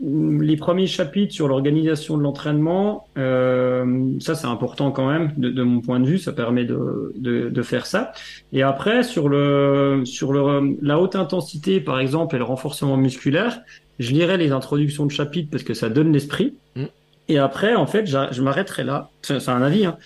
[0.00, 5.62] les premiers chapitres sur l'organisation de l'entraînement, euh, ça c'est important quand même de, de,
[5.62, 8.12] mon point de vue, ça permet de, de, de, faire ça.
[8.52, 13.60] Et après sur le sur le la haute intensité par exemple et le renforcement musculaire,
[13.98, 16.54] je lirai les introductions de chapitres parce que ça donne l'esprit.
[16.76, 16.84] Mm.
[17.28, 19.10] Et après en fait je m'arrêterai là.
[19.22, 19.84] C'est un avis.
[19.84, 19.96] Hein.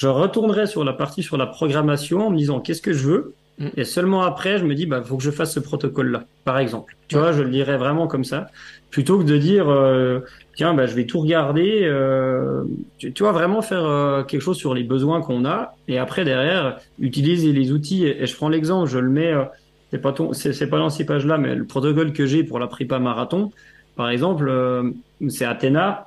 [0.00, 3.34] Je retournerai sur la partie sur la programmation en me disant qu'est-ce que je veux?
[3.58, 3.68] Mm.
[3.76, 6.96] Et seulement après, je me dis, bah, faut que je fasse ce protocole-là, par exemple.
[7.08, 8.46] Tu vois, je le lirai vraiment comme ça
[8.90, 10.20] plutôt que de dire euh,
[10.54, 12.64] tiens bah, je vais tout regarder euh,
[12.98, 16.24] tu, tu, vois vraiment faire euh, quelque chose sur les besoins qu'on a et après
[16.24, 19.44] derrière utiliser les outils et, je prends l'exemple je le mets euh,
[19.90, 22.58] c'est pas ton c'est pas dans ces pages là mais le protocole que j'ai pour
[22.58, 23.50] la prépa marathon
[23.96, 24.90] par exemple euh,
[25.28, 26.06] c'est Athéna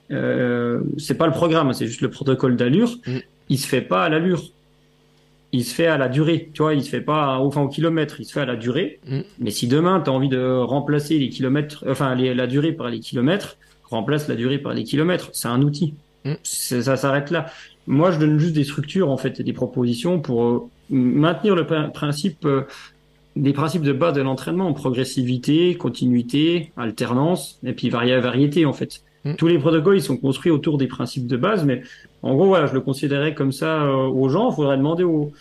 [0.97, 3.17] c'est pas le programme c'est juste le protocole d'allure mm.
[3.53, 4.43] Il se fait pas à l'allure
[5.53, 6.49] il se fait à la durée.
[6.53, 8.99] Tu vois, il se fait pas enfin au kilomètre, il se fait à la durée.
[9.07, 9.19] Mm.
[9.39, 12.99] Mais si demain tu as envie de remplacer les kilomètres, enfin la durée par les
[12.99, 15.29] kilomètres, remplace la durée par les kilomètres.
[15.31, 15.93] C'est un outil.
[16.25, 16.33] Mm.
[16.41, 17.45] Ça s'arrête là.
[17.85, 21.65] Moi, je donne juste des structures en fait et des propositions pour euh, maintenir le
[21.91, 22.63] principe euh,
[23.35, 29.03] des principes de base de l'entraînement, progressivité, continuité, alternance et puis variété en fait.
[29.23, 29.35] Mm.
[29.35, 31.83] Tous les protocoles, ils sont construits autour des principes de base, mais
[32.23, 34.49] en gros, voilà, je le considérais comme ça euh, aux gens.
[34.49, 35.31] Il faudrait demander aux.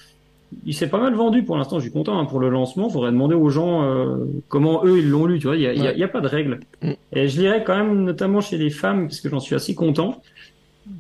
[0.67, 1.79] Il s'est pas mal vendu pour l'instant.
[1.79, 2.89] Je suis content hein, pour le lancement.
[2.89, 4.17] Il faudrait demander aux gens euh,
[4.49, 5.39] comment eux ils l'ont lu.
[5.39, 6.61] Tu vois, il y a, y a, pas de règle.
[6.83, 6.93] Mm.
[7.15, 10.21] Et je dirais quand même, notamment chez les femmes, parce que j'en suis assez content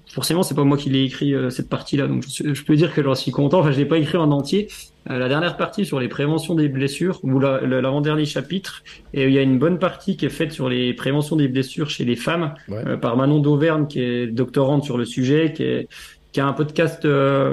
[0.09, 3.03] forcément, c'est pas moi qui l'ai écrit euh, cette partie-là, donc je, peux dire que
[3.03, 3.61] j'en suis content.
[3.61, 4.69] Enfin, je l'ai pas écrit en entier.
[5.11, 9.39] Euh, la dernière partie sur les préventions des blessures, ou l'avant-dernier chapitre, et il y
[9.39, 12.55] a une bonne partie qui est faite sur les préventions des blessures chez les femmes
[12.71, 15.89] euh, par Manon d'Auvergne, qui est doctorante sur le sujet, qui, est,
[16.33, 17.07] qui a un podcast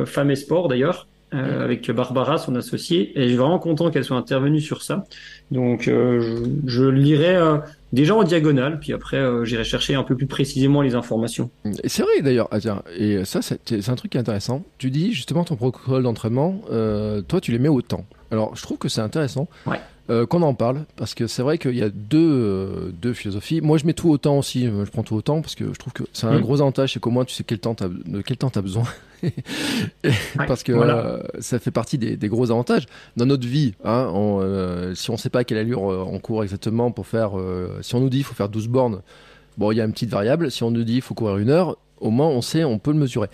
[0.05, 1.08] Femmes et Sport d'ailleurs.
[1.31, 5.05] Avec Barbara, son associée, et je suis vraiment content qu'elle soit intervenue sur ça.
[5.51, 7.37] Donc, je, je lirai
[7.93, 11.49] déjà en diagonale, puis après euh, j'irai chercher un peu plus précisément les informations.
[11.85, 12.57] C'est vrai d'ailleurs, ah,
[12.95, 14.63] et ça c'est un truc qui est intéressant.
[14.77, 18.05] Tu dis justement ton protocole d'entraînement, euh, toi tu les mets au temps.
[18.31, 19.47] Alors je trouve que c'est intéressant.
[19.65, 19.77] Ouais.
[20.09, 23.61] Euh, qu'on en parle parce que c'est vrai qu'il y a deux, euh, deux philosophies.
[23.61, 24.65] Moi, je mets tout au temps aussi.
[24.65, 26.41] Je prends tout au temps parce que je trouve que c'est un mm.
[26.41, 28.63] gros avantage, c'est qu'au moins tu sais quel temps as, de quel temps tu as
[28.63, 28.85] besoin.
[30.47, 32.85] Parce que euh, ça fait partie des, des, gros avantages
[33.17, 33.73] dans notre vie.
[33.83, 37.31] Hein, on, si on ne sait pas à quelle allure on court exactement pour faire,
[37.81, 39.01] si on nous dit il faut faire 12 bornes,
[39.57, 40.51] bon, il y a une petite variable.
[40.51, 42.91] Si on nous dit il faut courir une heure, au moins on sait, on peut
[42.91, 43.27] le mesurer.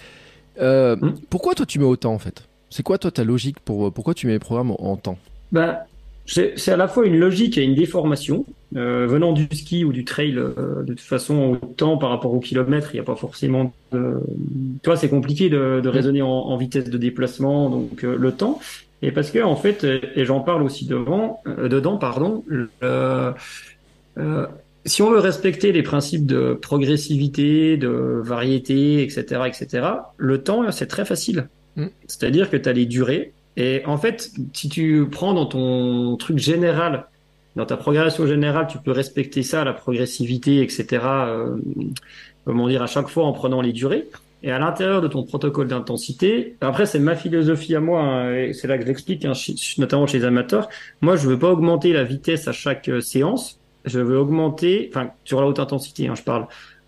[0.59, 1.11] Mm.
[1.29, 2.47] Pourquoi toi tu mets autant en fait?
[2.69, 5.17] C'est quoi toi ta logique pour pourquoi tu mets les programmes en, temps?
[5.51, 5.85] Bah,
[6.25, 8.45] c'est à la fois une logique et une déformation.
[8.75, 12.33] Euh, venant du ski ou du trail, euh, de toute façon, au temps par rapport
[12.33, 14.19] au kilomètre, il n'y a pas forcément de...
[14.83, 18.31] Tu vois, c'est compliqué de, de raisonner en, en, vitesse de déplacement, donc euh, le
[18.33, 18.59] temps.
[19.01, 22.43] Et parce que, en fait, et j'en parle aussi devant, dedans, pardon,
[24.85, 29.87] si on veut respecter les principes de progressivité, de variété, etc., etc.,
[30.17, 31.47] le temps, c'est très facile.
[31.75, 31.87] Mm.
[32.07, 36.39] C'est-à-dire que tu as les durées, et en fait, si tu prends dans ton truc
[36.39, 37.07] général,
[37.55, 41.01] dans ta progression générale, tu peux respecter ça, la progressivité, etc.
[41.03, 41.55] Euh,
[42.43, 44.07] comment dire, à chaque fois en prenant les durées.
[44.43, 48.53] Et à l'intérieur de ton protocole d'intensité, après c'est ma philosophie à moi, hein, et
[48.53, 49.31] c'est là que je l'explique, hein,
[49.79, 50.69] notamment chez les amateurs.
[51.01, 53.59] Moi, je veux pas augmenter la vitesse à chaque euh, séance.
[53.85, 56.47] Je veux augmenter, enfin sur la haute intensité, hein, je parle.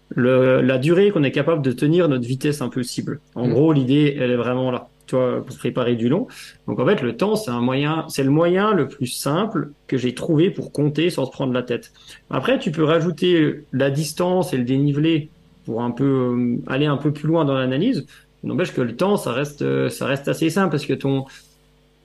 [0.09, 3.19] Le, la durée qu'on est capable de tenir notre vitesse impossible.
[3.35, 3.51] En mmh.
[3.51, 6.27] gros, l'idée, elle est vraiment là tu vois, pour préparer du long.
[6.67, 9.97] Donc en fait, le temps, c'est un moyen, c'est le moyen le plus simple que
[9.97, 11.91] j'ai trouvé pour compter sans se prendre la tête.
[12.29, 15.29] Après, tu peux rajouter la distance et le dénivelé
[15.65, 18.05] pour un peu euh, aller un peu plus loin dans l'analyse.
[18.43, 19.89] N'empêche que le temps, ça reste, euh,
[20.27, 21.25] assez simple parce que ton,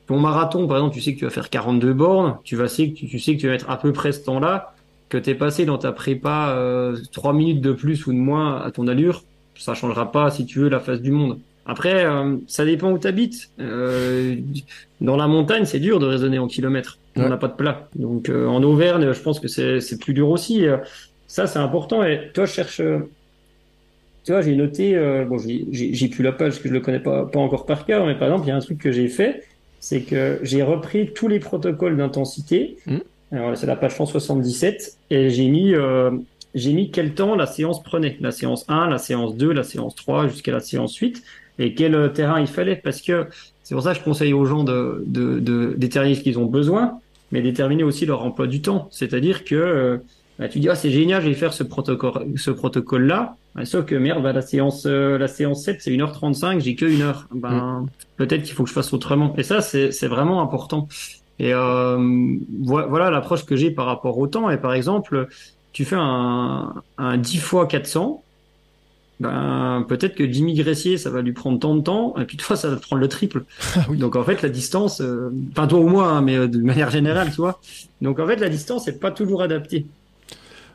[0.09, 3.07] marathon, par exemple, tu sais que tu vas faire 42 bornes, tu vas sais que
[3.07, 4.75] tu, vas mettre à peu près ce temps-là,
[5.09, 8.61] que tu es passé dans ta prépa euh, 3 minutes de plus ou de moins
[8.61, 9.23] à ton allure,
[9.55, 11.39] ça changera pas si tu veux la face du monde.
[11.65, 13.51] Après, euh, ça dépend où tu habites.
[13.61, 14.37] Euh,
[15.01, 16.99] dans la montagne, c'est dur de raisonner en kilomètres.
[17.15, 17.89] On n'a pas de plat.
[17.95, 20.65] Donc euh, en Auvergne, je pense que c'est plus dur aussi.
[21.27, 22.03] ça, c'est important.
[22.03, 22.83] Et toi, je cherche.
[24.25, 24.97] tu vois, j'ai noté.
[25.29, 28.07] bon, j'ai plus la page parce que je le connais pas, pas encore par cœur.
[28.07, 29.45] Mais par exemple, il y a un truc que j'ai fait,
[29.79, 32.77] c'est que j'ai repris tous les protocoles d'intensité.
[32.87, 32.97] Mmh.
[33.33, 35.75] Alors c'est la page 177 et j'ai mis
[36.55, 38.17] j'ai mis quel temps la séance prenait.
[38.21, 41.23] La séance 1, la séance 2, la séance 3 jusqu'à la séance 8
[41.59, 43.27] et quel euh, terrain il fallait parce que
[43.63, 46.47] C'est pour ça que je conseille aux gens de, de, de déterminer ce qu'ils ont
[46.47, 46.99] besoin,
[47.31, 48.89] mais déterminer aussi leur emploi du temps.
[48.91, 49.99] C'est-à-dire que euh,
[50.39, 53.37] bah, tu dis ah c'est génial, je vais faire ce protocole ce protocole là.
[53.65, 57.03] sauf que merde, bah, la séance euh, la séance 7 c'est 1h35, j'ai que une
[57.03, 57.29] heure.
[57.35, 57.87] Ben mm.
[58.17, 59.35] peut-être qu'il faut que je fasse autrement.
[59.37, 60.89] Et ça c'est c'est vraiment important.
[61.39, 64.51] Et euh, voilà l'approche que j'ai par rapport au temps.
[64.51, 65.29] Et par exemple,
[65.73, 68.23] tu fais un, un 10 fois 400,
[69.23, 72.57] ben, peut-être que Jimmy Gressier, ça va lui prendre tant de temps, et puis toi,
[72.57, 73.45] ça va te prendre le triple.
[73.77, 76.59] Ah Donc en fait, la distance, euh, enfin toi ou moi, hein, mais euh, de
[76.59, 77.61] manière générale, tu vois.
[78.01, 79.87] Donc en fait, la distance n'est pas toujours adaptée.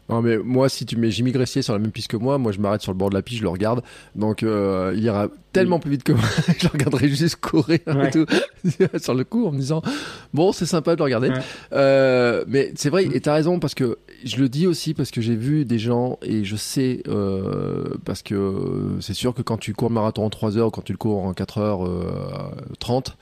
[0.09, 2.51] Non, mais moi, si tu mets Jimmy Gressier sur la même piste que moi, moi
[2.51, 3.83] je m'arrête sur le bord de la piste, je le regarde.
[4.15, 6.23] Donc euh, il ira tellement plus vite que moi,
[6.57, 8.25] je le regarderai juste courir et tout,
[8.99, 9.81] sur le coup en me disant
[10.33, 11.31] Bon, c'est sympa de le regarder.
[11.73, 15.19] Euh, mais c'est vrai, et t'as raison, parce que je le dis aussi, parce que
[15.19, 19.73] j'ai vu des gens, et je sais, euh, parce que c'est sûr que quand tu
[19.73, 21.89] cours le marathon en 3 heures, quand tu le cours en 4 heures
[22.79, 23.17] 30,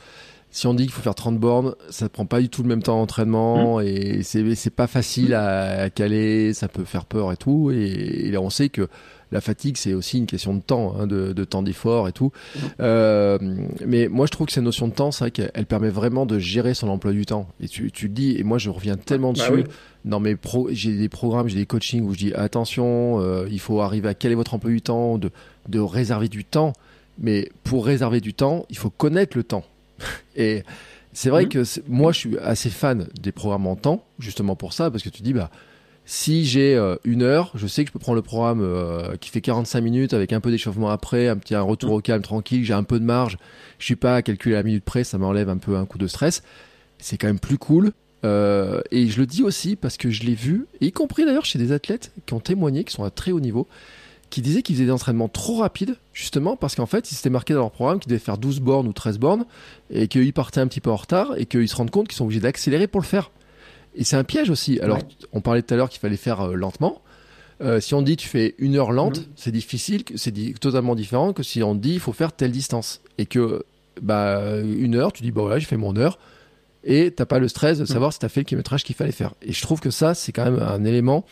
[0.55, 2.69] si on dit qu'il faut faire 30 bornes, ça ne prend pas du tout le
[2.69, 3.83] même temps d'entraînement mmh.
[3.83, 7.71] et c'est pas facile à, caler, ça peut faire peur et tout.
[7.71, 8.87] Et, là, on sait que
[9.33, 12.31] la fatigue, c'est aussi une question de temps, hein, de, temps d'effort et tout.
[12.31, 12.59] Mmh.
[12.79, 13.37] Euh,
[13.85, 16.39] mais moi, je trouve que cette notion de temps, c'est vrai qu'elle permet vraiment de
[16.39, 17.49] gérer son emploi du temps.
[17.59, 19.65] Et tu, tu le dis, et moi, je reviens tellement bah dessus.
[20.05, 23.81] Mes pro, j'ai des programmes, j'ai des coachings où je dis attention, euh, il faut
[23.81, 25.31] arriver à caler votre emploi du temps, de,
[25.67, 26.71] de réserver du temps.
[27.19, 29.65] Mais pour réserver du temps, il faut connaître le temps.
[30.35, 30.63] Et
[31.13, 31.49] c'est vrai mmh.
[31.49, 35.09] que moi, je suis assez fan des programmes en temps, justement pour ça, parce que
[35.09, 35.49] tu dis, bah,
[36.05, 39.29] si j'ai euh, une heure, je sais que je peux prendre le programme euh, qui
[39.29, 42.63] fait 45 minutes avec un peu d'échauffement après, un petit un retour au calme tranquille,
[42.63, 43.37] j'ai un peu de marge,
[43.79, 45.97] je suis pas à calculer à la minute près, ça m'enlève un peu un coup
[45.97, 46.43] de stress.
[46.99, 47.91] C'est quand même plus cool.
[48.23, 51.59] Euh, et je le dis aussi parce que je l'ai vu, y compris d'ailleurs chez
[51.59, 53.67] des athlètes qui ont témoigné, qui sont à très haut niveau,
[54.29, 57.53] qui disaient qu'ils faisaient des entraînements trop rapides, justement parce qu'en fait, ils s'étaient marqués
[57.53, 59.45] dans leur programme qu'ils devaient faire 12 bornes ou 13 bornes,
[59.89, 62.25] et qu'ils partaient un petit peu en retard, et qu'ils se rendent compte qu'ils sont
[62.25, 63.31] obligés d'accélérer pour le faire.
[63.95, 64.79] Et c'est un piège aussi.
[64.79, 64.99] Alors,
[65.31, 67.01] on parlait tout à l'heure qu'il fallait faire euh, lentement.
[67.61, 69.25] Euh, si on dit tu fais une heure lente, mhm.
[69.37, 73.01] c'est difficile, c'est totalement différent que si on dit il faut faire telle distance.
[73.17, 73.63] Et que,
[74.01, 76.19] bah, une heure, tu dis, bah voilà, j'ai fait mon heure,
[76.83, 77.87] et t'as pas le stress de mhm.
[77.87, 79.33] savoir si tu as fait le kilométrage qu'il fallait faire.
[79.41, 81.25] Et je trouve que ça, c'est quand même un élément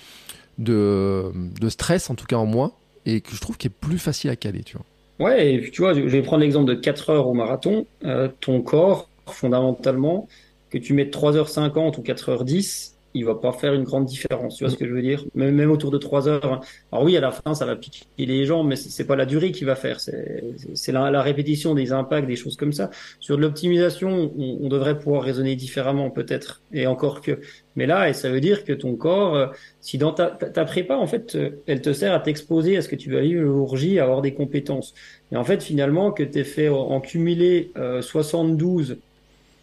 [0.57, 2.71] de, de stress, en tout cas en moins,
[3.05, 4.85] et que je trouve qu'il est plus facile à caler, tu vois.
[5.19, 7.85] Ouais, et puis tu vois, je vais prendre l'exemple de 4 heures au marathon.
[8.03, 10.27] Euh, ton corps, fondamentalement,
[10.69, 14.57] que tu mettes 3h50 ou 4h10, il va pas faire une grande différence.
[14.57, 15.23] Tu vois ce que je veux dire?
[15.35, 16.45] Même, même autour de 3 heures.
[16.45, 16.59] Hein.
[16.91, 19.51] Alors oui, à la fin, ça va piquer les gens, mais c'est pas la durée
[19.51, 19.99] qui va faire.
[19.99, 22.89] C'est la, la, répétition des impacts, des choses comme ça.
[23.19, 26.61] Sur de l'optimisation, on, on, devrait pouvoir raisonner différemment peut-être.
[26.71, 27.39] Et encore que.
[27.75, 29.47] Mais là, et ça veut dire que ton corps, euh,
[29.81, 32.89] si dans ta, ta, prépa, en fait, euh, elle te sert à t'exposer à ce
[32.89, 34.93] que tu vas vivre le jour J, à avoir des compétences.
[35.31, 38.97] Et en fait, finalement, que tu fait en cumulé euh, 72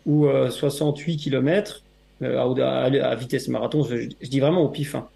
[0.07, 1.90] ou 68 kilomètres, euh,
[2.23, 4.95] à, à, vitesse marathon, je, dis vraiment au pif.
[4.95, 5.09] Hein.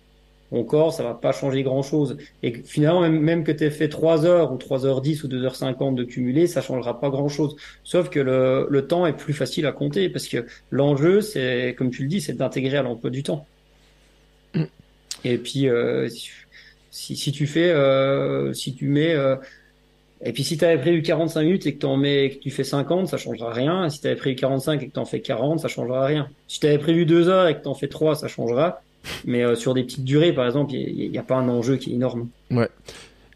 [0.53, 2.17] Mon corps, ça va pas changer grand chose.
[2.43, 5.29] Et finalement, même, même que tu aies fait 3 heures ou 3 heures 10 ou
[5.29, 7.57] 2 heures 50 de cumulé, ça changera pas grand chose.
[7.83, 11.91] Sauf que le, le temps est plus facile à compter parce que l'enjeu, c'est, comme
[11.91, 13.47] tu le dis, c'est d'intégrer à l'emploi du temps.
[14.55, 14.65] Mm.
[15.25, 16.09] Et puis, euh,
[16.91, 19.37] si, si, tu fais, euh, si tu mets, euh,
[20.23, 22.65] et puis si tu avais prévu 45 minutes et que, en mets, que tu fais
[22.65, 23.89] 50, ça changera rien.
[23.91, 26.29] si tu avais prévu 45 et que tu en fais 40, ça changera rien.
[26.49, 28.81] Si tu avais prévu 2 heures et que tu en fais 3, ça changera.
[29.27, 31.93] Mais euh, sur des petites durées, par exemple, il n'y a, pas un enjeu qui
[31.93, 32.29] est énorme.
[32.51, 32.71] Ouais.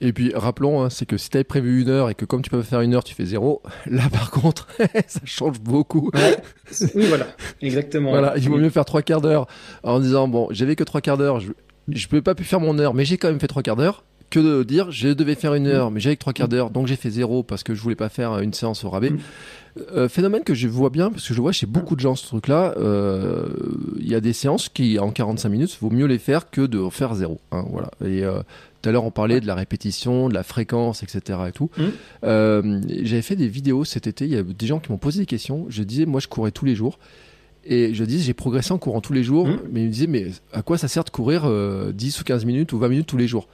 [0.00, 2.40] Et puis rappelons, hein, c'est que si tu avais prévu une heure et que comme
[2.40, 4.68] tu peux faire une heure, tu fais zéro, là par contre,
[5.08, 6.10] ça change beaucoup.
[6.94, 7.26] Oui, voilà,
[7.60, 8.10] exactement.
[8.10, 9.46] voilà, il vaut mieux faire trois quarts d'heure
[9.82, 11.50] en disant, bon, j'avais que trois quarts d'heure, je
[11.88, 14.04] ne peux pas pu faire mon heure, mais j'ai quand même fait trois quarts d'heure
[14.30, 16.86] que de dire je devais faire une heure, mais j'avais que trois quarts d'heure, donc
[16.86, 19.10] j'ai fait zéro parce que je voulais pas faire une séance au rabais.
[19.10, 19.18] Mm.
[19.92, 22.26] Euh, phénomène que je vois bien, parce que je vois chez beaucoup de gens ce
[22.26, 23.46] truc-là, euh,
[23.98, 26.88] il y a des séances qui, en 45 minutes, vaut mieux les faire que de
[26.90, 27.40] faire zéro.
[27.52, 27.90] Hein, voilà.
[28.04, 28.40] Et euh,
[28.82, 31.38] tout à l'heure, on parlait de la répétition, de la fréquence, etc.
[31.48, 31.70] Et tout.
[31.76, 32.80] Mm.
[33.02, 35.26] J'avais fait des vidéos cet été, il y a des gens qui m'ont posé des
[35.26, 35.66] questions.
[35.68, 36.98] Je disais, moi, je courais tous les jours.
[37.64, 39.46] Et je disais, j'ai progressé en courant tous les jours.
[39.46, 39.58] Mm.
[39.72, 41.50] Mais ils me disaient, mais à quoi ça sert de courir
[41.92, 43.48] 10 ou 15 minutes ou 20 minutes tous les jours?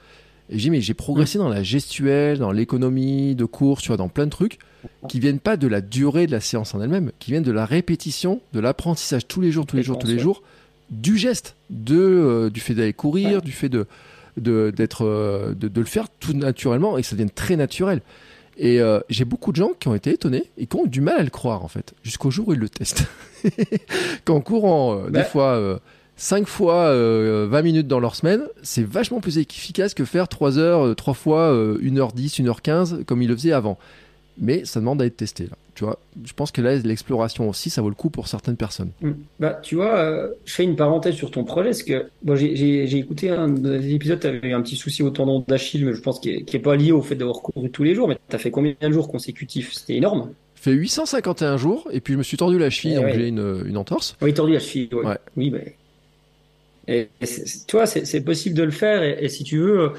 [0.49, 4.09] Et j'ai mais j'ai progressé dans la gestuelle, dans l'économie de course, tu vois, dans
[4.09, 4.59] plein de trucs
[5.09, 7.65] qui viennent pas de la durée de la séance en elle-même, qui viennent de la
[7.65, 10.43] répétition, de l'apprentissage tous les jours, tous les jours, tous les jours,
[10.91, 13.87] du geste, de euh, du fait d'aller courir, du fait de
[14.37, 18.01] d'être euh, de, de, le faire tout naturellement et que ça devienne très naturel.
[18.57, 21.19] Et euh, j'ai beaucoup de gens qui ont été étonnés et qui ont du mal
[21.19, 23.05] à le croire en fait, jusqu'au jour où ils le testent.
[24.25, 25.23] Qu'en courant, des bah.
[25.23, 25.79] fois
[26.17, 30.57] 5 fois 20 euh, minutes dans leur semaine, c'est vachement plus efficace que faire 3
[30.57, 33.77] heures, 3 euh, fois 1h10, euh, 1h15 comme ils le faisaient avant.
[34.37, 35.45] mais ça demande à être testé.
[35.45, 35.57] Là.
[35.75, 38.91] Tu vois, je pense que là, l'exploration aussi, ça vaut le coup pour certaines personnes.
[39.01, 39.11] Mm.
[39.41, 42.97] Bah, tu vois, euh, je fais une parenthèse sur ton projet, parce que bon, j'ai
[42.97, 46.21] écouté un des épisodes, tu avais un petit souci au tendon d'Achille, mais je pense
[46.21, 48.51] qu'il n'est pas lié au fait d'avoir couru tous les jours, mais tu as fait
[48.51, 49.73] combien de jours consécutifs?
[49.73, 50.31] C'était énorme.
[50.55, 53.63] Fait 851 jours, et puis je me suis tordu la cheville, eh donc j'ai une,
[53.67, 54.15] une, entorse.
[54.21, 55.17] Oui, tordu la cheville, ouais.
[55.35, 55.75] Oui, mais.
[56.87, 57.09] Et,
[57.67, 59.93] tu vois, c'est possible de le faire, et, et si tu veux,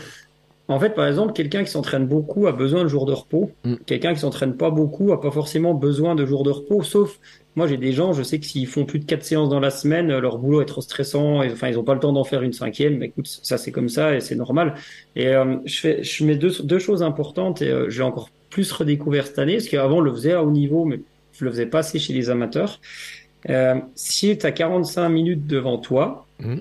[0.68, 3.52] en fait, par exemple, quelqu'un qui s'entraîne beaucoup a besoin de jours de repos.
[3.64, 3.74] Mm.
[3.86, 7.18] Quelqu'un qui s'entraîne pas beaucoup a pas forcément besoin de jours de repos, sauf
[7.54, 9.70] moi j'ai des gens, je sais que s'ils font plus de quatre séances dans la
[9.70, 12.42] semaine, leur boulot est trop stressant, et, enfin ils ont pas le temps d'en faire
[12.42, 12.98] une cinquième.
[12.98, 14.74] Mais écoute, ça c'est comme ça et c'est normal.
[15.14, 18.70] Et euh, je fais, je mets deux, deux choses importantes et euh, j'ai encore plus
[18.72, 21.00] redécouvert cette année, parce qu'avant je le faisais à haut niveau, mais
[21.32, 22.80] je le faisais pas assez chez les amateurs.
[23.48, 26.56] Euh, si tu as 45 minutes devant toi, mm.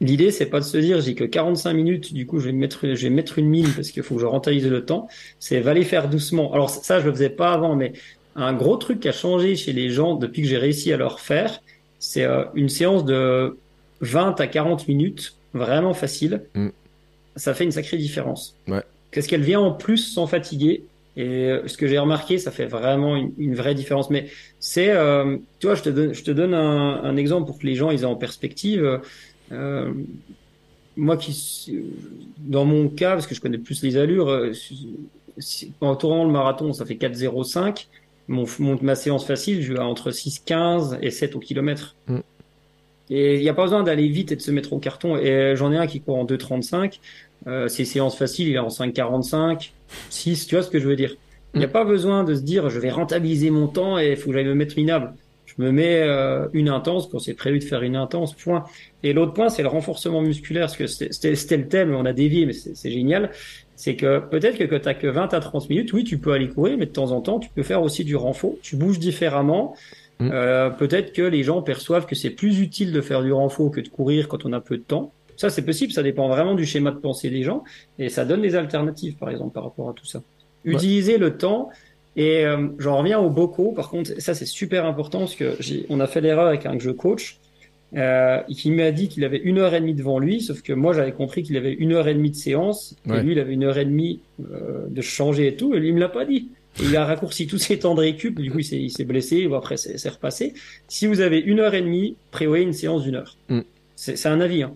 [0.00, 2.94] L'idée, c'est pas de se dire j'ai que 45 minutes, du coup je vais mettre,
[2.94, 5.08] je vais mettre une mine parce qu'il faut que je rentabilise le temps.
[5.40, 6.52] C'est va les faire doucement.
[6.52, 7.92] Alors ça, je le faisais pas avant, mais
[8.36, 11.18] un gros truc qui a changé chez les gens depuis que j'ai réussi à leur
[11.18, 11.60] faire,
[11.98, 13.56] c'est euh, une séance de
[14.00, 16.44] 20 à 40 minutes, vraiment facile.
[16.54, 16.68] Mm.
[17.34, 18.54] Ça fait une sacrée différence.
[18.68, 18.82] Ouais.
[19.10, 20.84] Qu'est-ce qu'elle vient en plus sans fatiguer
[21.16, 24.08] et euh, ce que j'ai remarqué, ça fait vraiment une, vraie différence.
[24.08, 24.28] Mais
[24.60, 27.66] c'est, euh, tu vois, je te donne, je te donne un, un, exemple pour que
[27.66, 29.00] les gens ils aient en perspective.
[29.52, 29.92] Euh,
[30.96, 31.84] moi qui,
[32.38, 34.52] dans mon cas, parce que je connais plus les allures, euh,
[35.80, 37.86] en tournant le marathon, ça fait 4,05.
[38.26, 41.94] Mon, mon, ma séance facile, je vais entre 6,15 et 7 au kilomètre.
[42.08, 42.18] Mm.
[43.10, 45.16] Et il n'y a pas besoin d'aller vite et de se mettre au carton.
[45.16, 46.98] Et euh, j'en ai un qui court en 2,35.
[47.46, 49.70] Euh, ses séances faciles, il est en 5,45,
[50.10, 51.14] 6, tu vois ce que je veux dire.
[51.54, 51.72] Il n'y a mm.
[51.72, 54.44] pas besoin de se dire, je vais rentabiliser mon temps et il faut que j'aille
[54.44, 55.14] me mettre minable
[55.58, 58.64] me mets euh, une intense quand c'est prévu de faire une intense, point.
[59.02, 62.46] Et l'autre point, c'est le renforcement musculaire, parce que c'était le thème, on a dévié,
[62.46, 63.30] mais c'est génial.
[63.76, 66.48] C'est que peut-être que, que tu que 20 à 30 minutes, oui, tu peux aller
[66.48, 68.54] courir, mais de temps en temps, tu peux faire aussi du renfort.
[68.62, 69.74] Tu bouges différemment.
[70.20, 70.30] Mmh.
[70.32, 73.80] Euh, peut-être que les gens perçoivent que c'est plus utile de faire du renfort que
[73.80, 75.12] de courir quand on a peu de temps.
[75.36, 77.62] Ça, c'est possible, ça dépend vraiment du schéma de pensée des gens,
[78.00, 80.20] et ça donne des alternatives, par exemple, par rapport à tout ça.
[80.64, 81.70] Utiliser le temps,
[82.18, 83.70] et euh, j'en reviens au bocaux.
[83.70, 85.56] Par contre, ça c'est super important parce que
[85.88, 87.38] on a fait l'erreur avec un que je coach
[87.96, 90.92] euh, qui m'a dit qu'il avait une heure et demie devant lui, sauf que moi
[90.92, 93.62] j'avais compris qu'il avait une heure et demie de séance et lui il avait une
[93.62, 94.20] heure et demie
[94.50, 95.74] euh, de changer et tout.
[95.74, 96.48] Et lui il me l'a pas dit.
[96.82, 98.40] il a raccourci tous ses temps de récup.
[98.40, 99.46] Du coup il s'est blessé.
[99.46, 100.54] Ou après c'est repassé.
[100.88, 103.36] Si vous avez une heure et demie, prévoyez une séance d'une heure.
[103.48, 103.60] Mm.
[103.94, 104.64] C'est un avis.
[104.64, 104.74] Hein.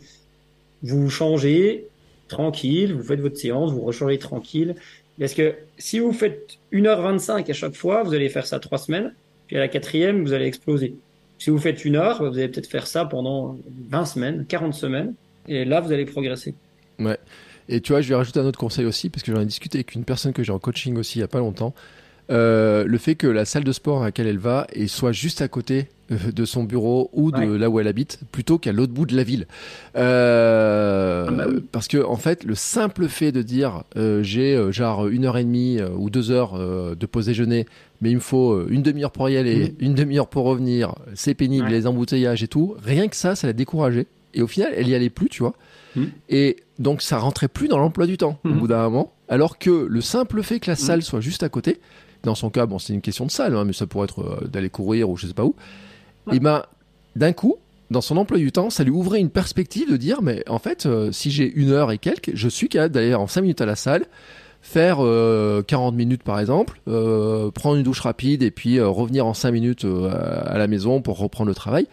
[0.85, 1.89] Vous changez
[2.28, 4.77] tranquille, vous faites votre séance, vous rechangez tranquille.
[5.18, 9.14] Parce que si vous faites 1h25 à chaque fois, vous allez faire ça trois semaines,
[9.47, 10.94] puis à la quatrième, vous allez exploser.
[11.39, 13.59] Si vous faites une heure, vous allez peut-être faire ça pendant
[13.90, 15.14] 20 semaines, 40 semaines,
[15.48, 16.55] et là, vous allez progresser.
[16.98, 17.18] Ouais.
[17.68, 19.78] Et tu vois, je vais rajouter un autre conseil aussi, parce que j'en ai discuté
[19.78, 21.74] avec une personne que j'ai en coaching aussi il n'y a pas longtemps.
[22.30, 25.48] Euh, le fait que la salle de sport à laquelle elle va soit juste à
[25.48, 25.89] côté
[26.32, 29.24] de son bureau ou de là où elle habite plutôt qu'à l'autre bout de la
[29.24, 29.47] ville.
[29.97, 33.84] Euh, ah bah parce que en fait, le simple fait de dire
[34.22, 37.66] j'ai genre une heure et demie ou deux heures de pause déjeuner,
[38.01, 39.84] mais il me faut une demi-heure pour y aller, mmh.
[39.84, 42.76] une demi-heure pour revenir, c'est pénible, les embouteillages et tout.
[42.82, 44.06] Rien que ça, ça l'a découragée.
[44.34, 45.55] Et au final, elle y allait plus, tu vois.
[45.94, 46.05] Mmh.
[46.28, 48.59] Et donc, ça rentrait plus dans l'emploi du temps au mmh.
[48.59, 49.12] bout d'un moment.
[49.28, 51.80] Alors que le simple fait que la salle soit juste à côté,
[52.22, 54.47] dans son cas, bon, c'est une question de salle, hein, mais ça pourrait être euh,
[54.47, 55.55] d'aller courir ou je sais pas où.
[56.31, 56.62] Et ben,
[57.16, 57.57] d'un coup,
[57.90, 60.86] dans son emploi du temps, ça lui ouvrait une perspective de dire, mais en fait,
[60.86, 63.66] euh, si j'ai une heure et quelques, je suis capable d'aller en 5 minutes à
[63.66, 64.07] la salle,
[64.61, 65.62] faire 40 euh,
[65.93, 70.66] minutes par exemple, prendre une douche rapide et puis revenir en 5 minutes à la
[70.69, 71.86] maison pour reprendre le travail.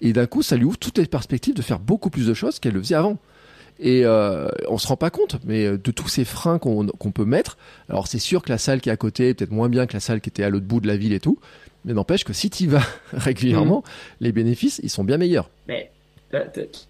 [0.00, 2.58] Et d'un coup, ça lui ouvre toutes les perspectives de faire beaucoup plus de choses
[2.58, 3.18] qu'elle le faisait avant.
[3.78, 7.24] Et euh, on se rend pas compte, mais euh, de tous ces freins qu'on peut
[7.24, 7.58] mettre.
[7.88, 9.92] Alors c'est sûr que la salle qui est à côté est peut-être moins bien que
[9.92, 11.38] la salle qui était à l'autre bout de la ville et tout,
[11.86, 12.82] mais n'empêche que si tu y vas
[13.12, 14.24] régulièrement, mmh.
[14.24, 15.50] les bénéfices ils sont bien meilleurs.
[15.68, 15.90] Mais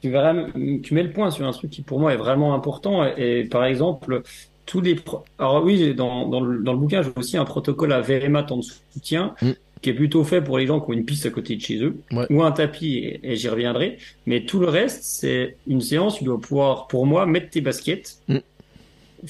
[0.01, 0.35] tu, verras,
[0.82, 3.05] tu mets le point sur un truc qui pour moi est vraiment important.
[3.16, 4.23] Et, par exemple,
[4.64, 4.97] tous les.
[5.39, 8.62] Alors oui, dans, dans, le, dans le bouquin, j'ai aussi un protocole à VMAT en
[8.62, 9.35] soutien.
[9.43, 9.52] Mmh
[9.82, 11.82] qui est plutôt fait pour les gens qui ont une piste à côté de chez
[11.82, 11.97] eux,
[12.31, 13.98] ou un tapis, et, j'y reviendrai.
[14.27, 18.18] Mais tout le reste, c'est une séance, tu dois pouvoir, pour moi, mettre tes baskets,
[18.28, 18.39] mm.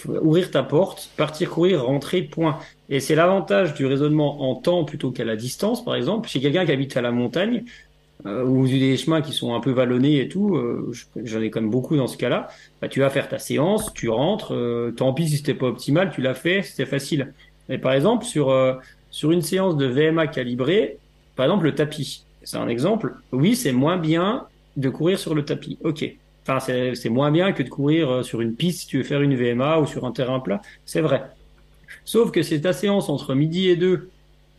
[0.05, 2.59] Ouvrir ta porte, partir courir, rentrer, point.
[2.89, 6.28] Et c'est l'avantage du raisonnement en temps plutôt qu'à la distance, par exemple.
[6.28, 7.64] Chez quelqu'un qui habite à la montagne,
[8.24, 10.90] euh, ou des chemins qui sont un peu vallonnés et tout, euh,
[11.23, 12.48] j'en ai quand même beaucoup dans ce cas-là,
[12.81, 16.10] bah, tu vas faire ta séance, tu rentres, euh, tant pis si c'était pas optimal,
[16.10, 17.35] tu l'as fait, c'était facile.
[17.68, 18.74] Et par exemple, sur euh,
[19.10, 20.98] sur une séance de VMA calibrée,
[21.36, 24.47] par exemple le tapis, c'est un exemple, oui, c'est moins bien
[24.77, 25.78] de courir sur le tapis.
[25.82, 26.05] Ok.
[26.48, 29.20] Enfin, c'est moins bien que de courir euh, sur une piste si tu veux faire
[29.20, 30.62] une VMA ou sur un terrain plat.
[30.85, 31.24] C'est vrai.
[32.05, 34.10] Sauf que c'est ta séance entre midi et deux,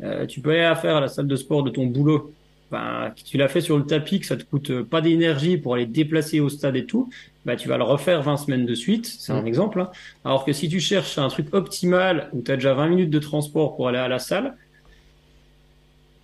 [0.04, 2.34] euh, tu peux aller la faire à la salle de sport de ton boulot.
[2.72, 5.86] Ben, tu l'as fait sur le tapis, que ça te coûte pas d'énergie pour aller
[5.86, 7.10] te déplacer au stade et tout,
[7.46, 9.48] bah, tu vas le refaire 20 semaines de suite, c'est un mm.
[9.48, 9.80] exemple.
[9.80, 9.90] Hein.
[10.26, 13.20] Alors que si tu cherches un truc optimal où tu as déjà 20 minutes de
[13.20, 14.56] transport pour aller à la salle,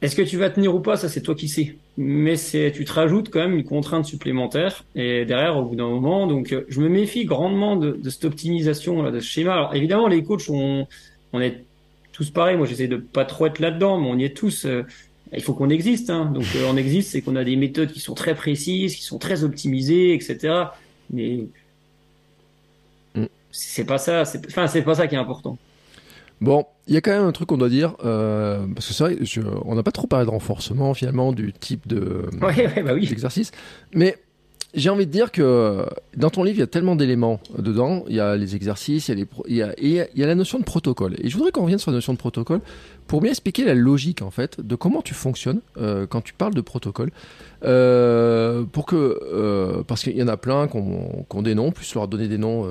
[0.03, 1.77] est-ce que tu vas tenir ou pas Ça, c'est toi qui sais.
[1.95, 4.83] Mais c'est, tu te rajoutes quand même une contrainte supplémentaire.
[4.95, 8.25] Et derrière, au bout d'un moment, donc, euh, je me méfie grandement de, de cette
[8.25, 9.53] optimisation, là, de ce schéma.
[9.53, 10.87] Alors, évidemment, les coachs, on,
[11.31, 11.63] on est
[12.11, 12.57] tous pareils.
[12.57, 14.65] Moi, j'essaie de pas trop être là-dedans, mais on y est tous.
[14.65, 14.85] Euh,
[15.31, 16.09] il faut qu'on existe.
[16.09, 16.25] Hein.
[16.33, 19.19] Donc, euh, on existe, c'est qu'on a des méthodes qui sont très précises, qui sont
[19.19, 20.53] très optimisées, etc.
[21.11, 21.45] Mais
[23.15, 23.27] mm.
[23.51, 24.25] c'est pas ça.
[24.25, 25.57] C'est, enfin, c'est pas ça qui est important.
[26.41, 29.03] Bon, il y a quand même un truc qu'on doit dire, euh, parce que c'est
[29.03, 29.17] vrai,
[29.65, 33.07] on n'a pas trop parlé de renforcement finalement, du type de, ouais, bah oui.
[33.07, 33.51] d'exercice,
[33.93, 34.17] mais
[34.73, 35.85] j'ai envie de dire que
[36.17, 38.03] dans ton livre, il y a tellement d'éléments dedans.
[38.07, 39.61] Il y a les exercices, il y a, les il, y
[39.99, 41.15] a, il y a la notion de protocole.
[41.21, 42.59] Et je voudrais qu'on revienne sur la notion de protocole
[43.05, 46.55] pour bien expliquer la logique en fait de comment tu fonctionnes euh, quand tu parles
[46.55, 47.11] de protocole.
[47.63, 52.07] Euh, pour que, parce qu'il y en a plein qu'on qu des noms, plus leur
[52.07, 52.67] donner des noms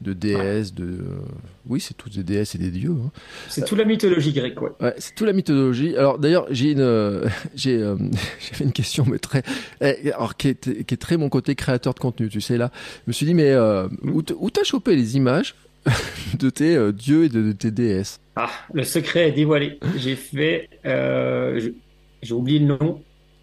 [0.00, 0.84] de déesses, de.
[0.84, 1.18] Euh,
[1.66, 2.94] oui, c'est tous des déesses et des dieux.
[3.04, 3.10] Hein.
[3.48, 4.70] C'est toute la mythologie grecque, ouais.
[4.80, 5.96] ouais c'est toute la mythologie.
[5.96, 7.96] Alors d'ailleurs, j'ai une, euh, j'ai, euh,
[8.38, 9.42] fait une question, mais très,
[9.80, 12.28] eh, alors qui est, qui est, très mon côté créateur de contenu.
[12.28, 12.70] Tu sais là,
[13.06, 15.54] je me suis dit, mais où t'as chopé les images
[16.38, 18.20] de tes dieux et de, tes déesses?
[18.36, 19.78] Ah, le secret est dévoilé.
[19.96, 23.02] J'ai fait, j'ai oublié le nom.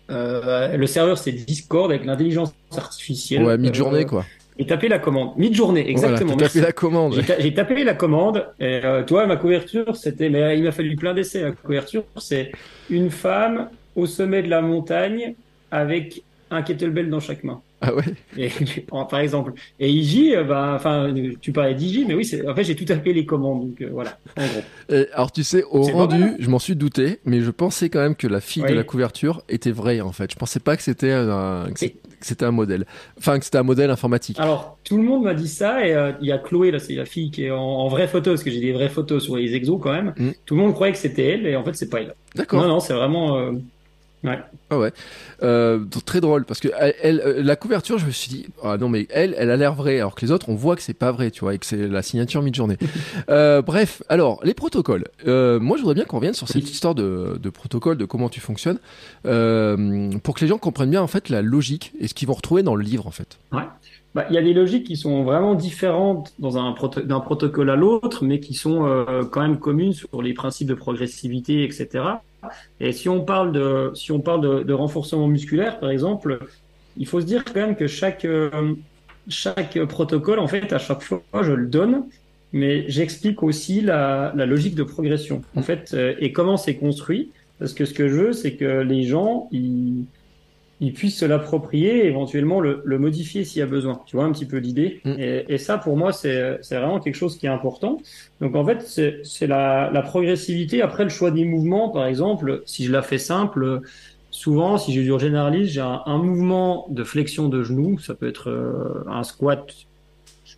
[0.10, 3.44] le serveur c'est Discord avec l'intelligence artificielle.
[3.44, 4.24] Ouais, mi-journée quoi.
[4.58, 5.32] J'ai tapé la commande.
[5.38, 6.34] Mid-journée, exactement.
[6.38, 7.24] J'ai tapé la commande.
[7.40, 8.48] J'ai tapé la commande.
[8.60, 11.42] Et euh, toi, ma couverture, c'était, mais il m'a fallu plein d'essais.
[11.42, 12.52] La couverture, c'est
[12.90, 15.36] une femme au sommet de la montagne
[15.72, 17.62] avec un kettlebell dans chaque main.
[17.82, 18.04] Ah ouais?
[18.38, 18.50] Et,
[19.10, 19.54] par exemple.
[19.80, 23.12] Et IJ, euh, bah, enfin, tu parlais d'IJ, mais oui, en fait, j'ai tout tapé
[23.12, 24.18] les commandes, donc euh, voilà.
[24.38, 25.04] En gros.
[25.14, 28.28] alors tu sais, au rendu, je m'en suis douté, mais je pensais quand même que
[28.28, 30.32] la fille de la couverture était vraie en fait.
[30.32, 31.66] Je pensais pas que c'était un,
[32.26, 32.86] c'était un modèle.
[33.18, 34.40] Enfin, que c'était un modèle informatique.
[34.40, 36.96] Alors, tout le monde m'a dit ça, et euh, il y a Chloé, là, c'est
[36.96, 39.54] la fille qui est en, vraie photo, parce que j'ai des vraies photos sur les
[39.56, 40.14] exos quand même.
[40.18, 40.32] Mm.
[40.46, 42.14] Tout le monde croyait que c'était elle, et en fait, c'est pas elle.
[42.36, 42.62] D'accord.
[42.62, 43.52] Non, non, c'est vraiment.
[44.24, 44.40] Ouais.
[44.70, 44.94] Ah ouais.
[45.42, 46.70] Euh, très drôle parce que
[47.02, 49.74] elle, euh, la couverture, je me suis dit ah non mais elle, elle a l'air
[49.74, 51.66] vraie alors que les autres, on voit que c'est pas vrai, tu vois, et que
[51.66, 52.78] c'est la signature mi-journée.
[53.30, 55.06] euh, bref, alors les protocoles.
[55.28, 58.30] Euh, moi, je voudrais bien qu'on revienne sur cette histoire de, de protocole, de comment
[58.30, 58.80] tu fonctionnes,
[59.24, 62.64] pour que les gens comprennent bien en fait la logique et ce qu'ils vont retrouver
[62.64, 63.40] dans le livre en fait.
[63.52, 63.64] Ouais.
[64.16, 67.76] Bah, il y a des logiques qui sont vraiment différentes dans un d'un protocole à
[67.76, 72.04] l'autre, mais qui sont quand même communes sur les principes de progressivité, etc.
[72.80, 76.40] Et si on parle de, si on parle de, renforcement musculaire, par exemple,
[76.98, 78.74] il faut se dire quand même que chaque, euh,
[79.28, 82.06] chaque protocole, en fait, à chaque fois, je le donne,
[82.52, 87.32] mais j'explique aussi la, la, logique de progression, en fait, et comment c'est construit?
[87.60, 90.06] Parce que ce que je veux, c'est que les gens, ils,
[90.80, 94.02] ils puissent se l'approprier et éventuellement le, le modifier s'il y a besoin.
[94.06, 95.02] Tu vois un petit peu l'idée.
[95.06, 95.16] Mm.
[95.18, 98.00] Et, et, ça, pour moi, c'est vraiment quelque chose qui est important.
[98.42, 98.82] Donc en fait,
[99.24, 100.82] c'est la, la, progressivité.
[100.82, 103.82] Après, le choix des mouvements, par exemple, si je la fais simple,
[104.30, 108.00] souvent, si je du généralise, j'ai un, un, mouvement de flexion de genou.
[108.00, 109.74] Ça peut être euh, un squat,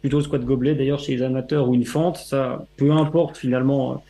[0.02, 2.18] plutôt squat gobelet d'ailleurs chez les amateurs ou une fente.
[2.18, 4.02] Ça, peu importe finalement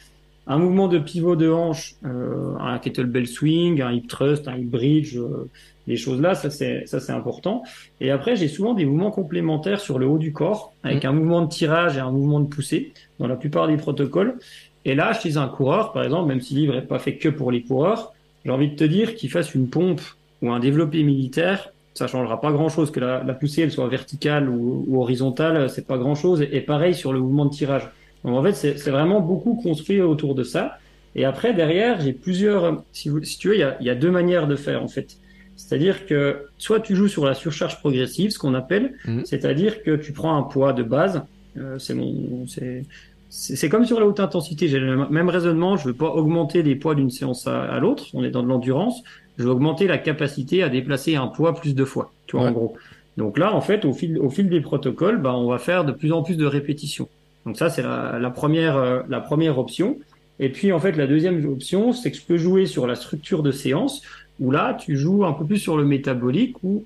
[0.47, 4.65] un mouvement de pivot de hanche, euh, un kettlebell swing, un hip thrust, un hip
[4.65, 5.49] bridge, euh,
[5.88, 7.63] les choses là, ça c'est ça c'est important.
[8.01, 11.07] Et après, j'ai souvent des mouvements complémentaires sur le haut du corps, avec mmh.
[11.07, 14.38] un mouvement de tirage et un mouvement de poussée dans la plupart des protocoles.
[14.85, 17.30] Et là, chez un coureur, par exemple, même si le livre n'est pas fait que
[17.30, 18.13] pour les coureurs,
[18.43, 20.01] j'ai envie de te dire qu'il fasse une pompe
[20.41, 23.88] ou un développé militaire, ça changera pas grand chose que la, la poussée elle soit
[23.88, 26.41] verticale ou, ou horizontale, c'est pas grand chose.
[26.51, 27.89] Et, pareil sur le mouvement de tirage.
[28.26, 30.80] Donc en fait, c'est vraiment beaucoup construit autour de ça.
[31.15, 32.84] Et après, derrière, j'ai plusieurs.
[32.91, 34.88] Si, si tu veux, il y a, il y a deux manières de faire en
[34.88, 35.18] fait.
[35.56, 39.26] C'est-à-dire que soit tu joues sur la surcharge progressive, ce qu'on appelle, mhm.
[39.26, 41.23] c'est-à-dire que tu prends un poids de base.
[41.57, 42.84] Euh, c'est mon, c'est,
[43.30, 44.68] c'est comme sur la haute intensité.
[44.68, 45.77] J'ai le même raisonnement.
[45.77, 48.06] Je veux pas augmenter les poids d'une séance à, l'autre.
[48.14, 49.03] On est dans de l'endurance.
[49.38, 52.11] Je veux augmenter la capacité à déplacer un poids plus de fois.
[52.27, 52.76] Tu vois, en gros.
[53.18, 55.93] Donc là, en fait, au fil, au fil des protocoles, bah, on va faire de
[55.93, 57.07] plus en plus de répétitions.
[57.45, 59.97] Donc ça, c'est la, la, première, euh, la première option.
[60.39, 63.43] Et puis, en fait, la deuxième option, c'est que je peux jouer sur la structure
[63.43, 64.01] de séance
[64.39, 66.84] où là, tu joues un peu plus sur le métabolique, où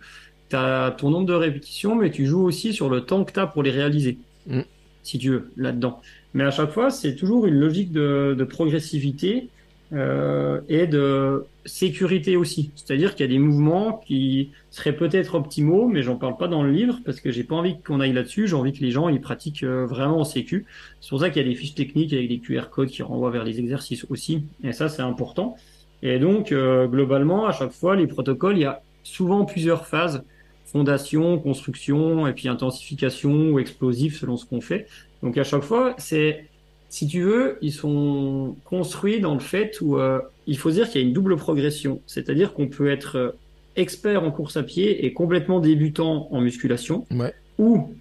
[0.49, 3.39] tu as ton nombre de répétitions, mais tu joues aussi sur le temps que tu
[3.39, 4.17] as pour les réaliser,
[4.47, 4.61] mm.
[5.03, 6.01] si tu veux, là-dedans.
[6.33, 9.49] Mais à chaque fois, c'est toujours une logique de, de progressivité
[9.91, 12.71] euh, et de sécurité aussi.
[12.75, 16.63] C'est-à-dire qu'il y a des mouvements qui seraient peut-être optimaux, mais j'en parle pas dans
[16.63, 18.47] le livre parce que j'ai pas envie qu'on aille là-dessus.
[18.47, 20.65] J'ai envie que les gens ils pratiquent euh, vraiment en sécu.
[21.01, 23.31] C'est pour ça qu'il y a des fiches techniques avec des QR codes qui renvoient
[23.31, 24.43] vers les exercices aussi.
[24.63, 25.57] Et ça, c'est important.
[26.01, 30.23] Et donc, euh, globalement, à chaque fois, les protocoles, il y a souvent plusieurs phases
[30.71, 34.87] fondation, construction, et puis intensification ou explosif selon ce qu'on fait.
[35.23, 36.45] Donc à chaque fois, c'est
[36.89, 41.01] si tu veux, ils sont construits dans le fait où euh, il faut dire qu'il
[41.01, 42.01] y a une double progression.
[42.07, 43.29] C'est-à-dire qu'on peut être euh,
[43.75, 47.33] expert en course à pied et complètement débutant en musculation, Ouais.
[47.59, 47.93] ou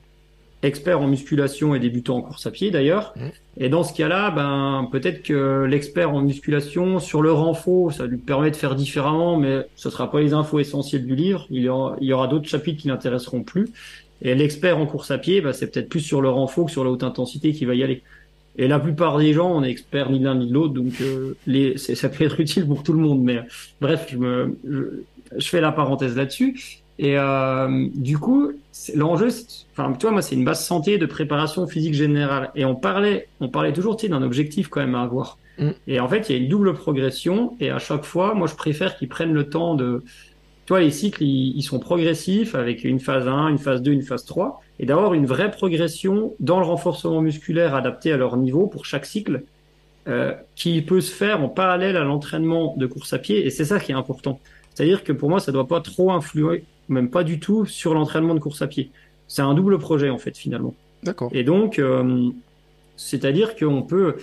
[0.63, 3.15] expert en musculation et débutant en course à pied d'ailleurs.
[3.59, 8.17] Et dans ce cas-là, ben peut-être que l'expert en musculation sur le renfort, ça lui
[8.17, 11.47] permet de faire différemment, mais ce sera pas les infos essentielles du livre.
[11.51, 13.69] Il y aura, d'autres chapitres qui l'intéresseront plus.
[14.21, 16.83] Et l'expert en course à pied, ben, c'est peut-être plus sur le renfort que sur
[16.83, 18.03] la haute intensité qui va y aller.
[18.59, 21.79] Et la plupart des gens, on est experts ni l'un ni l'autre, donc euh, les,
[21.79, 23.23] ça peut être utile pour tout le monde.
[23.23, 23.43] Mais euh,
[23.81, 24.83] bref, je, me, je,
[25.37, 26.83] je fais la parenthèse là-dessus.
[26.99, 28.51] Et euh, du coup,
[28.97, 29.29] l'enjeu,
[29.71, 32.51] enfin, tu vois, moi, c'est une base santé de préparation physique générale.
[32.57, 35.39] Et on parlait, on parlait toujours, tu sais, d'un objectif quand même à avoir.
[35.59, 35.71] Mm.
[35.87, 37.57] Et en fait, il y a une double progression.
[37.61, 40.03] Et à chaque fois, moi, je préfère qu'ils prennent le temps de,
[40.67, 43.93] tu vois, les cycles, ils, ils sont progressifs avec une phase 1, une phase 2,
[43.93, 48.37] une phase 3, et d'avoir une vraie progression dans le renforcement musculaire adapté à leur
[48.37, 49.43] niveau pour chaque cycle,
[50.07, 53.65] euh, qui peut se faire en parallèle à l'entraînement de course à pied, et c'est
[53.65, 54.41] ça qui est important.
[54.75, 58.35] C'est-à-dire que pour moi, ça doit pas trop influer, même pas du tout, sur l'entraînement
[58.35, 58.91] de course à pied.
[59.27, 60.75] C'est un double projet, en fait, finalement.
[61.03, 61.31] D'accord.
[61.33, 62.31] Et donc, euh,
[62.97, 64.17] c'est-à-dire qu'on peut.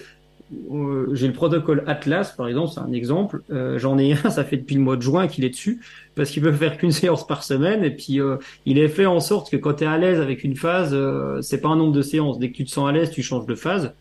[0.71, 3.41] Euh, J'ai le protocole Atlas, par exemple, c'est un exemple.
[3.51, 5.81] Euh, J'en ai un, ça fait depuis le mois de juin qu'il est dessus,
[6.15, 7.83] parce qu'il peut faire qu'une séance par semaine.
[7.83, 10.43] Et puis, euh, il est fait en sorte que quand tu es à l'aise avec
[10.43, 12.39] une phase, euh, c'est pas un nombre de séances.
[12.39, 13.93] Dès que tu te sens à l'aise, tu changes de phase.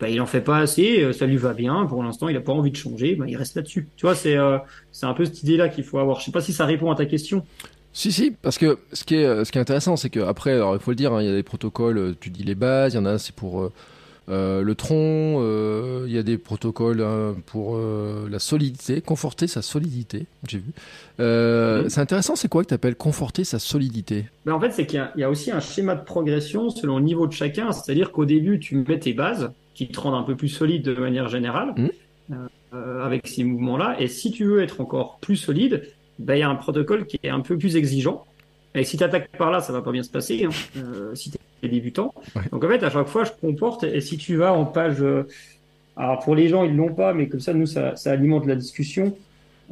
[0.00, 1.86] Bah, il en fait pas assez, ça lui va bien.
[1.86, 3.14] Pour l'instant, il a pas envie de changer.
[3.14, 3.88] Bah, il reste là-dessus.
[3.96, 4.36] Tu vois, c'est
[4.90, 6.18] c'est un peu cette idée-là qu'il faut avoir.
[6.18, 7.44] Je sais pas si ça répond à ta question.
[7.92, 10.90] Si, si, parce que ce qui est, ce qui est intéressant, c'est qu'après, il faut
[10.90, 13.04] le dire, hein, il y a des protocoles, tu dis les bases, il y en
[13.04, 13.70] a, c'est pour
[14.32, 14.96] le tronc,
[15.42, 20.58] euh, il y a des protocoles hein, pour euh, la solidité, conforter sa solidité, j'ai
[20.58, 20.70] vu.
[21.20, 21.88] Euh, Mhm.
[21.90, 24.26] C'est intéressant, c'est quoi que tu appelles conforter sa solidité?
[24.46, 26.70] Mais en fait, c'est qu'il y, a- il y a aussi un schéma de progression
[26.70, 27.72] selon le niveau de chacun.
[27.72, 30.94] C'est-à-dire qu'au début, tu mets tes bases qui te rendent un peu plus solide de
[30.94, 31.90] manière générale Mhm.
[32.32, 32.36] euh,
[32.74, 33.96] euh, avec ces mouvements-là.
[34.00, 35.82] Et si tu veux être encore plus solide,
[36.18, 38.24] ben, il y a un protocole qui est un peu plus exigeant.
[38.74, 41.30] Et si tu attaques par là, ça va pas bien se passer hein, euh, si
[41.30, 42.14] tu es débutant.
[42.34, 42.42] Ouais.
[42.50, 43.84] Donc en fait, à chaque fois, je comporte.
[43.84, 45.00] Et si tu vas en page...
[45.00, 45.26] euh,
[45.96, 48.56] alors pour les gens, ils l'ont pas, mais comme ça, nous, ça, ça alimente la
[48.56, 49.14] discussion.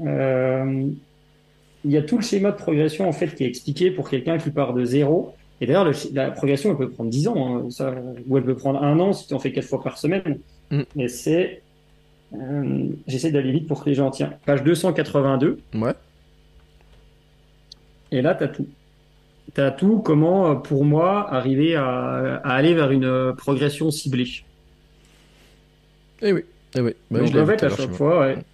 [0.04, 0.88] Euh,
[1.84, 4.38] il y a tout le schéma de progression en fait qui est expliqué pour quelqu'un
[4.38, 5.34] qui part de zéro.
[5.60, 7.94] Et d'ailleurs, la progression, elle peut prendre 10 ans, hein, ça,
[8.26, 10.38] ou elle peut prendre un an si tu en fais quatre fois par semaine.
[10.70, 10.82] Mm.
[10.96, 11.62] Et c'est,
[12.34, 14.38] euh, j'essaie d'aller vite pour que les gens tiennent.
[14.46, 15.58] Page 282.
[15.74, 15.92] Ouais.
[18.10, 18.66] Et là, tu as tout.
[19.54, 23.90] Tu as tout comment, euh, pour moi, arriver à, à aller vers une euh, progression
[23.90, 24.26] ciblée?
[26.22, 26.42] Eh oui,
[26.74, 26.94] eh oui.
[27.10, 28.44] Bah, Donc en fait, à chaque fois, ouais.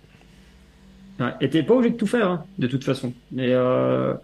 [1.19, 1.33] Ouais.
[1.41, 3.15] Et t'es pas obligé de tout faire, hein, de toute façon.
[3.39, 4.15] Et, euh,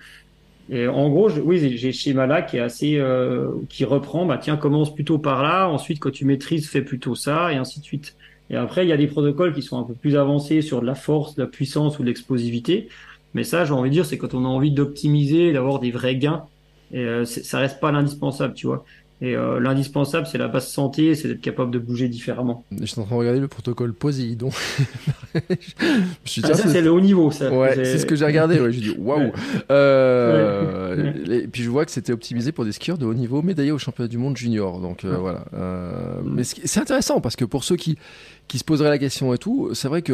[0.68, 4.38] et en gros, je- oui, j'ai ce schéma-là qui est assez, euh, qui reprend, bah
[4.38, 7.84] tiens, commence plutôt par là, ensuite quand tu maîtrises, fais plutôt ça, et ainsi de
[7.84, 8.16] suite.
[8.50, 10.86] Et après, il y a des protocoles qui sont un peu plus avancés sur de
[10.86, 12.88] la force, de la puissance ou de l'explosivité.
[13.34, 16.16] Mais ça, j'ai envie de dire, c'est quand on a envie d'optimiser, d'avoir des vrais
[16.16, 16.48] gains.
[16.92, 18.84] Et euh, ça reste pas l'indispensable, tu vois.
[19.24, 22.64] Et euh, l'indispensable, c'est la base santé, c'est d'être capable de bouger différemment.
[22.72, 24.50] Je suis en train de regarder le protocole Poséidon.
[25.34, 27.52] je suis Ah, ça, c'est- le haut niveau, ça.
[27.52, 28.58] Ouais, c'est ce que j'ai regardé.
[28.60, 29.20] Ouais, j'ai dit waouh.
[29.20, 29.32] Ouais.
[29.70, 31.12] Euh.
[31.30, 33.78] Et puis je vois que c'était optimisé pour des skieurs de haut niveau médaillés au
[33.78, 34.80] championnat du monde junior.
[34.80, 35.18] Donc euh, Ouais.
[35.20, 35.44] voilà.
[35.54, 37.96] Euh, mais c'est intéressant parce que pour ceux qui
[38.48, 40.12] qui se poseraient la question et tout, c'est vrai que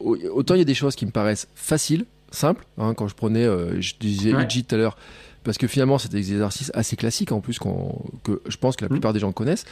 [0.00, 2.64] au- autant il y a des choses qui me paraissent faciles, simples.
[2.78, 3.46] hein, quand je prenais,
[3.80, 4.30] je disais.
[4.30, 4.96] Uji tout à l'heure.
[5.44, 8.88] Parce que finalement, c'est des exercices assez classiques en plus que je pense que la
[8.88, 8.92] Mm.
[8.92, 9.64] plupart des gens connaissent.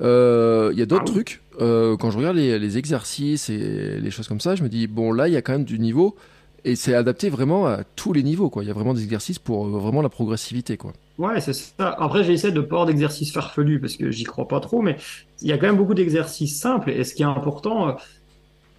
[0.00, 1.42] Euh, Il y a d'autres Ah trucs.
[1.60, 4.86] euh, quand je regarde les, les exercices et les choses comme ça, je me dis
[4.86, 6.16] bon là, il y a quand même du niveau
[6.64, 8.50] et c'est adapté vraiment à tous les niveaux.
[8.50, 8.64] Quoi.
[8.64, 10.76] Il y a vraiment des exercices pour euh, vraiment la progressivité.
[10.76, 10.92] Quoi.
[11.18, 11.90] Ouais, c'est ça.
[11.98, 14.96] Après, j'essaie de pas avoir d'exercices farfelus parce que j'y crois pas trop, mais
[15.42, 16.90] il y a quand même beaucoup d'exercices simples.
[16.90, 17.96] Et ce qui est important,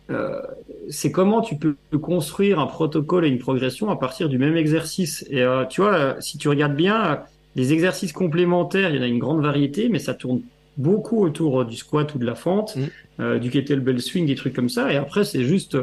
[0.10, 0.42] euh,
[0.90, 5.26] c'est comment tu peux construire un protocole et une progression à partir du même exercice.
[5.30, 7.16] Et euh, tu vois, euh, si tu regardes bien, euh,
[7.56, 10.42] les exercices complémentaires, il y en a une grande variété, mais ça tourne
[10.78, 12.82] beaucoup autour du squat ou de la fente, Mm.
[13.20, 14.92] euh, du kettlebell swing, des trucs comme ça.
[14.94, 15.78] Et après, c'est juste,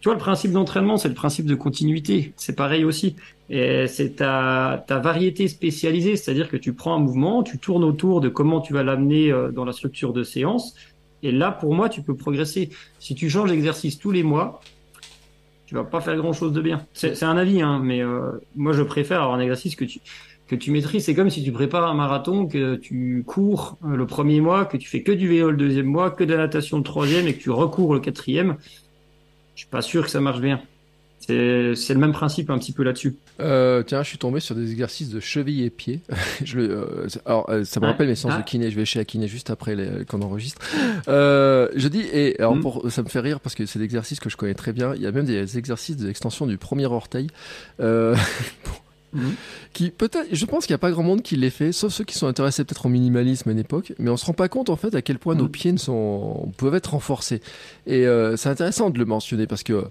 [0.00, 2.32] tu vois, le principe d'entraînement, c'est le principe de continuité.
[2.36, 3.16] C'est pareil aussi.
[3.50, 8.20] Et c'est ta, ta variété spécialisée, c'est-à-dire que tu prends un mouvement, tu tournes autour
[8.22, 10.74] de comment tu vas l'amener dans la structure de séance.
[11.22, 12.70] Et là, pour moi, tu peux progresser.
[12.98, 14.60] Si tu changes d'exercice tous les mois,
[15.66, 16.86] tu vas pas faire grand chose de bien.
[16.92, 20.00] C'est un avis, hein, mais euh, moi, je préfère avoir un exercice que tu
[20.48, 21.06] que tu maîtrises.
[21.06, 24.76] C'est comme si tu prépares un marathon, que tu cours euh, le premier mois, que
[24.76, 27.34] tu fais que du vélo le deuxième mois, que de la natation le troisième et
[27.34, 28.56] que tu recours le quatrième.
[29.54, 30.60] Je suis pas sûr que ça marche bien.
[31.26, 33.16] C'est le même principe un petit peu là-dessus.
[33.40, 36.00] Euh, tiens, je suis tombé sur des exercices de cheville et pied.
[36.44, 38.70] je euh, alors, euh, ça me rappelle mes séances de kiné.
[38.70, 39.76] Je vais chez la kiné juste après
[40.08, 40.60] qu'on enregistre.
[41.06, 42.60] je dis, et alors mm.
[42.60, 44.94] pour, ça me fait rire parce que c'est des exercices que je connais très bien.
[44.96, 47.28] Il y a même des exercices d'extension du premier orteil.
[49.14, 49.32] Mm.
[49.74, 52.02] qui peut-être, je pense qu'il n'y a pas grand monde qui les fait, sauf ceux
[52.02, 54.70] qui sont intéressés peut-être au minimalisme à une époque, mais on se rend pas compte
[54.70, 55.50] en fait à quel point nos mm.
[55.50, 57.42] pieds ne sont, peuvent être renforcés.
[57.86, 59.84] Et c'est intéressant de le mentionner parce que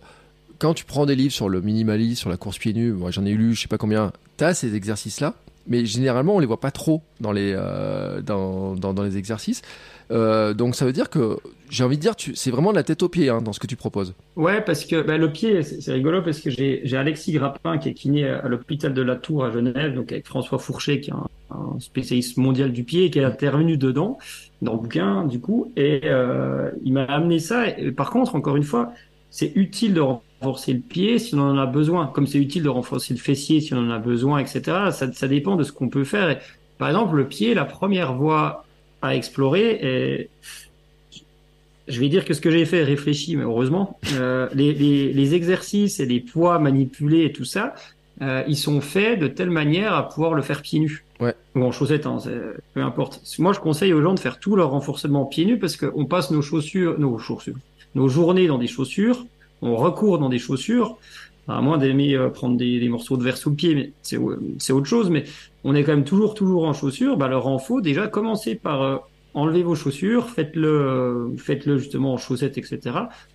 [0.61, 3.25] quand tu prends des livres sur le minimalisme, sur la course pieds nus, moi j'en
[3.25, 5.33] ai lu, je sais pas combien, tu as ces exercices-là,
[5.65, 9.63] mais généralement on les voit pas trop dans les, euh, dans, dans, les exercices.
[10.11, 11.37] Euh, donc ça veut dire que
[11.71, 13.65] j'ai envie de dire, c'est vraiment de la tête aux pieds hein, dans ce que
[13.65, 14.13] tu proposes.
[14.35, 17.93] Ouais, parce que bah, le pied, c'est rigolo parce que j'ai Alexis Grappin qui est
[17.95, 21.79] kiné à l'hôpital de la Tour à Genève, donc avec François Fourchet qui est un,
[21.79, 24.19] spécialiste mondial du pied qui est intervenu dedans
[24.61, 27.67] dans le bouquin du coup, et euh, il m'a amené ça.
[27.67, 28.93] Et, par contre, encore une fois,
[29.31, 30.01] c'est utile de
[30.41, 33.61] renforcer le pied si on en a besoin, comme c'est utile de renforcer le fessier
[33.61, 34.61] si on en a besoin, etc.
[34.91, 36.39] Ça, ça dépend de ce qu'on peut faire.
[36.77, 38.65] par exemple, le pied, la première voie
[39.01, 40.29] à explorer,
[41.87, 45.35] je vais dire que ce que j'ai fait réfléchi, mais heureusement, euh, les, les, les,
[45.35, 47.75] exercices et les poids manipulés et tout ça,
[48.21, 51.03] euh, ils sont faits de telle manière à pouvoir le faire pieds nus.
[51.19, 51.35] Ouais.
[51.55, 52.17] Ou en chaussettes, hein,
[52.73, 53.21] peu importe.
[53.39, 56.31] Moi, je conseille aux gens de faire tout leur renforcement pieds nus parce qu'on passe
[56.31, 57.55] nos chaussures, nos chaussures,
[57.95, 59.25] nos journées dans des chaussures
[59.61, 60.97] on recourt dans des chaussures,
[61.47, 64.85] à moins d'aimer euh, prendre des, morceaux de verre sous le pied, mais c'est autre
[64.85, 65.09] chose.
[65.09, 65.25] Mais
[65.63, 67.17] on est quand même toujours toujours en chaussures.
[67.17, 68.97] Bah alors en faut déjà commencer par euh,
[69.33, 72.79] enlever vos chaussures, faites-le faites-le justement en chaussettes, etc.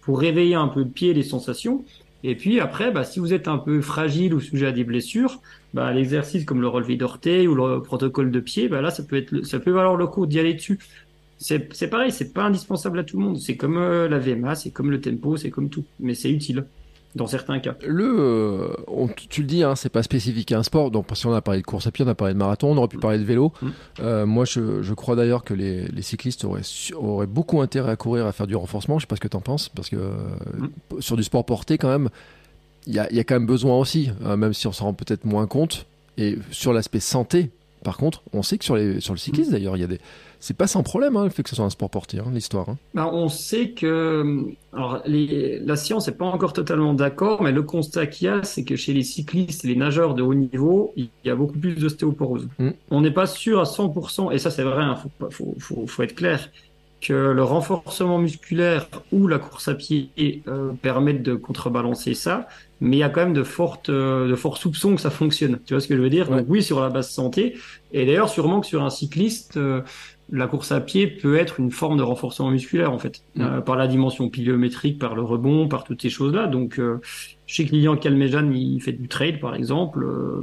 [0.03, 1.85] pour réveiller un peu le pied, les sensations.
[2.29, 5.41] Et puis après, bah, si vous êtes un peu fragile ou sujet à des blessures,
[5.75, 9.17] bah, l'exercice comme le relevé d'orteil ou le protocole de pied, bah, là, ça peut
[9.17, 10.79] être, ça peut valoir le coup d'y aller dessus
[11.39, 13.39] c'est pareil, c'est pas indispensable à tout le monde.
[13.39, 15.85] C'est comme euh, la VMA, c'est comme le tempo, c'est comme tout.
[16.01, 16.65] Mais c'est utile
[17.15, 17.77] dans certains cas.
[17.87, 20.91] Le, euh, tu le dis, hein, c'est pas spécifique à un sport.
[20.91, 22.77] Donc, si on a parlé de course à pied, on a parlé de marathon, on
[22.77, 23.53] aurait pu parler de vélo.
[23.61, 23.69] Mm.
[24.01, 26.63] Euh, moi, je, je crois d'ailleurs que les, les, cyclistes auraient,
[26.95, 28.99] auraient beaucoup intérêt à courir, à faire du renforcement.
[28.99, 31.01] Je sais pas ce que tu en penses, parce que mm.
[31.01, 32.09] sur du sport porté, quand même,
[32.87, 35.25] il y a, y a, quand même besoin aussi, même si on s'en rend peut-être
[35.25, 35.87] moins compte.
[36.19, 37.51] Et sur l'aspect santé,
[37.83, 39.53] par contre, on sait que sur, les, sur le cyclisme, mm.
[39.53, 40.01] d'ailleurs, il y a des
[40.41, 42.69] c'est pas sans problème hein, le fait que ce soit un sport porté, hein, l'histoire.
[42.69, 42.79] Hein.
[42.95, 47.63] Ben, on sait que alors, les, la science n'est pas encore totalement d'accord, mais le
[47.63, 50.93] constat qu'il y a, c'est que chez les cyclistes et les nageurs de haut niveau,
[50.97, 52.49] il y a beaucoup plus d'ostéoporose.
[52.59, 52.71] Mm.
[52.91, 56.15] On n'est pas sûr à 100%, et ça c'est vrai, il faut, faut, faut, être
[56.15, 56.51] clair,
[57.01, 60.11] que le renforcement musculaire ou la course à pied
[60.49, 62.49] euh, permettent de contrebalancer ça,
[62.81, 65.59] mais il y a quand même de fortes, euh, de forts soupçons que ça fonctionne.
[65.65, 66.29] Tu vois ce que je veux dire?
[66.29, 67.57] Donc oui, sur la base santé,
[67.93, 69.83] et d'ailleurs sûrement que sur un cycliste, euh,
[70.31, 73.43] la course à pied peut être une forme de renforcement musculaire en fait, mm.
[73.43, 76.47] euh, par la dimension pliométrique, par le rebond, par toutes ces choses-là.
[76.47, 77.01] Donc, euh,
[77.47, 80.05] je sais que Lilian Calmejan, il fait du trade par exemple.
[80.05, 80.43] Euh,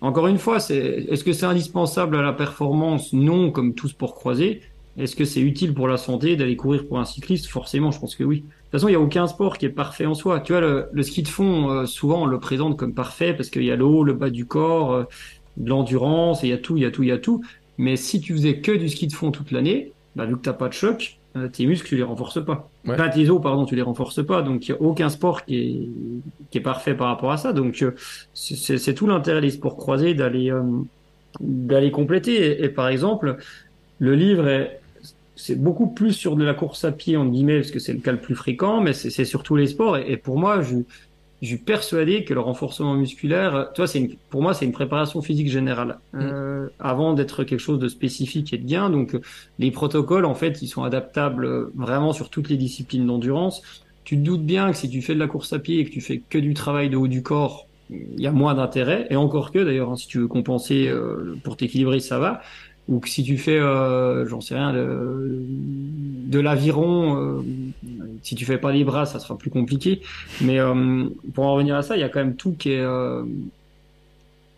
[0.00, 0.76] encore une fois, c'est
[1.08, 3.12] est-ce que c'est indispensable à la performance?
[3.12, 4.60] Non, comme tout sport croisé.
[4.98, 7.46] Est-ce que c'est utile pour la santé d'aller courir pour un cycliste?
[7.48, 8.38] Forcément, je pense que oui.
[8.38, 10.40] De toute façon, il n'y a aucun sport qui est parfait en soi.
[10.40, 13.70] Tu vois, le, ski de fond, souvent on le présente comme parfait parce qu'il y
[13.70, 15.06] a le haut, le bas du corps,
[15.58, 17.42] de l'endurance, et il y a tout, il y a tout, il y a tout.
[17.78, 20.52] Mais si tu faisais que du ski de fond toute l'année, bah, vu que t'as
[20.52, 22.70] pas de choc, euh, tes muscles, tu les renforces pas.
[22.88, 24.42] Enfin, tes os, pardon, tu les renforces pas.
[24.42, 25.88] Donc, il n'y a aucun sport qui est,
[26.50, 27.52] qui est parfait par rapport à ça.
[27.52, 27.94] Donc, euh,
[28.32, 30.62] c'est tout l'intérêt des sports croisés d'aller euh,
[31.40, 32.64] d'aller compléter.
[32.64, 33.36] Et, par exemple,
[33.98, 34.80] le livre est
[35.38, 37.98] c'est beaucoup plus sur de la course à pied en guillemets parce que c'est le
[37.98, 39.98] cas le plus fréquent, mais c'est sur tous les sports.
[39.98, 40.76] Et, et pour moi, je
[41.42, 45.48] je suis persuadé que le renforcement musculaire, toi, c'est pour moi, c'est une préparation physique
[45.48, 46.18] générale mm.
[46.22, 48.90] euh, avant d'être quelque chose de spécifique et de bien.
[48.90, 49.16] Donc,
[49.58, 53.62] les protocoles, en fait, ils sont adaptables vraiment sur toutes les disciplines d'endurance.
[54.04, 55.90] Tu te doutes bien que si tu fais de la course à pied et que
[55.90, 59.06] tu fais que du travail de haut du corps, il y a moins d'intérêt.
[59.10, 62.40] Et encore que, d'ailleurs, hein, si tu veux compenser euh, pour t'équilibrer, ça va
[62.88, 65.44] ou que si tu fais, euh, j'en sais rien, de,
[66.26, 67.42] de l'aviron, euh,
[68.22, 70.02] si tu fais pas les bras, ça sera plus compliqué.
[70.40, 71.04] Mais euh,
[71.34, 72.80] pour en revenir à ça, il y a quand même tout qui est.
[72.80, 73.24] Euh,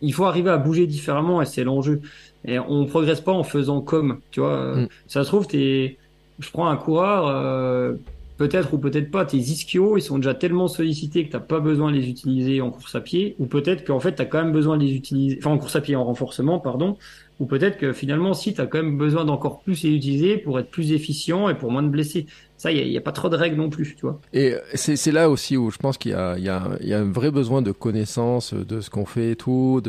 [0.01, 2.01] il faut arriver à bouger différemment et c'est l'enjeu.
[2.45, 4.75] Et on progresse pas en faisant comme, tu vois.
[4.75, 4.87] Mm.
[5.07, 5.97] Ça se trouve, t'es,
[6.39, 7.97] je prends un coureur,
[8.37, 11.59] peut-être ou peut-être pas, tes ischios, ils sont déjà tellement sollicités que tu n'as pas
[11.59, 14.41] besoin de les utiliser en course à pied, ou peut-être qu'en fait, tu as quand
[14.41, 16.97] même besoin de les utiliser, enfin en course à pied, en renforcement, pardon,
[17.39, 20.59] ou peut-être que finalement, si, tu as quand même besoin d'encore plus les utiliser pour
[20.59, 22.27] être plus efficient et pour moins de blessés.
[22.57, 24.19] Ça, il n'y a, pas trop de règles non plus, tu vois.
[24.33, 28.53] Et c'est là aussi où je pense qu'il y, a un vrai besoin de connaissance
[28.53, 29.81] de ce qu'on fait et tout,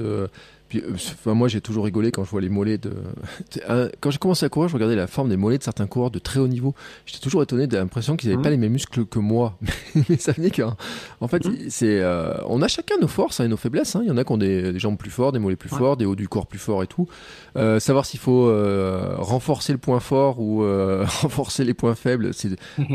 [0.75, 2.93] euh, enfin, moi, j'ai toujours rigolé quand je vois les mollets de.
[4.01, 6.19] quand j'ai commencé à courir, je regardais la forme des mollets de certains coureurs de
[6.19, 6.75] très haut niveau.
[7.07, 8.53] J'étais toujours étonné de l'impression qu'ils n'avaient pas mmh.
[8.53, 9.59] les mêmes muscles que moi.
[10.09, 10.77] Mais ça venait qu'en
[11.21, 11.57] en fait, mmh.
[11.69, 13.97] c'est, euh, on a chacun nos forces hein, et nos faiblesses.
[13.97, 14.01] Hein.
[14.05, 16.05] Il y en a qui ont des, jambes plus fortes, des mollets plus forts, des
[16.05, 17.09] hauts du corps plus forts et tout.
[17.57, 18.51] Euh, savoir s'il faut
[19.19, 20.61] renforcer le point fort ou
[21.23, 22.51] renforcer les points faibles, c'est,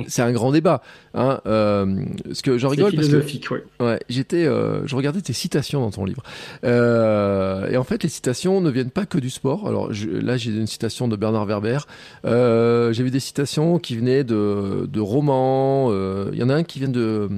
[0.08, 0.82] c'est un grand débat.
[1.14, 1.40] Hein.
[1.46, 3.64] ce que j'en rigole parce que ouais.
[3.80, 6.24] ouais j'étais, je regardais tes citations dans ton livre.
[6.64, 9.68] Euh, euh, et en fait, les citations ne viennent pas que du sport.
[9.68, 11.80] Alors là, j'ai une citation de Bernard Werber.
[12.26, 15.88] Euh, j'ai vu des citations qui venaient de, de romans.
[15.92, 17.30] Euh, il y en a un qui vient de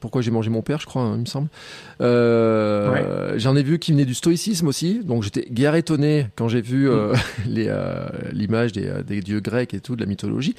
[0.00, 1.48] Pourquoi j'ai mangé mon père, je crois, hein, il me semble.
[3.38, 5.00] J'en ai vu qui venait du stoïcisme aussi.
[5.04, 7.12] Donc j'étais guère étonné quand j'ai vu mm.
[8.32, 10.54] l'image des, des, dieux grecs et tout, de la mythologie.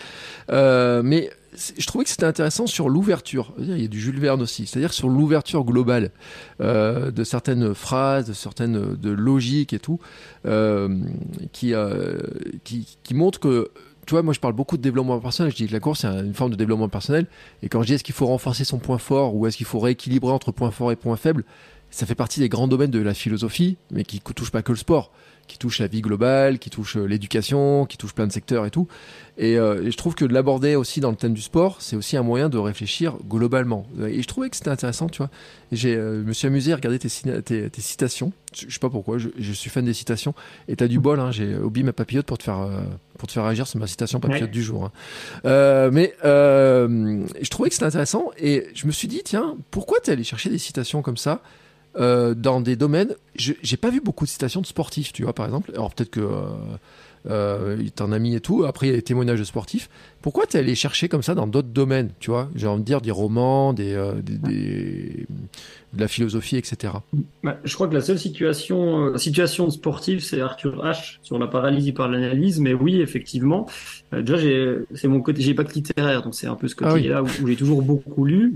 [0.50, 1.30] mais
[1.77, 3.53] je trouvais que c'était intéressant sur l'ouverture.
[3.60, 6.11] Il y a du Jules Verne aussi, c'est-à-dire sur l'ouverture globale
[6.61, 9.99] euh, de certaines phrases, de certaines de logiques et tout,
[10.45, 10.98] euh,
[11.52, 12.18] qui, euh,
[12.64, 13.69] qui, montre que
[14.06, 15.52] tu vois, moi je parle beaucoup de développement personnel.
[15.52, 17.26] Je dis que la course c'est une forme de développement personnel.
[17.64, 19.80] Et quand je dis est-ce qu'il faut renforcer son point fort ou est-ce qu'il faut
[19.80, 21.44] rééquilibrer entre point fort et point faible,
[21.90, 24.72] ça fait partie des grands domaines de la philosophie, mais qui ne touche pas que
[24.72, 25.11] le sport
[25.48, 28.72] qui touche la vie globale, qui touche euh, l'éducation, qui touche plein de secteurs et
[28.72, 28.88] tout.
[29.40, 32.18] Euh, et, je trouve que de l'aborder aussi dans le thème du sport, c'est aussi
[32.18, 33.86] un moyen de réfléchir globalement.
[34.08, 35.30] Et je trouvais que c'était intéressant, tu vois.
[35.72, 37.10] J'ai, euh, je me suis amusé à regarder tes,
[37.42, 38.32] tes, tes citations.
[38.54, 40.34] Je, sais pas pourquoi, je, je, suis fan des citations.
[40.68, 42.70] Et t'as du bol, hein, j'ai oublié ma papillote pour te faire,
[43.18, 44.86] pour te faire réagir sur ma citation papillote du jour.
[44.86, 44.92] Hein.
[45.46, 50.14] Euh, mais je trouvais que c'était intéressant et je me suis dit, tiens, pourquoi t'es
[50.14, 51.42] allé chercher des citations comme ça?
[51.98, 53.16] Euh, dans des domaines.
[53.36, 55.72] J'ai pas vu beaucoup de citations de sportifs, tu vois, par exemple.
[55.74, 56.48] Alors peut-être que euh,
[57.30, 58.66] euh, t'en a mis et tout.
[58.66, 59.90] Après, il y a les témoignages de sportifs.
[60.22, 62.50] Pourquoi tu es allé chercher comme ça dans d'autres domaines, tu vois?
[62.56, 65.26] J'ai envie de dire des romans, des, des,
[65.94, 66.94] de la philosophie, etc.
[67.44, 71.18] Bah, je crois que la seule situation, situation sportive, c'est Arthur H.
[71.24, 72.60] sur la paralysie par l'analyse.
[72.60, 73.68] Mais oui, effectivement.
[74.12, 74.38] déjà,
[74.94, 75.42] c'est mon côté.
[75.42, 78.26] J'ai pas que littéraire, donc c'est un peu ce ah côté-là où j'ai toujours beaucoup
[78.26, 78.56] lu.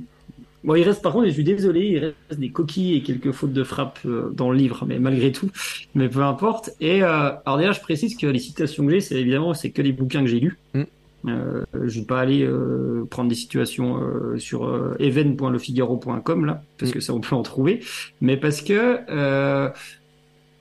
[0.64, 3.54] Bon, il reste, par contre, je suis désolé, il reste des coquilles et quelques fautes
[3.54, 5.50] de frappe euh, dans le livre, mais malgré tout,
[5.96, 6.72] mais peu importe.
[6.82, 9.82] Et euh, alors déjà, je précise que les citations que j'ai, c'est évidemment, c'est que
[9.82, 10.58] les bouquins que j'ai lus.
[10.74, 10.84] Mm.
[11.28, 16.92] Euh, je vais pas aller euh, prendre des situations euh, sur euh, even.lefigaro.com là, parce
[16.92, 16.94] mm.
[16.94, 17.82] que ça on peut en trouver,
[18.22, 19.00] mais parce que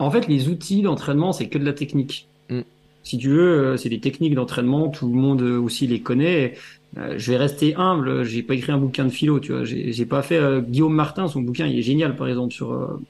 [0.01, 2.29] en fait, les outils d'entraînement, c'est que de la technique.
[2.51, 2.61] Mm.
[3.03, 6.55] Si tu veux, c'est des techniques d'entraînement, tout le monde aussi les connaît.
[6.97, 8.25] Euh, je vais rester humble.
[8.25, 9.65] J'ai pas écrit un bouquin de philo, tu vois.
[9.65, 13.01] J'ai pas fait euh, Guillaume Martin, son bouquin, il est génial, par exemple, sur euh,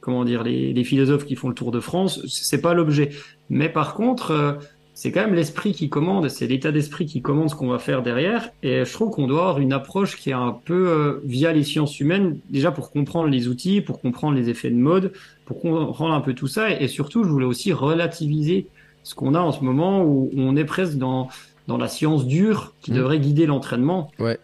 [0.00, 2.20] comment dire les, les, philosophes qui font le tour de France.
[2.26, 3.10] C'est pas l'objet,
[3.48, 4.58] mais par contre,
[4.94, 6.28] c'est quand même l'esprit qui commande.
[6.28, 8.50] C'est l'état d'esprit qui commande ce qu'on va faire derrière.
[8.62, 12.00] Et je trouve qu'on doit avoir une approche qui est un peu via les sciences
[12.00, 15.12] humaines, déjà pour comprendre les outils, pour comprendre les effets de mode,
[15.44, 16.70] pour comprendre un peu tout ça.
[16.70, 18.66] Et surtout, je voulais aussi relativiser
[19.02, 21.28] ce qu'on a en ce moment où on est presque dans
[21.66, 22.94] dans la science dure qui mmh.
[22.94, 24.10] devrait guider l'entraînement.
[24.18, 24.38] Ouais.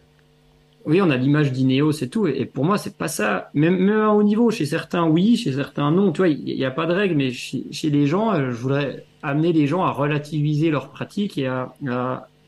[0.86, 3.50] Oui, on a l'image d'Ineos et tout, et pour moi, c'est pas ça.
[3.54, 6.12] Même, même à haut niveau, chez certains, oui, chez certains, non.
[6.12, 9.04] Tu vois, il n'y a pas de règle, mais chez, les gens, euh, je voudrais
[9.20, 11.74] amener les gens à relativiser leurs pratiques et à,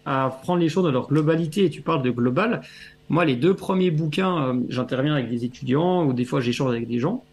[0.07, 1.65] à, prendre les choses dans leur globalité.
[1.65, 2.61] Et tu parles de global.
[3.09, 6.87] Moi, les deux premiers bouquins, euh, j'interviens avec des étudiants ou des fois j'échange avec
[6.87, 7.25] des gens.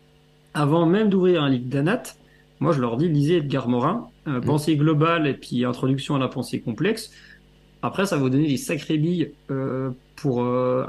[0.55, 2.01] Avant même d'ouvrir un livre d'Anat,
[2.59, 4.41] moi, je leur dis, lisez Edgar Morin, euh, mmh.
[4.41, 7.11] pensée globale et puis introduction à la pensée complexe.
[7.85, 10.85] Après, ça va vous donner des sacrées billes euh, pour, euh,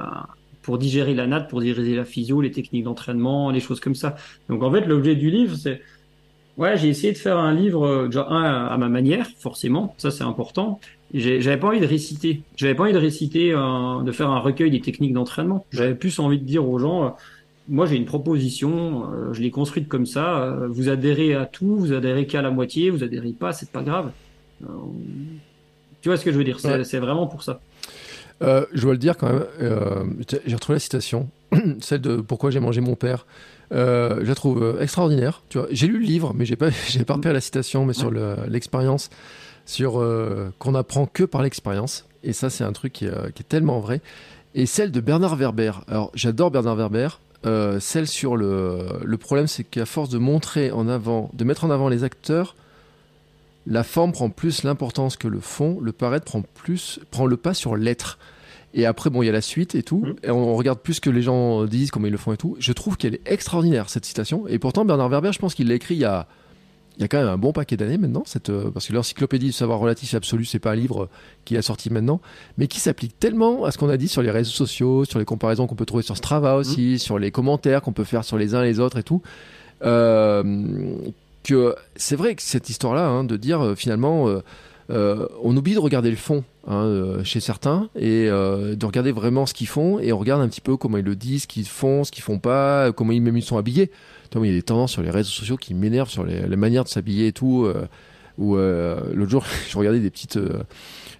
[0.63, 4.17] pour digérer la natte, pour digérer la physio, les techniques d'entraînement, les choses comme ça.
[4.49, 5.83] Donc en fait, l'objet du livre, c'est...
[6.57, 10.11] Ouais, j'ai essayé de faire un livre, euh, déjà un à ma manière, forcément, ça
[10.11, 10.81] c'est important.
[11.13, 14.81] J'avais pas envie de réciter, j'avais pas envie de réciter, de faire un recueil des
[14.81, 15.67] techniques d'entraînement.
[15.71, 17.15] J'avais plus envie de dire aux gens,
[17.69, 22.27] moi j'ai une proposition, je l'ai construite comme ça, vous adhérez à tout, vous adhérez
[22.27, 24.11] qu'à la moitié, vous adhérez pas, c'est pas grave.
[26.01, 27.61] Tu vois ce que je veux dire C'est vraiment pour ça.
[28.43, 30.05] Euh, je dois le dire quand même, euh,
[30.47, 31.29] j'ai retrouvé la citation,
[31.81, 33.27] celle de Pourquoi j'ai mangé mon père.
[33.73, 35.43] Euh, je la trouve extraordinaire.
[35.49, 37.93] Tu vois, j'ai lu le livre, mais j'ai pas, j'ai pas repéré la citation, mais
[37.93, 38.11] sur
[38.49, 39.11] l'expérience,
[39.65, 40.05] sur
[40.59, 42.07] qu'on apprend que par l'expérience.
[42.23, 44.01] Et ça, c'est un truc qui, est tellement vrai.
[44.55, 45.73] Et celle de Bernard Werber.
[45.89, 47.09] Alors, j'adore Bernard Werber.
[47.81, 51.71] Celle sur le, le problème, c'est qu'à force de montrer en avant, de mettre en
[51.71, 52.57] avant les acteurs,
[53.67, 57.55] la forme prend plus l'importance que le fond, le paraître prend, plus, prend le pas
[57.55, 58.19] sur l'être.
[58.75, 60.05] Et après, bon, il y a la suite et tout.
[60.05, 60.17] Mhm.
[60.23, 62.57] Et on regarde plus ce que les gens disent, comment ils le font et tout.
[62.59, 64.47] Je trouve qu'elle est extraordinaire, cette citation.
[64.49, 66.29] Et pourtant, Bernard Werber, je pense qu'il l'a écrit il y a,
[66.97, 68.23] il y a quand même un bon paquet d'années maintenant.
[68.27, 71.09] Cette, euh, parce que l'encyclopédie du savoir relatif et absolu, c'est pas un livre
[71.45, 72.21] qui a sorti maintenant,
[72.59, 75.25] mais qui s'applique tellement à ce qu'on a dit sur les réseaux sociaux, sur les
[75.25, 78.55] comparaisons qu'on peut trouver sur Strava aussi, sur les commentaires qu'on peut faire sur les
[78.55, 79.23] uns et les autres et tout.
[79.85, 80.97] Euh,
[81.45, 84.41] que c'est vrai que cette histoire-là, hein, de dire euh, finalement, euh,
[84.91, 89.11] euh, on oublie de regarder le fond hein, euh, chez certains et euh, de regarder
[89.11, 91.47] vraiment ce qu'ils font et on regarde un petit peu comment ils le disent, ce
[91.49, 93.91] qu'ils font, ce qu'ils font pas, comment ils même ils sont habillés.
[94.45, 96.85] Il y a des tendances sur les réseaux sociaux qui m'énervent sur les, les manières
[96.85, 97.65] de s'habiller et tout.
[97.65, 97.87] Euh,
[98.39, 100.63] où euh, l'autre jour, je regardais des petites euh,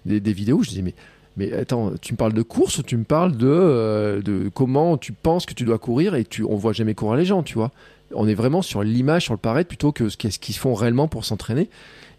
[0.05, 0.93] des, vidéos, je disais mais
[1.35, 5.13] mais attends, tu me parles de course ou tu me parles de, de comment tu
[5.13, 7.71] penses que tu dois courir et tu, on voit jamais courir les gens, tu vois?
[8.11, 11.25] On est vraiment sur l'image, sur le paraître plutôt que ce qu'ils font réellement pour
[11.25, 11.69] s'entraîner.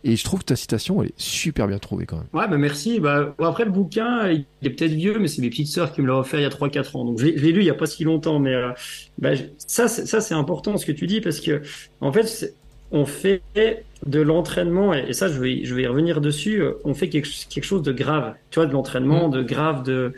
[0.05, 2.27] Et je trouve que ta citation, elle est super bien trouvée quand même.
[2.33, 3.01] Ouais, bah merci.
[3.01, 6.07] Bah, après, le bouquin, il est peut-être vieux, mais c'est mes petites sœurs qui me
[6.07, 7.05] l'ont offert il y a 3-4 ans.
[7.05, 8.39] Donc, je l'ai lu il y a pas si longtemps.
[8.39, 8.71] Mais euh,
[9.19, 11.63] bah, ça, c'est- important ce que tu dis parce que,
[12.01, 12.55] en fait,
[12.93, 13.43] on fait
[14.07, 17.29] de l'entraînement, et, ça, je vais, je vais y revenir dessus, euh, on fait quelque,
[17.51, 18.35] quelque chose de grave.
[18.51, 20.13] Tu vois, de l'entraînement, de grave, de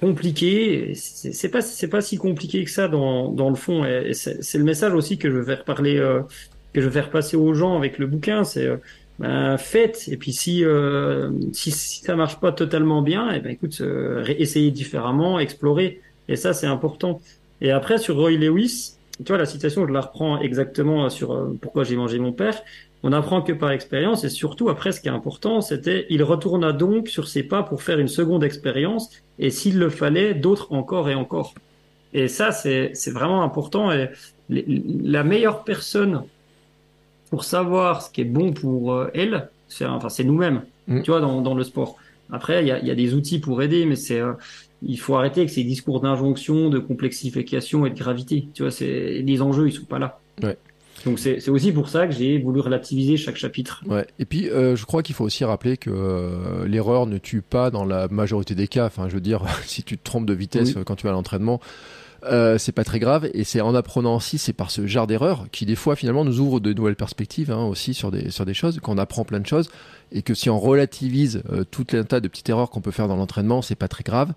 [0.00, 0.92] compliqué.
[0.94, 3.84] C'est pas, c'est pas si compliqué que ça dans, dans le fond.
[3.84, 6.22] Et, et c'est le message aussi que je veux faire parler, euh,
[6.72, 8.44] que je veux faire passer aux gens avec le bouquin.
[8.44, 8.76] C'est euh,
[9.18, 10.08] ben, faites.
[10.08, 14.24] Et puis si, euh, si si ça marche pas totalement bien, et ben écoute, euh,
[14.38, 16.00] essayez différemment, explorer.
[16.28, 17.20] Et ça c'est important.
[17.60, 21.56] Et après sur Roy Lewis, tu vois la citation, je la reprends exactement sur euh,
[21.60, 22.62] pourquoi j'ai mangé mon père.
[23.04, 26.72] On n'apprend que par expérience et surtout après ce qui est important, c'était il retourna
[26.72, 31.10] donc sur ses pas pour faire une seconde expérience et s'il le fallait, d'autres encore
[31.10, 31.54] et encore.
[32.14, 33.92] Et ça c'est c'est vraiment important.
[33.92, 34.08] Et
[34.48, 36.24] la meilleure personne
[37.32, 41.02] pour savoir ce qui est bon pour euh, elle, c'est enfin c'est nous-mêmes, Mm.
[41.02, 41.96] tu vois, dans, dans le sport.
[42.32, 44.32] Après, il y a, il y a des outils pour aider, mais c'est euh,
[44.82, 48.48] il faut arrêter avec ces discours d'injonction, de complexification et de gravité.
[48.52, 50.18] Tu vois, c'est les enjeux, ils sont pas là.
[50.42, 50.56] Ouais.
[51.06, 53.82] Donc c'est aussi pour ça que j'ai voulu relativiser chaque chapitre.
[53.86, 54.06] Ouais.
[54.18, 57.70] Et puis, euh, je crois qu'il faut aussi rappeler que euh, l'erreur ne tue pas
[57.70, 58.86] dans la majorité des cas.
[58.86, 60.82] Enfin, je veux dire, si tu te trompes de vitesse Oui.
[60.84, 61.60] quand tu vas à l'entraînement,
[62.24, 63.28] euh, c'est pas très grave.
[63.34, 66.40] Et c'est en apprenant aussi, c'est par ce genre d'erreurs qui, des fois, finalement, nous
[66.40, 69.46] ouvre de nouvelles perspectives hein, aussi sur des, sur des choses, qu'on apprend plein de
[69.46, 69.68] choses.
[70.14, 73.08] Et que si on relativise euh, tout un tas de petites erreurs qu'on peut faire
[73.08, 74.32] dans l'entraînement, c'est pas très grave.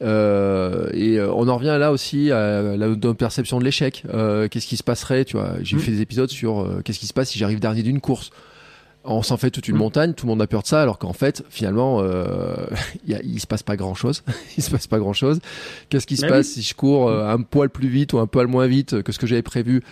[0.00, 4.04] Euh, et euh, on en revient là aussi à la perception de l'échec.
[4.12, 5.80] Euh, qu'est-ce qui se passerait, tu vois J'ai Mm.
[5.80, 8.30] fait des épisodes sur euh, qu'est-ce qui se passe si j'arrive dernier d'une course
[9.10, 9.78] on s'en fait toute une Mm.
[9.78, 12.54] montagne, tout le monde a peur de ça, alors qu'en fait, finalement, euh,
[13.06, 14.22] il, se passe pas grand chose.
[14.56, 15.40] il se passe pas grand chose.
[15.88, 16.52] Qu'est-ce qui se Bah passe oui.
[16.54, 19.18] si je cours euh, un poil plus vite ou un poil moins vite que ce
[19.18, 19.82] que j'avais prévu?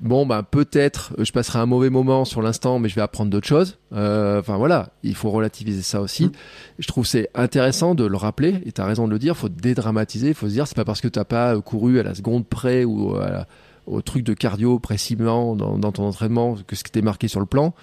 [0.00, 3.30] Bon, ben peut-être euh, je passerai un mauvais moment sur l'instant, mais je vais apprendre
[3.30, 3.78] d'autres choses.
[3.92, 6.26] Euh, Enfin voilà, il faut relativiser ça aussi.
[6.26, 6.32] Mm.
[6.80, 9.48] Je trouve c'est intéressant de le rappeler, et tu as raison de le dire, faut
[9.48, 12.14] dédramatiser, il faut se dire, c'est pas parce que t'as pas euh, couru à la
[12.14, 13.46] seconde près ou à la-
[13.86, 17.38] au truc de cardio précisément dans, dans ton entraînement que ce qui était marqué sur
[17.40, 17.74] le plan,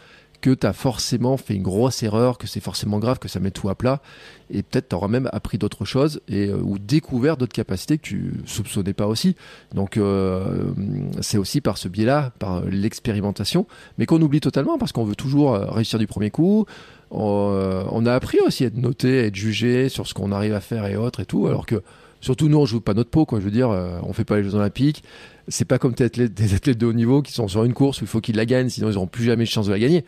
[0.42, 3.52] que tu as forcément fait une grosse erreur, que c'est forcément grave, que ça met
[3.52, 4.02] tout à plat,
[4.50, 8.04] et peut-être tu auras même appris d'autres choses et euh, ou découvert d'autres capacités que
[8.04, 9.36] tu soupçonnais pas aussi.
[9.74, 10.74] Donc euh,
[11.22, 15.54] c'est aussi par ce biais-là, par l'expérimentation, mais qu'on oublie totalement parce qu'on veut toujours
[15.56, 16.66] euh, réussir du premier coup.
[17.12, 20.32] On, euh, on a appris aussi à être noté, à être jugé sur ce qu'on
[20.32, 21.84] arrive à faire et autres et tout, alors que
[22.22, 23.40] surtout nous on joue pas notre peau, quoi.
[23.40, 25.04] Je veux dire, euh, on fait pas les Jeux Olympiques.
[25.48, 28.02] C'est pas comme des athlètes, des athlètes de haut niveau qui sont sur une course
[28.02, 29.80] où il faut qu'ils la gagnent, sinon ils auront plus jamais de chance de la
[29.80, 30.06] gagner.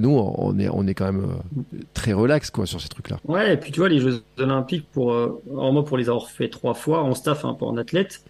[0.00, 1.62] Nous, on est, on est quand même euh,
[1.94, 3.18] très relax quoi sur ces trucs-là.
[3.26, 6.28] Ouais, et puis tu vois, les Jeux Olympiques, pour, euh, alors moi, pour les avoir
[6.28, 8.22] fait trois fois en staff, hein, pas en athlète,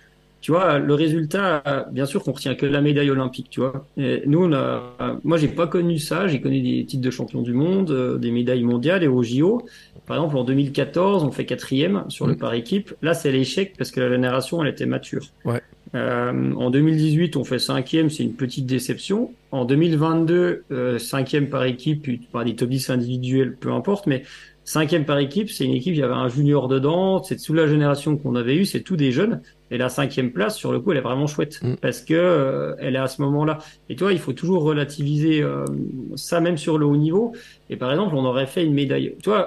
[0.43, 1.63] tu vois, le résultat,
[1.93, 3.85] bien sûr qu'on retient que la médaille olympique, tu vois.
[3.99, 4.83] Et nous, on a,
[5.23, 6.29] moi, j'ai pas connu ça.
[6.29, 9.67] J'ai connu des titres de champion du monde, euh, des médailles mondiales et au JO.
[10.07, 12.39] Par exemple, en 2014, on fait quatrième sur le Mhm.
[12.39, 12.95] par équipe.
[13.03, 15.27] Là, c'est l'échec parce que la génération, elle était mature.
[15.45, 15.61] Ouais.
[15.95, 19.33] Euh, en 2018, on fait cinquième, c'est une petite déception.
[19.51, 24.23] En 2022, euh, cinquième par équipe, par des top 10 individuels, peu importe, mais
[24.65, 27.67] cinquième par équipe, c'est une équipe, il y avait un junior dedans, c'est sous la
[27.67, 29.41] génération qu'on avait eu, c'est tous des jeunes.
[29.73, 31.75] Et la cinquième place, sur le coup, elle est vraiment chouette Mm.
[31.81, 33.59] parce que euh, elle est à ce moment-là.
[33.89, 35.45] Et toi, il faut toujours relativiser
[36.17, 37.33] ça même sur le haut niveau.
[37.69, 39.17] Et par exemple, on aurait fait une médaille.
[39.27, 39.45] Euh,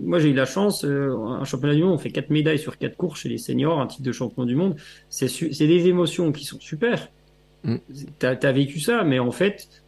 [0.00, 2.78] moi j'ai eu la chance, euh, un championnat du monde, on fait quatre médailles sur
[2.78, 4.76] quatre courses chez les seniors, un titre de champion du monde.
[5.10, 7.08] C'est des émotions qui sont super.
[7.64, 7.76] Mm.
[8.18, 9.82] T'as as vécu ça, mais en fait,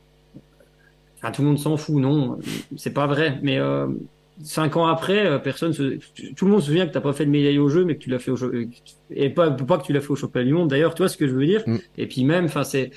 [1.16, 2.38] enfin, tout le monde s'en fout, non
[2.76, 3.38] C'est pas vrai.
[3.42, 3.88] Mais euh,
[4.42, 5.98] cinq ans après, euh, personne se...
[6.34, 8.02] tout le monde se souvient que t'as pas fait de médaille au jeu, mais que
[8.02, 8.68] tu l'as fait au jeu
[9.10, 10.68] et pas pas que tu l'as fait au championnat du monde.
[10.68, 11.78] D'ailleurs, tu vois ce que je veux dire Mm.
[11.96, 12.90] Et puis même, enfin c'est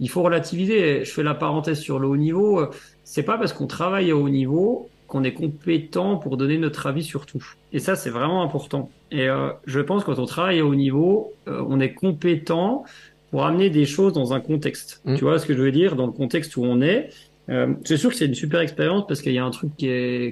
[0.00, 1.04] il faut relativiser.
[1.04, 2.60] Je fais la parenthèse sur le haut niveau.
[2.60, 2.70] Euh,
[3.04, 7.04] C'est pas parce qu'on travaille à haut niveau qu'on est compétent pour donner notre avis
[7.04, 7.44] sur tout.
[7.72, 8.90] Et ça, c'est vraiment important.
[9.10, 12.84] Et euh, je pense que quand on travaille au haut niveau, euh, on est compétent
[13.30, 15.02] pour amener des choses dans un contexte.
[15.04, 15.16] Mm.
[15.16, 15.96] Tu vois ce que je veux dire?
[15.96, 17.10] Dans le contexte où on est.
[17.50, 19.72] Euh, c'est sûr que c'est une super expérience parce qu'il y a un truc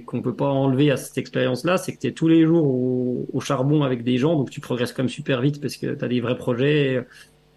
[0.07, 3.27] qu'on peut pas enlever à cette expérience-là, c'est que tu es tous les jours au,
[3.31, 6.09] au, charbon avec des gens, donc tu progresses même super vite parce que tu as
[6.09, 7.05] des vrais projets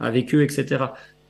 [0.01, 0.87] avec eux, etc.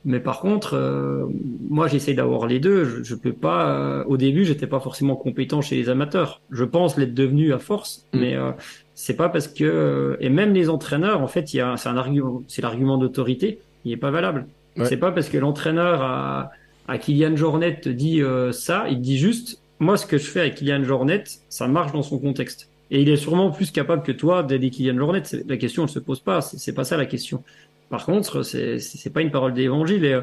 [0.08, 1.26] Mais par contre, euh,
[1.68, 2.84] moi, j'essaye d'avoir les deux.
[2.84, 3.68] Je, je peux pas.
[3.70, 6.40] Euh, au début, j'étais pas forcément compétent chez les amateurs.
[6.50, 8.18] Je pense l'être devenu à force, Mm.
[8.20, 8.52] mais euh,
[8.94, 11.88] c'est pas parce que euh, et même les entraîneurs, en fait, il y a c'est
[11.88, 14.46] un argument, c'est l'argument d'autorité, il est pas valable.
[14.76, 14.84] Ouais.
[14.86, 16.50] C'est pas parce que l'entraîneur à,
[16.86, 20.26] à Kylian Jornet te dit euh, ça, il te dit juste, moi, ce que je
[20.30, 22.70] fais avec Kylian Jornet, ça marche dans son contexte.
[22.92, 25.22] Et il est sûrement plus capable que toi d'aider Kylian Jornet.
[25.48, 26.40] La question, elle se pose pas.
[26.40, 27.42] C'est pas ça la question.
[27.90, 30.04] Par contre, c'est c'est c'est pas une parole d'évangile.
[30.04, 30.22] Et euh,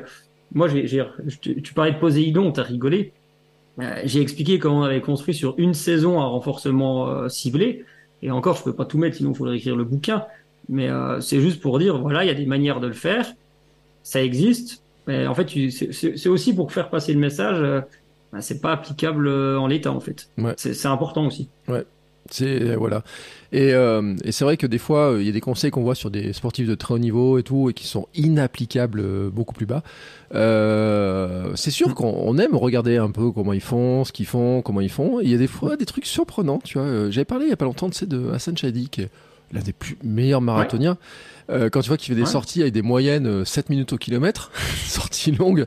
[0.54, 1.04] moi, j'ai, j'ai,
[1.42, 3.14] tu, tu parlais de Poséidon, t'as rigolé.
[3.80, 7.86] Euh, j'ai expliqué comment on avait construit sur une saison un renforcement euh, ciblé.
[8.22, 10.26] Et encore, je peux pas tout mettre, sinon il faudrait écrire le bouquin.
[10.70, 13.34] Mais euh, c'est juste pour dire, voilà, il y a des manières de le faire.
[14.04, 14.84] Ça existe.
[15.08, 17.60] Mais en fait, tu- c'est- c'est c'est aussi pour faire passer le message.
[18.32, 20.30] Bah, c'est pas applicable en l'état, en fait.
[20.38, 20.54] Ouais.
[20.58, 21.50] C'est c'est important aussi.
[22.32, 23.04] C'est euh, voilà.
[23.54, 25.84] Et, euh, et c'est vrai que des fois, euh, il y a des conseils qu'on
[25.84, 29.30] voit sur des sportifs de très haut niveau et tout, et qui sont inapplicables euh,
[29.30, 29.84] beaucoup plus bas.
[30.34, 34.64] Euh, c'est sûr qu'on on aime regarder un peu comment ils font, ce qu'ils font,
[34.64, 35.20] comment ils font.
[35.22, 36.88] Il y a des fois des trucs surprenants, tu vois.
[36.88, 39.10] Euh, J'avais parlé il y a pas longtemps, sais, de Hassan Chadi, qui est
[39.52, 40.98] l'un des plus meilleurs marathoniens.
[41.50, 42.28] Euh, quand tu vois qu'il fait des Ouais.
[42.32, 44.52] sorties avec des moyennes euh, 7 minutes au kilomètre,
[44.88, 45.66] sorties longues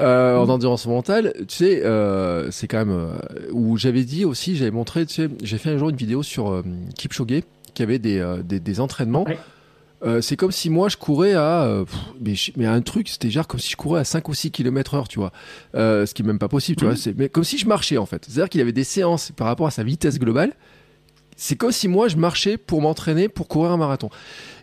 [0.00, 3.12] euh, en endurance mentale, tu sais, euh, c'est quand même euh,
[3.52, 6.50] où j'avais dit aussi, j'avais montré, tu sais, j'ai fait un jour une vidéo sur
[6.50, 6.62] euh,
[6.96, 7.42] Kipchoge
[7.74, 9.24] qui avait des, euh, des, des entraînements.
[9.24, 9.38] Ouais.
[10.04, 13.08] Euh, c'est comme si moi je courais à euh, pff, mais, je- mais un truc
[13.08, 15.30] c'était genre comme si je courais à 5 ou 6 km heure tu vois
[15.76, 16.90] euh, ce qui est même pas possible tu Mhm.
[16.90, 18.82] vois c'est mais comme si je marchais en fait c'est à dire qu'il avait des
[18.82, 20.54] séances par rapport à sa vitesse globale
[21.36, 24.10] c'est comme si moi je marchais pour m'entraîner pour courir un marathon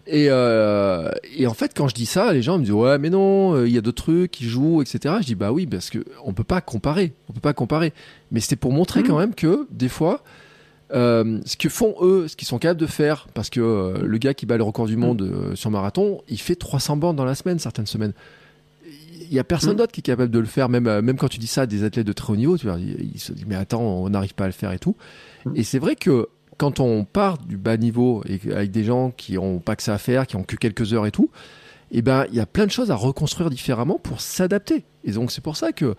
[0.08, 3.12] et, euh, et en fait, quand je dis ça, les gens me disent ouais, mais
[3.12, 5.16] non, euh, il y a d'autres trucs qui jouent, etc.
[5.22, 7.94] Je dis bah oui, parce que on peut pas comparer, on peut pas comparer.
[8.32, 9.08] Mais c'était pour montrer Mhm.
[9.08, 10.24] quand même que des fois,
[10.94, 14.34] euh, ce que font eux, ce qu'ils sont capables de faire, parce que le gars
[14.34, 17.36] qui bat le record du monde euh, sur marathon, il fait 300 bornes dans la
[17.36, 18.14] semaine, certaines semaines.
[19.30, 19.78] Il y a personne Mhm.
[19.78, 21.84] d'autre qui est capable de le faire, même même quand tu dis ça à des
[21.84, 24.34] athlètes de très haut niveau, tu vois, ils, ils se disent mais attends, on n'arrive
[24.34, 24.96] pas à le faire et tout.
[25.54, 26.30] Et c'est vrai que
[26.60, 29.94] quand on part du bas niveau et avec des gens qui ont pas que ça
[29.94, 31.32] à faire, qui ont que quelques heures et tout,
[31.92, 34.84] eh ben il y a plein de choses à reconstruire différemment pour s'adapter.
[35.06, 35.96] Et donc c'est pour ça que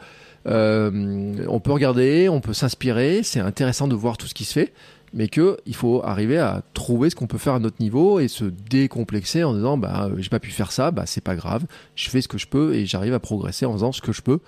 [0.47, 4.53] euh, on peut regarder, on peut s'inspirer, c'est intéressant de voir tout ce qui se
[4.53, 4.75] fait,
[5.15, 8.29] mais que il faut arriver à trouver ce qu'on peut faire à notre niveau et
[8.29, 11.65] se décomplexer en disant bah euh, j'ai pas pu faire ça, bah c'est pas grave,
[11.97, 14.21] je fais ce que je peux et j'arrive à progresser en faisant ce que je
[14.21, 14.41] peux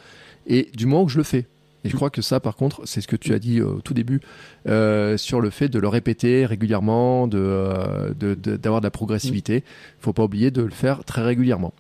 [0.47, 1.47] et du moment que je le fais.
[1.85, 3.81] Et je crois que ça, par contre, c'est ce que tu as dit euh, au
[3.81, 4.21] tout début
[4.69, 8.91] euh, sur le fait de le répéter régulièrement, de euh, de- de- d'avoir de, la
[8.91, 9.65] progressivité.
[10.01, 11.73] Faut pas oublier de le faire très régulièrement.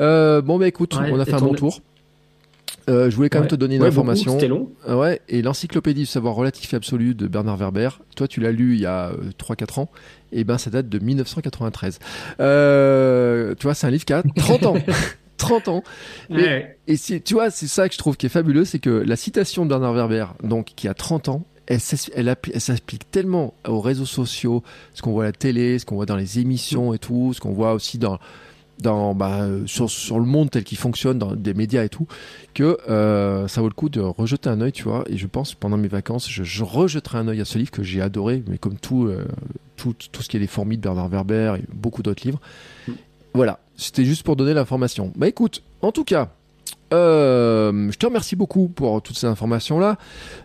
[0.00, 1.80] Euh, bon, bah écoute, Ouais, on a fait un bon tour.
[2.88, 3.48] Euh, je voulais quand même Ouais.
[3.50, 4.32] te donner une Ouais, information.
[4.32, 4.70] C'était long.
[4.88, 8.74] Ouais, et l'encyclopédie du savoir relatif et absolu de Bernard Werber, toi tu l'as lu
[8.74, 9.90] il y a euh, 3-4 ans,
[10.32, 11.98] et ben ça date de 1993.
[12.40, 14.76] Euh, tu vois, c'est un livre qui a 30 ans.
[15.38, 15.82] 30 ans.
[16.28, 16.78] Ouais.
[16.86, 19.64] Et tu vois, c'est ça que je trouve qui est fabuleux, c'est que la citation
[19.64, 24.62] de Bernard Werber, donc qui a 30 ans, elle, s'applique tellement aux réseaux sociaux,
[24.94, 27.40] ce qu'on voit à la télé, ce qu'on voit dans les émissions et tout, ce
[27.40, 28.18] qu'on voit aussi dans,
[28.80, 32.06] dans bah, euh, sur, sur le monde tel qu'il fonctionne, dans des médias et tout,
[32.54, 35.04] que euh, ça vaut le coup de rejeter un œil, tu vois.
[35.08, 37.82] Et je pense pendant mes vacances, je, je rejetterai un œil à ce livre que
[37.82, 39.26] j'ai adoré, mais comme tout, euh,
[39.76, 42.40] tout, tout ce qui est les fourmis de Bernard Werber et beaucoup d'autres livres.
[43.34, 45.12] Voilà, c'était juste pour donner l'information.
[45.16, 46.30] Bah écoute, en tout cas,
[46.92, 49.96] euh, je te remercie beaucoup pour toutes ces informations-là.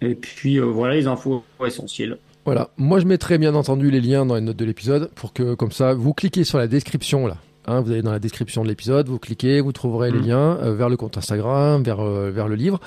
[0.00, 2.18] Et puis euh, voilà les infos essentielles.
[2.48, 5.54] Voilà, moi je mettrai bien entendu les liens dans les notes de l'épisode pour que
[5.54, 7.36] comme ça vous cliquez sur la description là.
[7.66, 10.26] Hein, vous allez dans la description de l'épisode, vous cliquez, vous trouverez les Mm.
[10.26, 12.80] liens euh, vers le compte Instagram, vers, euh, vers le livre.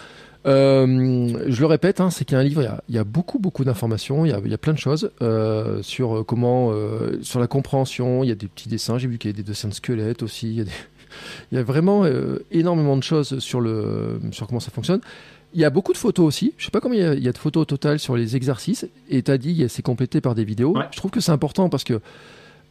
[0.47, 2.95] Euh, je le répète, hein, c'est qu'il y a un livre, il y a, il
[2.95, 5.83] y a beaucoup beaucoup d'informations, il y a, il y a plein de choses euh,
[5.83, 8.23] sur comment, euh, sur la compréhension.
[8.23, 10.23] Il y a des petits dessins, j'ai vu qu'il y a des dessins de squelettes
[10.23, 10.47] aussi.
[10.49, 10.71] Il y a, des-
[11.51, 12.03] il y a vraiment
[12.49, 15.01] énormément de choses sur le, sur comment ça fonctionne.
[15.53, 16.53] Il y a beaucoup de photos aussi.
[16.57, 18.15] Je sais pas combien il y a, il y a de photos au total sur
[18.15, 18.87] les exercices.
[19.09, 20.77] Et tu as dit, c'est complété par des vidéos.
[20.77, 20.85] Ouais.
[20.91, 21.99] Je trouve que c'est important parce que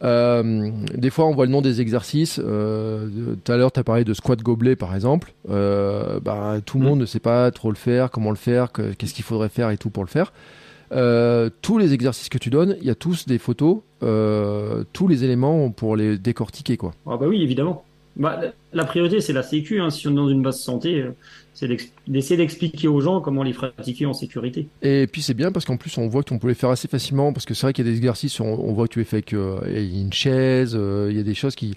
[0.03, 2.39] Euh, des fois, on voit le nom des exercices.
[2.43, 3.07] Euh,
[3.43, 5.33] tout à l'heure, tu as parlé de squat gobelet, par exemple.
[5.49, 6.87] Euh, bah, tout le mm.
[6.87, 9.77] monde ne sait pas trop le faire, comment le faire, qu'est-ce qu'il faudrait faire et
[9.77, 10.33] tout pour le faire.
[11.61, 15.69] tous les exercices que tu donnes, il y a tous des photos, tous les éléments
[15.69, 16.77] pour les décortiquer.
[16.77, 16.93] Quoi.
[17.05, 17.83] Ah bah oui, évidemment.
[18.17, 18.41] Bah,
[18.73, 19.79] la priorité, c'est la sécu.
[19.79, 19.89] Hein.
[19.89, 21.05] Si on est dans une base santé,
[21.53, 21.67] c'est
[22.07, 24.67] d'essayer d'expliquer aux gens comment les pratiquer en sécurité.
[24.81, 26.87] Et puis c'est bien parce qu'en plus on voit que on peut les faire assez
[26.87, 29.05] facilement parce que c'est vrai qu'il y a des exercices, on, voit que tu les
[29.05, 31.75] fais avec euh, une chaise, euh, il y a des choses qui...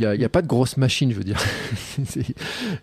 [0.00, 1.38] Il n'y a, pas de grosse machine, je veux dire.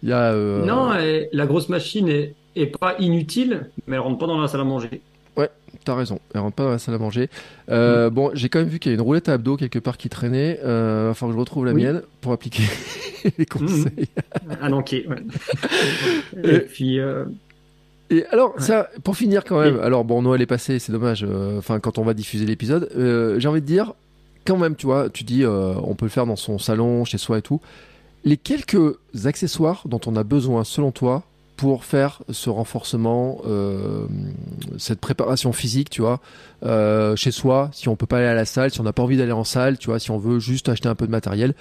[0.03, 0.91] y a, euh, Non,
[1.33, 4.63] la grosse machine est, est pas inutile, mais elle rentre pas dans la salle à
[4.63, 5.01] manger.
[5.37, 5.49] Ouais,
[5.83, 6.19] t'as raison.
[6.33, 7.29] Elle rentre pas dans la salle à manger.
[7.69, 8.13] Euh, mm.
[8.13, 10.09] Bon, j'ai quand même vu qu'il y a une roulette à abdos quelque part qui
[10.09, 10.59] traînait.
[10.63, 12.63] Euh, va falloir que je retrouve la mienne pour appliquer
[13.37, 14.09] les conseils.
[14.61, 14.93] Ah non, ok.
[14.93, 16.99] Et, puis.
[16.99, 17.25] Euh...
[18.09, 19.79] Et alors, ça, pour finir quand même.
[19.79, 21.25] Alors, bon, Noël est passé, c'est dommage.
[21.27, 22.89] Euh, enfin, quand on va diffuser l'épisode,
[23.37, 23.93] j'ai envie de dire,
[24.45, 27.37] quand même, tu vois, tu dis, on peut le faire dans son salon, chez soi
[27.37, 27.61] et tout.
[28.23, 31.23] Les quelques accessoires dont on a besoin, selon toi,
[31.61, 34.07] pour faire ce renforcement, euh,
[34.79, 36.19] cette préparation physique, tu vois,
[36.63, 39.03] euh, chez soi, si on peut pas aller à la salle, si on n'a pas
[39.03, 41.53] envie d'aller en salle, tu vois, si on veut juste acheter un peu de matériel,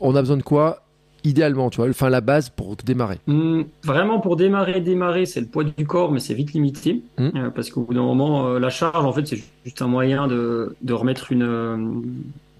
[0.00, 0.84] on a besoin de quoi
[1.22, 5.46] idéalement, tu vois, enfin la base pour démarrer mmh, Vraiment pour démarrer, démarrer, c'est le
[5.48, 7.28] poids du corps, mais c'est vite limité mmh.
[7.36, 10.74] euh, parce qu'au bout d'un moment, la charge, en fait, c'est juste un moyen de,
[10.80, 12.02] de remettre une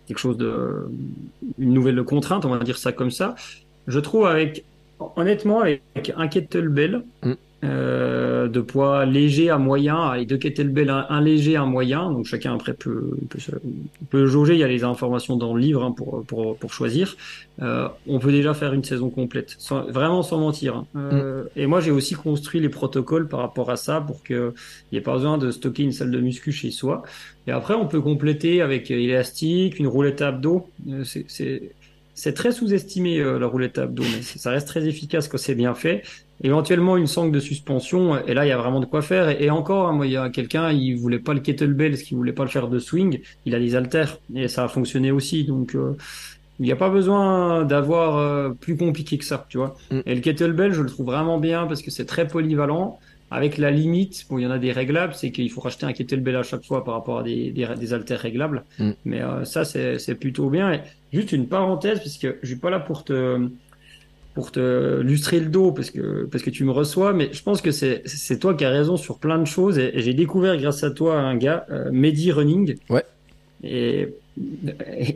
[0.06, 0.90] quelque chose de
[1.59, 3.35] une nouvelle contrainte, on va dire ça comme ça.
[3.86, 4.64] Je trouve avec
[5.16, 5.82] honnêtement, avec
[6.16, 7.32] un kettlebell mm.
[7.64, 12.54] euh, de poids léger à moyen et deux kettlebells, un, léger à moyen, donc chacun
[12.54, 13.10] après peut,
[14.10, 17.16] peut, jauger, il y a les informations dans le livre hein, pour, pour, pour, choisir,
[17.60, 19.56] euh, on peut déjà faire une saison complète,
[19.88, 20.76] vraiment sans mentir.
[20.76, 20.86] Hein.
[20.96, 21.48] Euh, mm.
[21.56, 24.52] Et moi j'ai aussi construit les protocoles par rapport à ça pour qu'il
[24.90, 27.02] n'y ait pas besoin de stocker une salle de muscu chez soi.
[27.46, 30.68] Et après on peut compléter avec élastique, une roulette à abdos,
[31.04, 31.72] c'est
[32.14, 35.55] c'est très sous-estimé euh, la roulette à abdos, mais ça reste très efficace quand c'est
[35.55, 36.02] bien fait.
[36.44, 39.28] Éventuellement une sangle de suspension, et là il y a vraiment de quoi faire.
[39.40, 42.16] Et, encore, hein, moi il y a quelqu'un, il voulait pas le kettlebell, parce qu'il
[42.16, 45.44] voulait pas le faire de swing, il a des haltères et ça a fonctionné aussi.
[45.44, 45.97] Donc euh,
[46.59, 49.76] il n'y a pas besoin d'avoir euh, plus compliqué que ça, tu vois.
[49.90, 50.01] Mm.
[50.06, 52.98] Et le kettlebell, je le trouve vraiment bien parce que c'est très polyvalent
[53.32, 55.94] avec la limite, bon, il y en a des réglables, c'est qu'il faut racheter un
[55.94, 58.64] kettlebell à chaque fois par rapport à des, des, des haltères réglables.
[58.78, 58.90] Mm.
[59.06, 60.72] Mais euh, ça, c'est plutôt bien.
[60.72, 60.80] Et
[61.12, 63.48] juste une parenthèse, parce que je suis pas là pour te
[64.34, 67.60] pour te lustrer le dos parce que parce que tu me reçois, mais je pense
[67.60, 69.78] que c'est c'est toi qui as raison sur plein de choses.
[69.78, 72.76] Et, j'ai découvert grâce à toi un gars, euh, Mehdi Running.
[72.89, 73.05] Ouais.
[73.62, 74.09] Et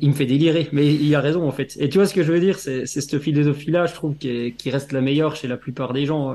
[0.02, 1.76] il me fait délirer, mais il a raison en fait.
[1.80, 4.70] Et tu vois ce que je veux dire, c'est cette philosophie-là, je trouve, qui, qui,
[4.70, 6.34] reste la meilleure chez la plupart des gens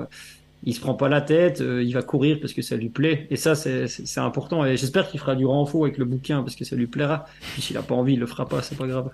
[0.64, 3.28] il se prend pas la tête, euh, il va courir parce que ça lui plaît.
[3.30, 4.66] Et ça, c'est important.
[4.66, 7.26] Et j'espère qu'il fera du renfort avec le bouquin parce que ça lui plaira.
[7.54, 9.10] Puis s'il a pas envie, il le fera pas, c'est pas grave.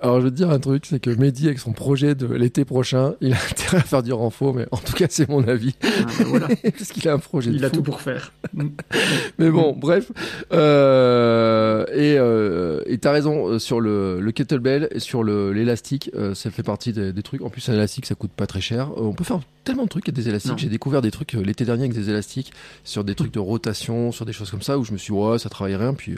[0.00, 2.64] alors je veux te dire un truc, c'est que Mehdi, avec son projet de l'été
[2.64, 5.74] prochain, il a intérêt à faire du renfort, mais en tout cas, c'est mon avis.
[5.82, 5.88] Ah,
[6.18, 6.48] ben voilà.
[6.62, 7.50] parce qu'il a un projet.
[7.52, 8.32] Il a tout pour faire.
[9.38, 10.10] mais bon, bref.
[10.52, 16.10] Euh, et euh, tu as raison euh, sur le, le kettlebell et sur l'élastique.
[16.34, 17.42] Ça fait partie des, des, trucs.
[17.42, 18.90] En plus, un élastique, ça coûte pas très cher.
[18.96, 20.58] on peut faire tellement de trucs avec des élastiques.
[20.58, 22.52] J'ai découvert des trucs euh, l'été dernier avec des élastiques
[22.84, 25.18] sur des trucs de rotation, sur des choses comme ça où je me suis dit,
[25.18, 25.94] ouais, ça travaille rien.
[25.94, 26.16] Puis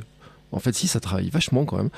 [0.54, 1.90] en fait, si, ça travaille vachement quand même.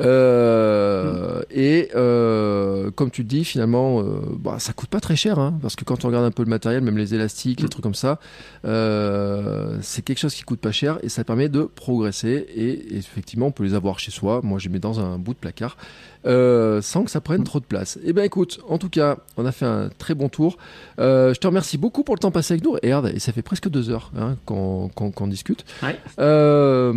[0.00, 1.40] Euh.
[1.50, 5.58] Et euh, comme tu le dis, finalement, euh, bah, ça coûte pas très cher, hein,
[5.62, 7.70] parce que quand on regarde un peu le matériel, même les élastiques, les mm.
[7.70, 8.20] trucs comme ça,
[8.66, 12.46] euh, c'est quelque chose qui coûte pas cher et ça permet de progresser.
[12.54, 14.40] Et, effectivement, on peut les avoir chez soi.
[14.42, 15.78] Moi, je les mets dans un bout de placard.
[16.24, 17.98] Euh, sans que ça prenne trop de place.
[18.04, 20.56] Eh ben écoute, en tout cas, on a fait un très bon tour.
[21.00, 22.76] Euh, je te remercie beaucoup pour le temps passé avec nous.
[22.76, 25.64] Et regarde, ça fait presque deux heures hein, qu'on discute.
[25.82, 25.98] Ouais.
[26.20, 26.92] Euh,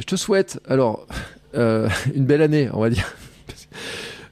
[0.00, 1.06] je te souhaite alors
[1.54, 3.06] une belle année, on va dire.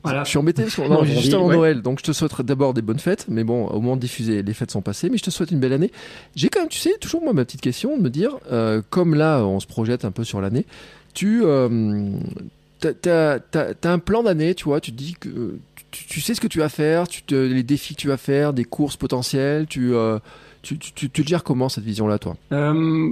[0.04, 0.24] Voilà.
[0.24, 2.82] Je suis embêté parce qu'on est juste avant Noël, donc je te souhaite d'abord des
[2.82, 5.30] bonnes fêtes, mais bon, au moment de diffuser, les fêtes sont passées, mais je te
[5.30, 5.90] souhaite une belle année.
[6.36, 9.14] J'ai quand même, tu sais, toujours moi ma petite question de me dire, euh, comme
[9.14, 10.66] là on se projette un peu sur l'année,
[11.14, 11.68] tu euh,
[12.80, 15.58] t'as as, un plan d'année, tu vois, tu te dis que
[15.90, 18.52] tu, sais ce que tu vas faire, tu te, les défis que tu vas faire,
[18.52, 20.18] des courses potentielles, tu, euh,
[20.62, 22.36] tu, tu, tu, gères comment cette vision-là, toi?
[22.52, 23.10] Euh,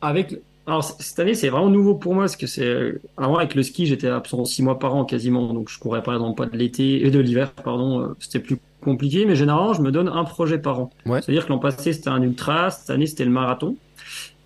[0.00, 0.36] Avec
[0.66, 3.86] alors cette année c'est vraiment nouveau pour moi parce que c'est avant avec le ski
[3.86, 7.04] j'étais absent six mois par an quasiment donc je courais par exemple pas de l'été
[7.04, 10.58] et de l'hiver pardon euh, c'était plus compliqué mais généralement je me donne un projet
[10.58, 10.90] par an.
[11.04, 11.20] Ouais.
[11.20, 13.76] C'est-à-dire que l'an passé c'était un ultra cette année c'était le marathon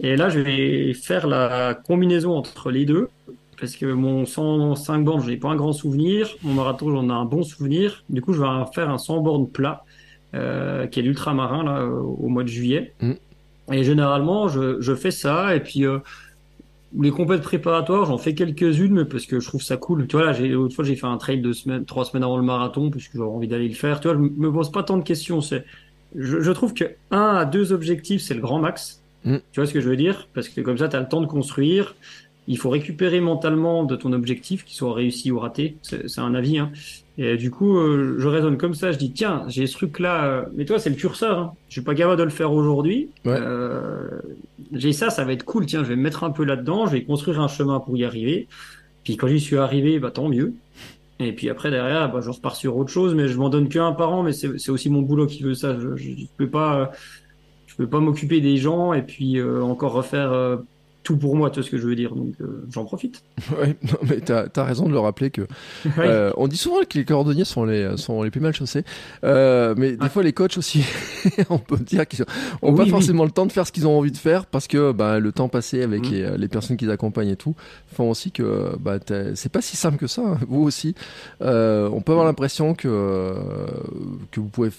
[0.01, 3.10] et là je vais faire la combinaison entre les deux
[3.59, 7.12] parce que mon 105 bornes je n'ai pas un grand souvenir mon marathon j'en ai
[7.12, 9.85] un bon souvenir du coup je vais faire un 100 bornes plat
[10.37, 12.93] euh, qui est l'ultramarin là au mois de juillet.
[13.01, 13.12] Mm.
[13.73, 15.99] Et généralement, je, je, fais ça et puis euh,
[16.99, 20.07] les compètes préparatoires, j'en fais quelques-unes, mais parce que je trouve ça cool.
[20.09, 22.37] Tu vois, là, j'ai, l'autre fois, j'ai fait un trail de semaines, trois semaines avant
[22.37, 24.01] le marathon, parce que j'aurais envie d'aller le faire.
[24.01, 25.41] Tu vois, je me pose pas tant de questions.
[25.41, 25.65] C'est,
[26.15, 29.03] je, je trouve que un à deux objectifs, c'est le grand max.
[29.24, 29.37] Mm.
[29.53, 30.28] Tu vois ce que je veux dire?
[30.35, 31.95] Parce que comme ça, tu as le temps de construire.
[32.48, 35.77] Il faut récupérer mentalement de ton objectif, qu'il soit réussi ou raté.
[35.82, 36.70] C'est, un avis, hein.
[37.18, 38.93] Et du coup, euh, je raisonne comme ça.
[38.93, 40.24] Je dis, tiens, j'ai ce truc-là.
[40.27, 41.39] euh, mais toi, c'est le curseur.
[41.39, 41.52] Hein.
[41.68, 43.09] Je suis pas capable de le faire aujourd'hui.
[43.24, 43.36] Ouais.
[43.40, 44.09] Euh,
[44.73, 45.64] j'ai ça, ça va être cool.
[45.66, 46.86] Tiens, je vais me mettre un peu là-dedans.
[46.86, 48.48] Je vais construire un chemin pour y arriver.
[49.02, 50.55] Puis quand j'y suis arrivé, bah tant mieux.
[51.18, 53.14] Et puis après derrière, bah, je repars sur autre chose.
[53.14, 54.23] Mais je m'en donne qu'un par an.
[54.23, 55.78] Mais c'est aussi mon boulot qui veut ça.
[55.81, 56.93] Je, je, je peux pas,
[57.66, 60.59] je peux pas m'occuper des gens et puis encore refaire
[61.07, 61.51] tout pour moi.
[61.51, 62.15] Tu vois ce que je veux dire.
[62.15, 63.23] Donc euh, j'en profite.
[63.59, 65.43] Ouais, non, mais t'as as raison de le rappeler que
[65.99, 68.83] euh, on dit souvent que les cordonniers sont les sont les plus mal chaussés,
[69.24, 70.09] euh, mais des Ah.
[70.09, 70.85] fois les coachs aussi,
[71.51, 72.91] on peut dire qu'ils ont Oui, pas oui.
[72.91, 75.31] forcément le temps de faire ce qu'ils ont envie de faire parce que bah, le
[75.33, 76.11] temps passé avec Mhm.
[76.11, 77.55] les, les personnes qu'ils accompagnent et tout
[77.95, 78.99] font aussi que bah,
[79.35, 80.23] c'est pas si simple que ça.
[80.23, 80.39] hein.
[80.49, 80.95] Vous aussi,
[81.41, 83.35] on peut avoir l'impression que
[84.33, 84.70] que vous pouvez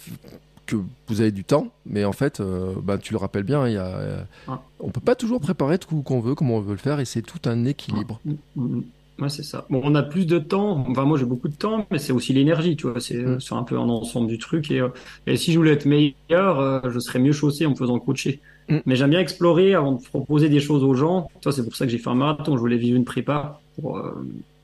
[0.67, 0.75] que
[1.07, 3.77] vous avez du temps, mais en fait, euh, bah, tu le rappelles bien, il y
[3.77, 4.61] a, euh, Ah.
[4.79, 7.21] on peut pas toujours préparer tout qu'on veut, comme on veut le faire, et c'est
[7.23, 8.19] tout un équilibre.
[8.25, 8.83] Mm, mm, mm.
[9.19, 9.65] Ouais, c'est ça.
[9.71, 10.85] Bon, on a plus de temps.
[10.87, 12.99] Enfin, moi, j'ai beaucoup de temps, mais c'est aussi l'énergie, tu vois.
[13.01, 13.39] C'est Mm.
[13.51, 14.69] un peu un ensemble du truc.
[14.69, 14.89] Et, euh,
[15.25, 18.39] et si je voulais être meilleur, euh, je serais mieux chaussé en me faisant coacher.
[18.69, 18.77] Mm.
[18.85, 21.29] Mais j'aime bien explorer avant de proposer des choses aux gens.
[21.41, 22.53] Toi, c'est pour ça que j'ai fait un marathon.
[22.55, 24.11] Je voulais vivre une prépa pour euh,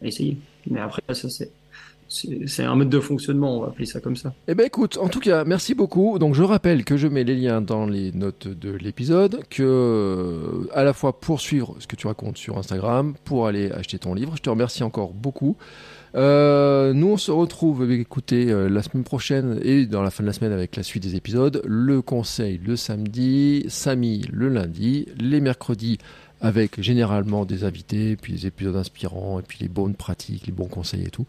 [0.04, 0.38] essayer.
[0.70, 1.50] Mais après, ça, c'est
[2.14, 3.58] c'est un mode de fonctionnement.
[3.58, 4.34] On va appeler ça comme ça.
[4.48, 6.20] Eh ben écoute, en tout cas, merci beaucoup.
[6.20, 10.70] Donc je rappelle que je mets les liens dans les notes de l'épisode, que euh,
[10.74, 14.14] à la fois pour suivre ce que tu racontes sur Instagram, pour aller acheter ton
[14.14, 14.34] livre.
[14.38, 15.58] Je te remercie encore beaucoup.
[16.16, 20.28] Euh, nous on se retrouve, eh euh, la semaine prochaine et dans la fin de
[20.28, 21.62] la semaine avec la suite des épisodes.
[21.66, 25.98] Le conseil le samedi, Samy le lundi, les mercredis
[26.44, 30.68] avec généralement des invités, puis des épisodes inspirants, et puis les bonnes pratiques, les bons
[30.68, 31.26] conseils et tout.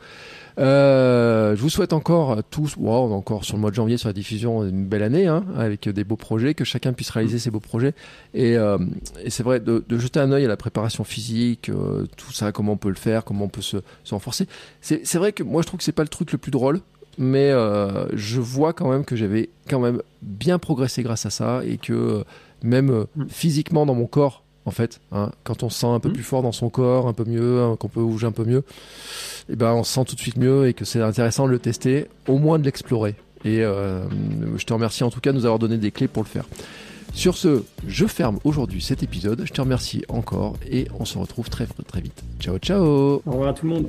[0.59, 3.77] Euh, je vous souhaite encore à tous, wow, on est encore sur le mois de
[3.77, 7.11] janvier sur la diffusion, une belle année, hein, avec des beaux projets, que chacun puisse
[7.11, 7.95] réaliser ses beaux projets.
[8.35, 8.77] Et, euh,
[9.23, 12.51] et c'est vrai, de, de jeter un œil à la préparation physique, euh, tout ça,
[12.51, 14.49] comment on peut le faire, comment on peut se, se renforcer.
[14.81, 16.81] C'est c'est vrai que moi, je trouve que c'est pas le truc le plus drôle,
[17.19, 21.63] mais euh, je vois quand même que j'avais quand même bien progressé grâce à ça,
[21.65, 22.25] et que euh,
[22.65, 23.29] même euh, Mm.
[23.29, 26.15] physiquement dans mon corps, en fait, hein, quand on se sent un peu Mm.
[26.15, 28.63] plus fort dans son corps, un peu mieux, hein, qu'on peut bouger un peu mieux,
[29.51, 31.59] et ben on se sent tout de suite mieux et que c'est intéressant de le
[31.59, 33.15] tester, au moins de l'explorer.
[33.45, 34.05] Et euh,
[34.57, 36.47] je te remercie en tout cas de nous avoir donné des clés pour le faire.
[37.13, 39.43] Sur ce, je ferme aujourd'hui cet épisode.
[39.45, 42.23] Je te remercie encore et on se retrouve très très vite.
[42.41, 43.89] Ciao ciao Au revoir à tout le monde.